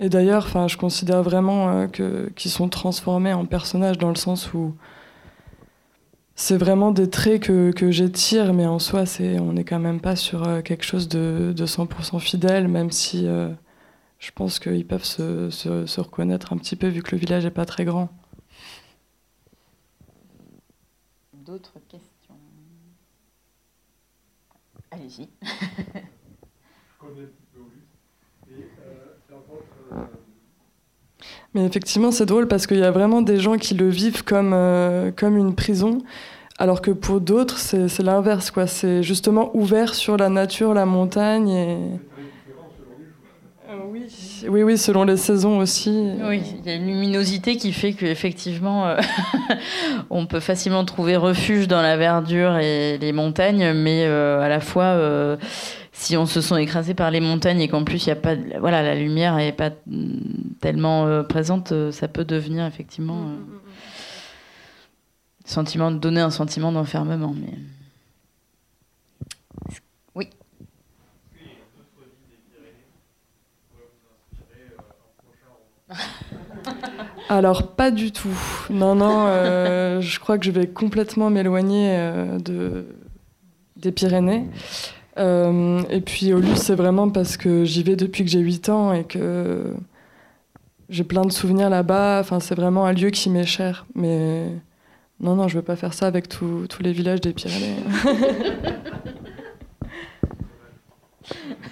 Et 0.00 0.08
d'ailleurs, 0.08 0.48
je 0.68 0.76
considère 0.76 1.22
vraiment 1.22 1.68
euh, 1.68 1.86
qu'ils 1.86 2.50
sont 2.50 2.68
transformés 2.68 3.32
en 3.32 3.44
personnages 3.44 3.98
dans 3.98 4.08
le 4.08 4.16
sens 4.16 4.52
où 4.52 4.74
c'est 6.34 6.56
vraiment 6.56 6.90
des 6.90 7.08
traits 7.08 7.42
que, 7.42 7.70
que 7.70 7.92
j'étire, 7.92 8.52
mais 8.52 8.66
en 8.66 8.80
soi, 8.80 9.04
on 9.20 9.52
n'est 9.52 9.64
quand 9.64 9.78
même 9.78 10.00
pas 10.00 10.16
sur 10.16 10.48
euh, 10.48 10.60
quelque 10.60 10.84
chose 10.84 11.08
de, 11.08 11.52
de 11.54 11.66
100% 11.66 12.18
fidèle, 12.18 12.66
même 12.66 12.90
si 12.90 13.26
euh, 13.28 13.50
je 14.22 14.30
pense 14.30 14.58
qu'ils 14.60 14.86
peuvent 14.86 15.04
se, 15.04 15.50
se, 15.50 16.00
reconnaître 16.00 16.52
un 16.52 16.56
petit 16.56 16.76
peu 16.76 16.86
vu 16.86 17.02
que 17.02 17.10
le 17.10 17.18
village 17.18 17.44
n'est 17.44 17.50
pas 17.50 17.64
très 17.64 17.84
grand. 17.84 18.08
D'autres 21.34 21.80
questions? 21.88 22.36
Allez-y. 24.92 25.28
Mais 31.54 31.66
effectivement, 31.66 32.12
c'est 32.12 32.24
drôle 32.24 32.46
parce 32.46 32.68
qu'il 32.68 32.78
y 32.78 32.84
a 32.84 32.92
vraiment 32.92 33.22
des 33.22 33.38
gens 33.38 33.56
qui 33.56 33.74
le 33.74 33.88
vivent 33.88 34.22
comme, 34.22 34.52
euh, 34.54 35.10
comme 35.10 35.36
une 35.36 35.56
prison, 35.56 35.98
alors 36.58 36.80
que 36.80 36.92
pour 36.92 37.20
d'autres, 37.20 37.58
c'est 37.58 37.98
l'inverse. 37.98 38.52
C'est 38.66 39.02
justement 39.02 39.50
ouvert 39.56 39.94
sur 39.94 40.16
la 40.16 40.28
nature, 40.28 40.74
la 40.74 40.86
montagne. 40.86 41.48
Et... 41.48 41.78
Oui, 44.48 44.62
oui, 44.62 44.78
selon 44.78 45.04
les 45.04 45.16
saisons 45.16 45.58
aussi. 45.58 46.10
Oui, 46.22 46.42
il 46.58 46.66
y 46.66 46.70
a 46.70 46.74
une 46.74 46.86
luminosité 46.86 47.56
qui 47.56 47.72
fait 47.72 47.92
qu'effectivement, 47.92 48.86
euh, 48.86 49.00
on 50.10 50.26
peut 50.26 50.40
facilement 50.40 50.84
trouver 50.84 51.16
refuge 51.16 51.68
dans 51.68 51.82
la 51.82 51.96
verdure 51.96 52.58
et 52.58 52.98
les 52.98 53.12
montagnes, 53.12 53.72
mais 53.72 54.04
euh, 54.04 54.40
à 54.40 54.48
la 54.48 54.60
fois, 54.60 54.84
euh, 54.84 55.36
si 55.92 56.16
on 56.16 56.26
se 56.26 56.40
sent 56.40 56.60
écrasé 56.62 56.94
par 56.94 57.10
les 57.10 57.20
montagnes 57.20 57.60
et 57.60 57.68
qu'en 57.68 57.84
plus, 57.84 58.06
il 58.06 58.08
y 58.08 58.12
a 58.12 58.16
pas, 58.16 58.34
voilà, 58.58 58.82
la 58.82 58.94
lumière 58.94 59.36
n'est 59.36 59.52
pas 59.52 59.70
tellement 60.60 61.22
présente, 61.24 61.72
ça 61.92 62.08
peut 62.08 62.24
devenir 62.24 62.66
effectivement 62.66 63.16
mm, 63.16 63.32
mm, 63.32 63.36
mm, 63.36 63.60
sentiment 65.44 65.90
de 65.90 65.98
donner 65.98 66.20
un 66.20 66.30
sentiment 66.30 66.72
d'enfermement. 66.72 67.34
Mais... 67.38 67.58
Alors 77.28 77.68
pas 77.68 77.90
du 77.90 78.12
tout. 78.12 78.36
Non, 78.70 78.94
non, 78.94 79.26
euh, 79.26 80.00
je 80.00 80.20
crois 80.20 80.38
que 80.38 80.44
je 80.44 80.50
vais 80.50 80.66
complètement 80.66 81.30
m'éloigner 81.30 81.88
euh, 81.90 82.38
de, 82.38 82.86
des 83.76 83.92
Pyrénées. 83.92 84.46
Euh, 85.18 85.82
et 85.90 86.00
puis 86.00 86.32
au 86.32 86.40
lieu, 86.40 86.56
c'est 86.56 86.74
vraiment 86.74 87.10
parce 87.10 87.36
que 87.36 87.64
j'y 87.64 87.82
vais 87.82 87.96
depuis 87.96 88.24
que 88.24 88.30
j'ai 88.30 88.40
8 88.40 88.68
ans 88.70 88.92
et 88.92 89.04
que 89.04 89.74
j'ai 90.88 91.04
plein 91.04 91.22
de 91.22 91.32
souvenirs 91.32 91.70
là-bas. 91.70 92.18
Enfin, 92.20 92.40
c'est 92.40 92.54
vraiment 92.54 92.86
un 92.86 92.92
lieu 92.92 93.10
qui 93.10 93.30
m'est 93.30 93.46
cher. 93.46 93.86
Mais 93.94 94.46
non, 95.20 95.34
non, 95.34 95.48
je 95.48 95.56
ne 95.56 95.60
veux 95.60 95.64
pas 95.64 95.76
faire 95.76 95.94
ça 95.94 96.06
avec 96.06 96.28
tous 96.28 96.66
les 96.80 96.92
villages 96.92 97.20
des 97.20 97.32
Pyrénées. 97.32 97.76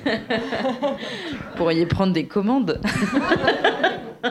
Vous 0.05 1.57
pourriez 1.57 1.87
prendre 1.87 2.13
des 2.13 2.27
commandes. 2.27 2.81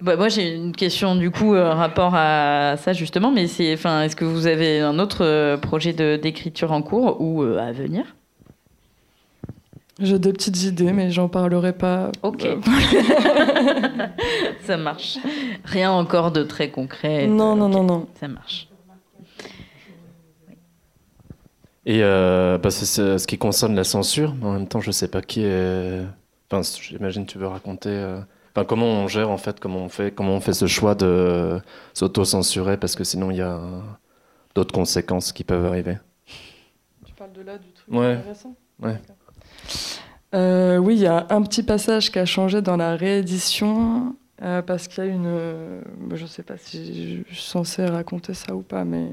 Bah, 0.00 0.16
moi, 0.16 0.28
j'ai 0.28 0.54
une 0.54 0.72
question 0.72 1.16
du 1.16 1.30
coup 1.30 1.54
euh, 1.54 1.72
rapport 1.72 2.14
à 2.14 2.76
ça 2.76 2.92
justement, 2.92 3.30
mais 3.30 3.46
c'est, 3.46 3.72
enfin, 3.74 4.02
est-ce 4.02 4.16
que 4.16 4.24
vous 4.24 4.46
avez 4.46 4.80
un 4.80 4.98
autre 4.98 5.24
euh, 5.24 5.56
projet 5.56 5.92
d'écriture 5.92 6.72
en 6.72 6.82
cours 6.82 7.20
ou 7.20 7.42
euh, 7.42 7.58
à 7.58 7.72
venir? 7.72 8.04
J'ai 9.98 10.18
des 10.18 10.34
petites 10.34 10.62
idées, 10.64 10.92
mais 10.92 11.10
j'en 11.10 11.28
parlerai 11.28 11.72
pas. 11.72 12.12
Ok. 12.22 12.46
ça 14.64 14.76
marche. 14.76 15.16
Rien 15.64 15.90
encore 15.90 16.32
de 16.32 16.42
très 16.42 16.70
concret. 16.70 17.26
Non, 17.26 17.56
non, 17.56 17.70
non, 17.70 17.82
non. 17.82 18.06
Ça 18.20 18.28
marche. 18.28 18.68
Et 21.86 22.00
bah, 22.00 22.70
c'est 22.70 23.18
ce 23.18 23.26
qui 23.26 23.38
concerne 23.38 23.74
la 23.74 23.84
censure. 23.84 24.34
En 24.42 24.52
même 24.52 24.68
temps, 24.68 24.82
je 24.82 24.90
sais 24.90 25.08
pas 25.08 25.22
qui 25.22 25.44
est. 25.44 26.02
Enfin, 26.50 26.62
j'imagine 26.80 27.26
que 27.26 27.32
tu 27.32 27.38
veux 27.38 27.46
raconter 27.46 28.22
comment 28.64 28.86
on 28.86 29.08
gère 29.08 29.30
en 29.30 29.38
fait, 29.38 29.60
comment 29.60 29.80
on 29.80 29.88
fait, 29.88 30.14
comment 30.14 30.34
on 30.34 30.40
fait 30.40 30.54
ce 30.54 30.66
choix 30.66 30.94
de 30.94 31.60
s'auto-censurer 31.92 32.76
parce 32.76 32.94
que 32.94 33.04
sinon 33.04 33.30
il 33.30 33.38
y 33.38 33.42
a 33.42 33.60
d'autres 34.54 34.72
conséquences 34.72 35.32
qui 35.32 35.44
peuvent 35.44 35.66
arriver. 35.66 35.98
Tu 37.04 37.12
parles 37.14 37.32
de 37.32 37.42
là 37.42 37.58
du 37.58 37.70
truc 37.72 37.92
ouais. 37.92 38.14
intéressant. 38.14 38.54
Ouais. 38.80 39.00
Euh, 40.34 40.78
oui, 40.78 40.96
il 40.96 41.02
y 41.02 41.06
a 41.06 41.26
un 41.30 41.42
petit 41.42 41.62
passage 41.62 42.10
qui 42.10 42.18
a 42.18 42.26
changé 42.26 42.62
dans 42.62 42.76
la 42.76 42.96
réédition. 42.96 44.14
Euh, 44.42 44.60
parce 44.60 44.86
qu'il 44.86 45.02
y 45.02 45.08
a 45.08 45.10
une. 45.10 45.80
je 46.12 46.22
ne 46.22 46.28
sais 46.28 46.42
pas 46.42 46.58
si 46.58 47.24
je 47.26 47.34
suis 47.34 47.42
censée 47.42 47.86
raconter 47.86 48.34
ça 48.34 48.54
ou 48.54 48.60
pas, 48.60 48.84
mais. 48.84 49.08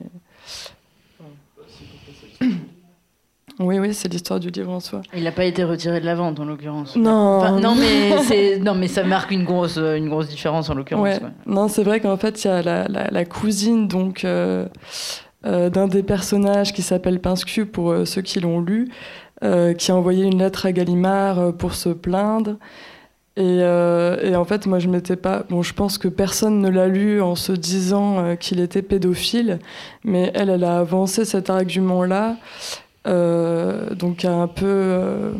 Oui, 3.59 3.77
oui, 3.79 3.93
c'est 3.93 4.11
l'histoire 4.11 4.39
du 4.39 4.49
livre 4.49 4.71
en 4.71 4.79
soi. 4.79 5.01
Il 5.13 5.23
n'a 5.23 5.31
pas 5.31 5.45
été 5.45 5.63
retiré 5.63 5.99
de 5.99 6.05
la 6.05 6.15
vente, 6.15 6.39
en 6.39 6.45
l'occurrence. 6.45 6.95
Non. 6.95 7.59
non, 7.59 7.75
mais 7.75 8.59
non, 8.59 8.73
mais 8.75 8.87
ça 8.87 9.03
marque 9.03 9.31
une 9.31 9.43
grosse, 9.43 9.77
une 9.77 10.09
grosse 10.09 10.27
différence, 10.27 10.69
en 10.69 10.75
l'occurrence. 10.75 11.19
Non, 11.45 11.67
c'est 11.67 11.83
vrai 11.83 11.99
qu'en 11.99 12.17
fait, 12.17 12.43
il 12.43 12.47
y 12.47 12.51
a 12.51 12.61
la, 12.61 12.87
la, 12.87 13.25
cousine 13.25 13.87
donc 13.87 14.25
euh, 14.25 14.65
euh, 15.45 15.69
d'un 15.69 15.87
des 15.87 16.03
personnages 16.03 16.73
qui 16.73 16.81
s'appelle 16.81 17.19
Pinscu, 17.19 17.65
pour 17.65 17.91
euh, 17.91 18.05
ceux 18.05 18.21
qui 18.21 18.39
l'ont 18.39 18.59
lu, 18.59 18.89
qui 19.77 19.91
a 19.91 19.95
envoyé 19.95 20.23
une 20.23 20.39
lettre 20.39 20.65
à 20.65 20.71
Gallimard 20.71 21.53
pour 21.57 21.73
se 21.73 21.89
plaindre. 21.89 22.55
Et, 23.35 23.57
et, 23.57 24.35
en 24.37 24.45
fait, 24.45 24.67
moi, 24.67 24.79
je 24.79 24.87
m'étais 24.87 25.17
pas. 25.17 25.43
Bon, 25.49 25.61
je 25.61 25.73
pense 25.73 25.97
que 25.97 26.07
personne 26.07 26.61
ne 26.61 26.69
l'a 26.69 26.87
lu 26.87 27.21
en 27.21 27.35
se 27.35 27.51
disant 27.51 28.37
qu'il 28.37 28.61
était 28.61 28.81
pédophile, 28.81 29.59
mais 30.05 30.31
elle, 30.33 30.49
elle 30.49 30.63
a 30.63 30.77
avancé 30.77 31.25
cet 31.25 31.49
argument-là 31.49 32.37
euh, 32.37 32.82
donc 33.05 34.25
un 34.25 34.47
peu 34.47 34.65
euh, 34.65 35.31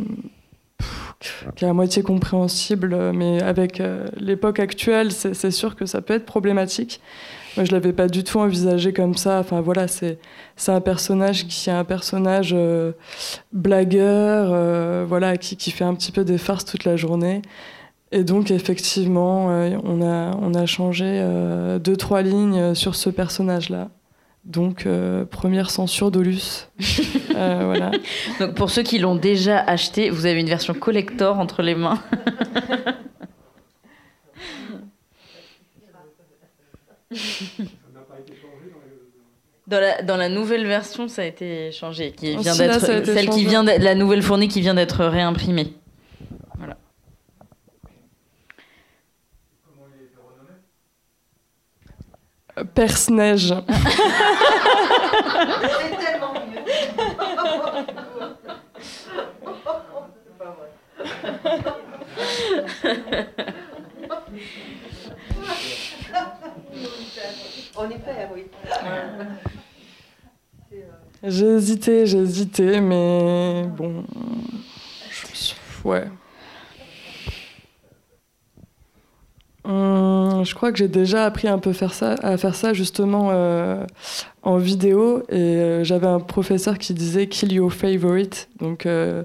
qui 1.55 1.65
est 1.65 1.67
à 1.67 1.73
moitié 1.73 2.03
compréhensible, 2.03 3.13
mais 3.13 3.41
avec 3.41 3.79
euh, 3.79 4.07
l'époque 4.17 4.59
actuelle, 4.59 5.11
c'est 5.11 5.51
sûr 5.51 5.75
que 5.75 5.85
ça 5.85 6.01
peut 6.01 6.13
être 6.13 6.25
problématique. 6.25 7.01
Moi, 7.55 7.65
je 7.65 7.71
l'avais 7.71 7.93
pas 7.93 8.07
du 8.07 8.23
tout 8.23 8.39
envisagé 8.39 8.93
comme 8.93 9.15
ça. 9.15 9.39
Enfin 9.39 9.61
voilà, 9.61 9.87
c'est 9.87 10.17
un 10.67 10.81
personnage 10.81 11.47
qui 11.47 11.69
est 11.69 11.73
un 11.73 11.83
personnage 11.83 12.55
blagueur, 13.53 15.05
voilà, 15.05 15.37
qui, 15.37 15.55
qui, 15.55 15.69
fait 15.69 15.83
un 15.83 15.93
petit 15.93 16.11
peu 16.11 16.25
des 16.25 16.39
farces 16.39 16.65
toute 16.65 16.83
la 16.83 16.95
journée. 16.95 17.43
Et 18.11 18.23
donc 18.23 18.49
effectivement, 18.49 19.47
on 19.83 20.01
a 20.01 20.35
on 20.41 20.53
a 20.55 20.65
changé 20.65 21.23
deux 21.79 21.95
trois 21.95 22.23
lignes 22.23 22.73
sur 22.73 22.95
ce 22.95 23.11
personnage-là. 23.11 23.89
Donc, 24.45 24.85
euh, 24.85 25.25
première 25.25 25.69
censure 25.71 26.11
d'Olus. 26.11 26.67
Euh, 27.35 27.63
voilà. 27.65 27.89
Donc, 28.39 28.53
pour 28.53 28.69
ceux 28.69 28.83
qui 28.83 28.99
l'ont 28.99 29.15
déjà 29.15 29.57
acheté, 29.57 30.11
vous 30.11 30.27
avez 30.27 30.39
une 30.39 30.47
version 30.47 30.75
collector 30.75 31.39
entre 31.39 31.63
les 31.63 31.73
mains. 31.73 31.99
Dans 39.65 39.79
la, 39.79 40.01
dans 40.03 40.17
la, 40.17 40.29
nouvelle 40.29 40.67
version, 40.67 41.07
ça 41.07 41.23
a 41.23 41.25
été 41.25 41.71
changé, 41.71 42.11
qui 42.11 42.35
vient 42.37 42.55
d'être 42.55 42.79
celle 43.05 43.29
qui 43.29 43.45
vient 43.45 43.63
la 43.63 43.95
nouvelle 43.95 44.21
fournie 44.21 44.47
qui 44.47 44.61
vient 44.61 44.75
d'être 44.75 45.03
réimprimée. 45.05 45.73
Perce-neige. 52.73 53.53
C'est 55.79 55.97
tellement 55.97 56.33
mieux. 56.33 56.61
On 67.75 67.89
y 67.89 67.97
perd, 67.97 68.29
oui. 68.35 68.45
J'ai 71.23 71.45
hésité, 71.45 72.05
j'ai 72.05 72.19
hésité, 72.19 72.79
mais 72.81 73.63
bon. 73.67 74.03
Ouais. 75.83 76.03
Hum, 76.03 76.11
je 76.11 76.22
que 80.71 80.77
j'ai 80.77 80.87
déjà 80.87 81.25
appris 81.25 81.47
un 81.47 81.59
peu 81.59 81.73
faire 81.73 81.93
ça, 81.93 82.15
à 82.21 82.37
faire 82.37 82.55
ça 82.55 82.73
justement 82.73 83.29
euh, 83.31 83.85
en 84.43 84.57
vidéo. 84.57 85.23
Et 85.29 85.35
euh, 85.35 85.83
j'avais 85.83 86.07
un 86.07 86.19
professeur 86.19 86.77
qui 86.77 86.93
disait 86.93 87.27
kill 87.27 87.51
your 87.53 87.73
favorite, 87.73 88.49
donc 88.59 88.85
euh, 88.85 89.23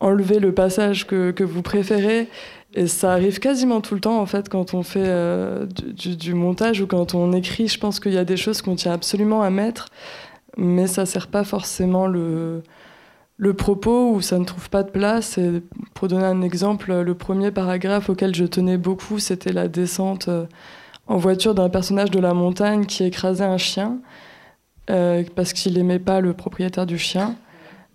enlever 0.00 0.40
le 0.40 0.52
passage 0.52 1.06
que, 1.06 1.30
que, 1.30 1.44
vous 1.44 1.62
préférez. 1.62 2.28
Et 2.74 2.86
ça 2.86 3.12
arrive 3.12 3.38
quasiment 3.38 3.82
tout 3.82 3.94
le 3.94 4.00
temps 4.00 4.18
en 4.18 4.26
fait 4.26 4.48
quand 4.48 4.72
on 4.72 4.82
fait 4.82 5.10
du, 5.94 6.16
du, 6.16 6.32
montage 6.32 6.80
ou 6.80 6.86
quand 6.86 7.14
on 7.14 7.32
écrit. 7.32 7.68
Je 7.68 7.78
pense 7.78 8.00
qu'il 8.00 8.14
y 8.14 8.18
a 8.18 8.24
des 8.24 8.38
choses 8.38 8.62
qu'on 8.62 8.76
tient 8.76 8.92
absolument 8.92 9.42
à 9.42 9.50
mettre, 9.50 9.88
mais 10.56 10.86
ça 10.86 11.04
sert 11.04 11.26
pas 11.26 11.44
forcément 11.44 12.06
le 12.06 12.62
le 13.42 13.54
propos 13.54 14.12
où 14.12 14.20
ça 14.20 14.38
ne 14.38 14.44
trouve 14.44 14.70
pas 14.70 14.84
de 14.84 14.90
place. 14.90 15.36
Et 15.36 15.64
pour 15.94 16.06
donner 16.06 16.26
un 16.26 16.42
exemple, 16.42 16.94
le 16.94 17.14
premier 17.16 17.50
paragraphe 17.50 18.08
auquel 18.08 18.36
je 18.36 18.44
tenais 18.44 18.78
beaucoup, 18.78 19.18
c'était 19.18 19.52
la 19.52 19.66
descente 19.66 20.28
euh, 20.28 20.46
en 21.08 21.16
voiture 21.16 21.52
d'un 21.52 21.68
personnage 21.68 22.12
de 22.12 22.20
la 22.20 22.34
montagne 22.34 22.86
qui 22.86 23.02
écrasait 23.02 23.42
un 23.42 23.58
chien 23.58 23.98
euh, 24.90 25.24
parce 25.34 25.54
qu'il 25.54 25.74
n'aimait 25.74 25.98
pas 25.98 26.20
le 26.20 26.34
propriétaire 26.34 26.86
du 26.86 26.98
chien. 26.98 27.34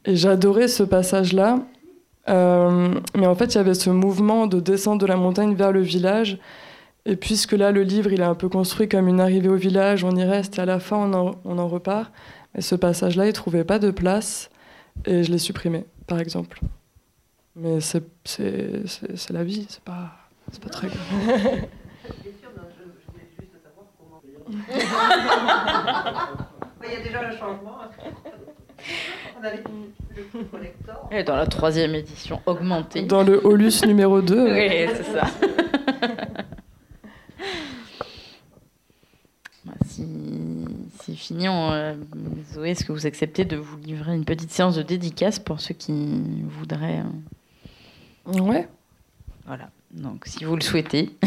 Et 0.04 0.18
j'adorais 0.18 0.68
ce 0.68 0.84
passage-là. 0.84 1.60
Euh, 2.28 2.94
mais 3.16 3.26
en 3.26 3.36
fait, 3.36 3.56
il 3.56 3.56
y 3.56 3.62
avait 3.62 3.74
ce 3.74 3.90
mouvement 3.90 4.48
de 4.48 4.60
descente 4.60 5.00
de 5.00 5.06
la 5.06 5.16
montagne 5.16 5.56
vers 5.56 5.72
le 5.72 5.80
village. 5.80 6.40
Et 7.06 7.16
puisque 7.16 7.54
là, 7.54 7.72
le 7.72 7.84
livre, 7.84 8.12
il 8.12 8.20
est 8.20 8.26
un 8.26 8.36
peu 8.36 8.50
construit 8.50 8.90
comme 8.90 9.08
une 9.08 9.22
arrivée 9.22 9.48
au 9.48 9.56
village, 9.56 10.04
on 10.04 10.14
y 10.14 10.26
reste 10.26 10.58
et 10.58 10.62
à 10.62 10.66
la 10.66 10.82
fin, 10.82 10.98
on 10.98 11.14
en, 11.14 11.36
on 11.46 11.58
en 11.58 11.70
repart. 11.70 12.12
Et 12.58 12.62
ce 12.62 12.76
passage-là, 12.76 13.28
il 13.28 13.32
trouvait 13.32 13.64
pas 13.64 13.80
de 13.80 13.92
place 13.92 14.50
et 15.06 15.24
je 15.24 15.32
l'ai 15.32 15.38
supprimé, 15.38 15.86
par 16.06 16.20
exemple. 16.20 16.60
Mais 17.56 17.80
c'est 17.82 18.04
la 19.32 19.44
vie, 19.44 19.66
c'est 19.70 19.84
pas, 19.84 20.12
pas 20.62 20.70
très 20.70 20.88
grave. 20.88 21.68
Il 26.84 26.94
y 26.94 26.96
a 26.96 27.04
déjà 27.04 27.30
le 27.30 27.36
changement. 27.36 27.80
On 29.40 29.44
a 29.44 29.52
le 29.52 30.44
collector. 30.52 31.10
Et 31.12 31.24
dans 31.24 31.36
la 31.36 31.48
troisième 31.48 31.96
édition 31.96 32.42
augmentée. 32.46 33.02
Dans 33.04 33.24
le 33.24 33.46
Holus 33.46 33.82
numéro 33.86 34.22
2. 34.22 34.54
oui, 34.54 34.88
c'est 34.96 35.04
ça. 35.04 35.28
c'est 41.08 41.16
fini. 41.16 41.48
Euh, 41.48 41.96
Zoé, 42.54 42.72
est-ce 42.72 42.84
que 42.84 42.92
vous 42.92 43.06
acceptez 43.06 43.46
de 43.46 43.56
vous 43.56 43.78
livrer 43.78 44.14
une 44.14 44.26
petite 44.26 44.52
séance 44.52 44.76
de 44.76 44.82
dédicace 44.82 45.40
pour 45.40 45.62
ceux 45.62 45.74
qui 45.74 46.22
voudraient 46.60 47.02
euh, 48.28 48.40
Ouais. 48.42 48.68
Voilà. 49.46 49.70
Donc, 49.92 50.26
si 50.26 50.44
vous 50.44 50.56
le 50.56 50.62
souhaitez. 50.62 51.18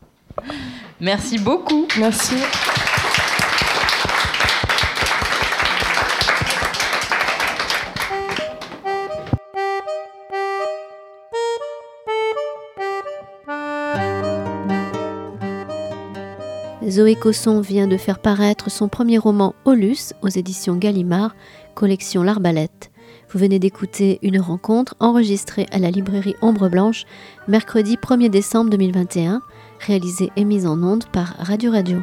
Merci 1.00 1.38
beaucoup. 1.38 1.86
Merci. 1.98 2.36
Zoé 16.96 17.14
Cosson 17.14 17.60
vient 17.60 17.86
de 17.86 17.98
faire 17.98 18.18
paraître 18.18 18.70
son 18.70 18.88
premier 18.88 19.18
roman 19.18 19.54
Olus 19.66 20.14
aux 20.22 20.28
éditions 20.28 20.76
Gallimard, 20.76 21.36
collection 21.74 22.22
L'Arbalète. 22.22 22.90
Vous 23.28 23.38
venez 23.38 23.58
d'écouter 23.58 24.18
une 24.22 24.40
rencontre 24.40 24.96
enregistrée 24.98 25.66
à 25.72 25.78
la 25.78 25.90
librairie 25.90 26.36
Ombre 26.40 26.70
Blanche 26.70 27.04
mercredi 27.48 27.96
1er 27.96 28.30
décembre 28.30 28.70
2021, 28.70 29.42
réalisée 29.78 30.30
et 30.36 30.46
mise 30.46 30.66
en 30.66 30.82
onde 30.82 31.04
par 31.12 31.34
Radio 31.38 31.70
Radio. 31.70 31.98